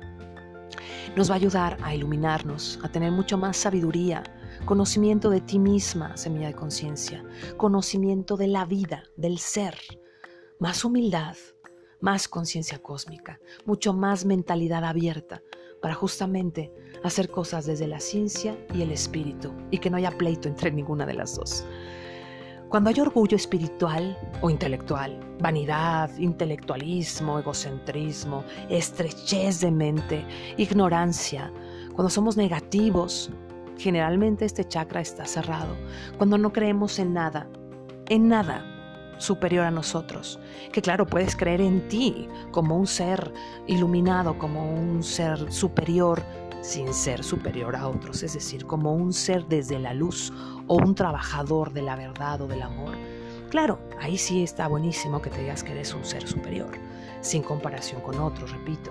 Nos 1.17 1.31
va 1.31 1.35
a 1.35 1.39
ayudar 1.39 1.79
a 1.83 1.95
iluminarnos, 1.95 2.79
a 2.83 2.89
tener 2.89 3.13
mucho 3.13 3.39
más 3.39 3.57
sabiduría, 3.57 4.23
conocimiento 4.65 5.31
de 5.31 5.41
ti 5.41 5.59
misma, 5.59 6.17
semilla 6.17 6.49
de 6.49 6.55
conciencia, 6.55 7.25
conocimiento 7.57 8.37
de 8.37 8.49
la 8.49 8.65
vida, 8.65 9.05
del 9.17 9.39
ser, 9.39 9.79
más 10.59 10.85
humildad, 10.85 11.37
más 12.01 12.29
conciencia 12.29 12.79
cósmica, 12.79 13.41
mucho 13.65 13.93
más 13.93 14.25
mentalidad 14.25 14.85
abierta 14.85 15.43
para 15.81 15.95
justamente 15.95 16.73
hacer 17.05 17.31
cosas 17.31 17.67
desde 17.67 17.87
la 17.87 18.01
ciencia 18.01 18.57
y 18.75 18.83
el 18.83 18.91
espíritu 18.91 19.53
y 19.71 19.79
que 19.79 19.91
no 19.91 19.97
haya 19.97 20.17
pleito 20.17 20.49
entre 20.49 20.71
ninguna 20.71 21.07
de 21.07 21.15
las 21.15 21.37
dos. 21.37 21.65
Cuando 22.69 22.91
hay 22.91 22.99
orgullo 22.99 23.37
espiritual 23.37 24.19
o 24.41 24.51
intelectual, 24.51 25.21
vanidad, 25.41 26.11
intelectualismo, 26.19 27.39
egocentrismo, 27.39 28.43
estrechez 28.69 29.61
de 29.61 29.71
mente, 29.71 30.27
ignorancia, 30.57 31.53
cuando 31.95 32.11
somos 32.11 32.37
negativos, 32.37 33.31
generalmente 33.79 34.45
este 34.45 34.65
chakra 34.65 35.01
está 35.01 35.27
cerrado. 35.27 35.77
Cuando 36.17 36.39
no 36.39 36.53
creemos 36.53 36.99
en 36.99 37.15
nada, 37.15 37.47
en 38.09 38.27
nada, 38.29 38.65
superior 39.19 39.65
a 39.65 39.71
nosotros. 39.71 40.41
Que 40.73 40.83
claro, 40.83 41.07
puedes 41.07 41.37
creer 41.37 41.61
en 41.61 41.87
ti 41.87 42.29
como 42.51 42.77
un 42.77 42.89
ser 42.89 43.33
iluminado, 43.69 44.39
como 44.39 44.69
un 44.69 45.05
ser 45.05 45.53
superior 45.53 46.21
sin 46.63 46.93
ser 46.93 47.23
superior 47.23 47.77
a 47.77 47.87
otros, 47.87 48.25
es 48.25 48.35
decir, 48.35 48.67
como 48.67 48.93
un 48.93 49.13
ser 49.13 49.47
desde 49.47 49.79
la 49.79 49.95
luz 49.95 50.33
o 50.67 50.77
un 50.77 50.95
trabajador 50.95 51.73
de 51.73 51.83
la 51.83 51.97
verdad 51.97 52.41
o 52.41 52.47
del 52.47 52.63
amor. 52.63 52.95
Claro, 53.51 53.79
ahí 54.01 54.19
sí 54.19 54.43
está 54.43 54.67
buenísimo 54.69 55.23
que 55.23 55.31
te 55.31 55.41
digas 55.41 55.63
que 55.63 55.73
eres 55.73 55.95
un 55.95 56.05
ser 56.05 56.27
superior, 56.27 56.71
sin 57.21 57.43
comparación 57.43 58.01
con 58.01 58.19
otros, 58.19 58.51
repito. 58.51 58.91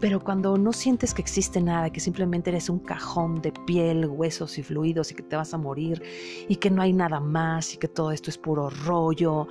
Pero 0.00 0.20
cuando 0.20 0.56
no 0.56 0.72
sientes 0.72 1.12
que 1.12 1.20
existe 1.20 1.60
nada, 1.60 1.90
que 1.90 2.00
simplemente 2.00 2.48
eres 2.48 2.70
un 2.70 2.78
cajón 2.78 3.42
de 3.42 3.52
piel, 3.52 4.06
huesos 4.06 4.56
y 4.56 4.62
fluidos 4.62 5.12
y 5.12 5.14
que 5.14 5.22
te 5.22 5.36
vas 5.36 5.52
a 5.52 5.58
morir 5.58 6.02
y 6.48 6.56
que 6.56 6.70
no 6.70 6.80
hay 6.80 6.94
nada 6.94 7.20
más 7.20 7.74
y 7.74 7.76
que 7.76 7.86
todo 7.86 8.10
esto 8.10 8.30
es 8.30 8.38
puro 8.38 8.70
rollo, 8.70 9.46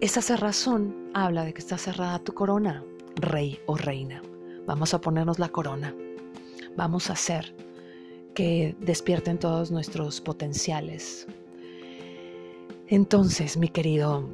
esa 0.00 0.22
cerrazón 0.22 1.10
habla 1.12 1.44
de 1.44 1.52
que 1.52 1.58
está 1.58 1.76
cerrada 1.76 2.20
tu 2.20 2.32
corona, 2.32 2.84
rey 3.16 3.58
o 3.66 3.76
reina. 3.76 4.22
Vamos 4.64 4.94
a 4.94 5.00
ponernos 5.00 5.40
la 5.40 5.48
corona. 5.48 5.92
Vamos 6.76 7.10
a 7.10 7.14
hacer 7.14 7.52
que 8.38 8.76
despierten 8.78 9.36
todos 9.36 9.72
nuestros 9.72 10.20
potenciales. 10.20 11.26
Entonces, 12.86 13.56
mi 13.56 13.66
querido, 13.66 14.28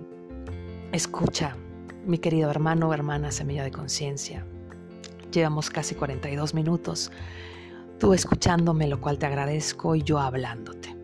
escucha, 0.93 1.57
mi 2.05 2.19
querido 2.19 2.51
hermano 2.51 2.91
o 2.91 2.93
hermana 2.93 3.33
semilla 3.33 3.65
de 3.65 3.71
conciencia. 3.71 4.45
Llevamos 5.33 5.71
casi 5.71 5.95
42 5.95 6.53
minutos, 6.53 7.11
tú 7.99 8.13
escuchándome, 8.13 8.89
lo 8.89 9.01
cual 9.01 9.19
te 9.19 9.25
agradezco, 9.25 9.95
y 9.95 10.03
yo 10.03 10.19
hablándote. 10.19 10.95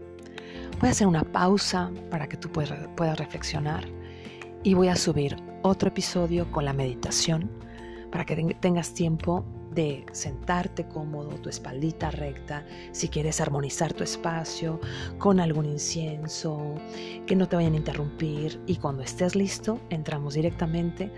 Voy 0.78 0.90
a 0.90 0.92
hacer 0.92 1.06
una 1.06 1.24
pausa 1.24 1.90
para 2.10 2.28
que 2.28 2.36
tú 2.36 2.50
puedas 2.52 3.18
reflexionar 3.18 3.88
y 4.62 4.74
voy 4.74 4.88
a 4.88 4.96
subir 4.96 5.36
otro 5.62 5.88
episodio 5.88 6.52
con 6.52 6.66
la 6.66 6.74
meditación 6.74 7.50
para 8.12 8.26
que 8.26 8.36
tengas 8.60 8.92
tiempo 8.92 9.42
de 9.74 10.04
sentarte 10.12 10.86
cómodo, 10.88 11.30
tu 11.40 11.48
espaldita 11.48 12.10
recta, 12.10 12.66
si 12.92 13.08
quieres 13.08 13.40
armonizar 13.40 13.92
tu 13.92 14.04
espacio 14.04 14.80
con 15.18 15.40
algún 15.40 15.66
incienso, 15.66 16.74
que 17.26 17.36
no 17.36 17.48
te 17.48 17.56
vayan 17.56 17.74
a 17.74 17.78
interrumpir 17.78 18.60
y 18.66 18.76
cuando 18.76 19.02
estés 19.02 19.36
listo 19.36 19.80
entramos 19.90 20.34
directamente 20.34 21.12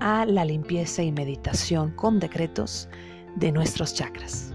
a 0.00 0.24
la 0.24 0.44
limpieza 0.44 1.02
y 1.02 1.12
meditación 1.12 1.90
con 1.92 2.18
decretos 2.18 2.88
de 3.36 3.52
nuestros 3.52 3.94
chakras. 3.94 4.52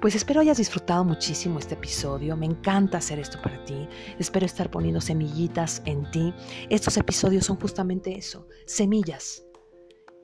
Pues 0.00 0.14
espero 0.14 0.40
hayas 0.40 0.58
disfrutado 0.58 1.02
muchísimo 1.02 1.58
este 1.58 1.74
episodio. 1.74 2.36
Me 2.36 2.44
encanta 2.44 2.98
hacer 2.98 3.18
esto 3.18 3.40
para 3.40 3.64
ti. 3.64 3.88
Espero 4.18 4.44
estar 4.44 4.70
poniendo 4.70 5.00
semillitas 5.00 5.80
en 5.86 6.10
ti. 6.10 6.34
Estos 6.68 6.98
episodios 6.98 7.46
son 7.46 7.56
justamente 7.58 8.14
eso, 8.14 8.46
semillas 8.66 9.43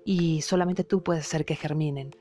y 0.05 0.42
solamente 0.42 0.84
tú 0.84 1.03
puedes 1.03 1.26
hacer 1.26 1.44
que 1.44 1.57
germinen. 1.57 2.14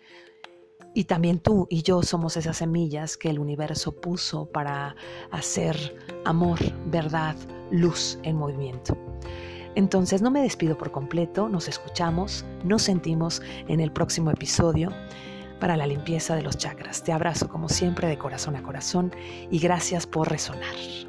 Y 0.94 1.04
también 1.04 1.40
tú 1.40 1.68
y 1.70 1.84
yo 1.84 2.02
somos 2.02 2.36
esas 2.36 2.58
semillas 2.58 3.16
que 3.16 3.30
el 3.30 3.40
universo 3.40 3.92
puso 3.92 4.48
para 4.48 4.96
hacer 5.32 5.98
amor, 6.26 6.60
verdad, 6.88 7.36
luz 7.72 8.18
en 8.24 8.38
movimiento. 8.38 8.98
Entonces 9.76 10.22
no 10.22 10.32
me 10.32 10.42
despido 10.42 10.78
por 10.78 10.92
completo, 10.92 11.48
nos 11.48 11.68
escuchamos, 11.68 12.44
nos 12.64 12.82
sentimos 12.82 13.42
en 13.68 13.80
el 13.80 13.92
próximo 13.92 14.32
episodio 14.32 14.90
para 15.60 15.78
la 15.78 15.86
limpieza 15.86 16.36
de 16.36 16.42
los 16.42 16.58
chakras. 16.58 17.04
Te 17.04 17.12
abrazo 17.12 17.48
como 17.50 17.70
siempre 17.70 18.08
de 18.08 18.18
corazón 18.18 18.56
a 18.56 18.64
corazón 18.64 19.12
y 19.52 19.60
gracias 19.60 20.08
por 20.08 20.30
resonar. 20.30 21.09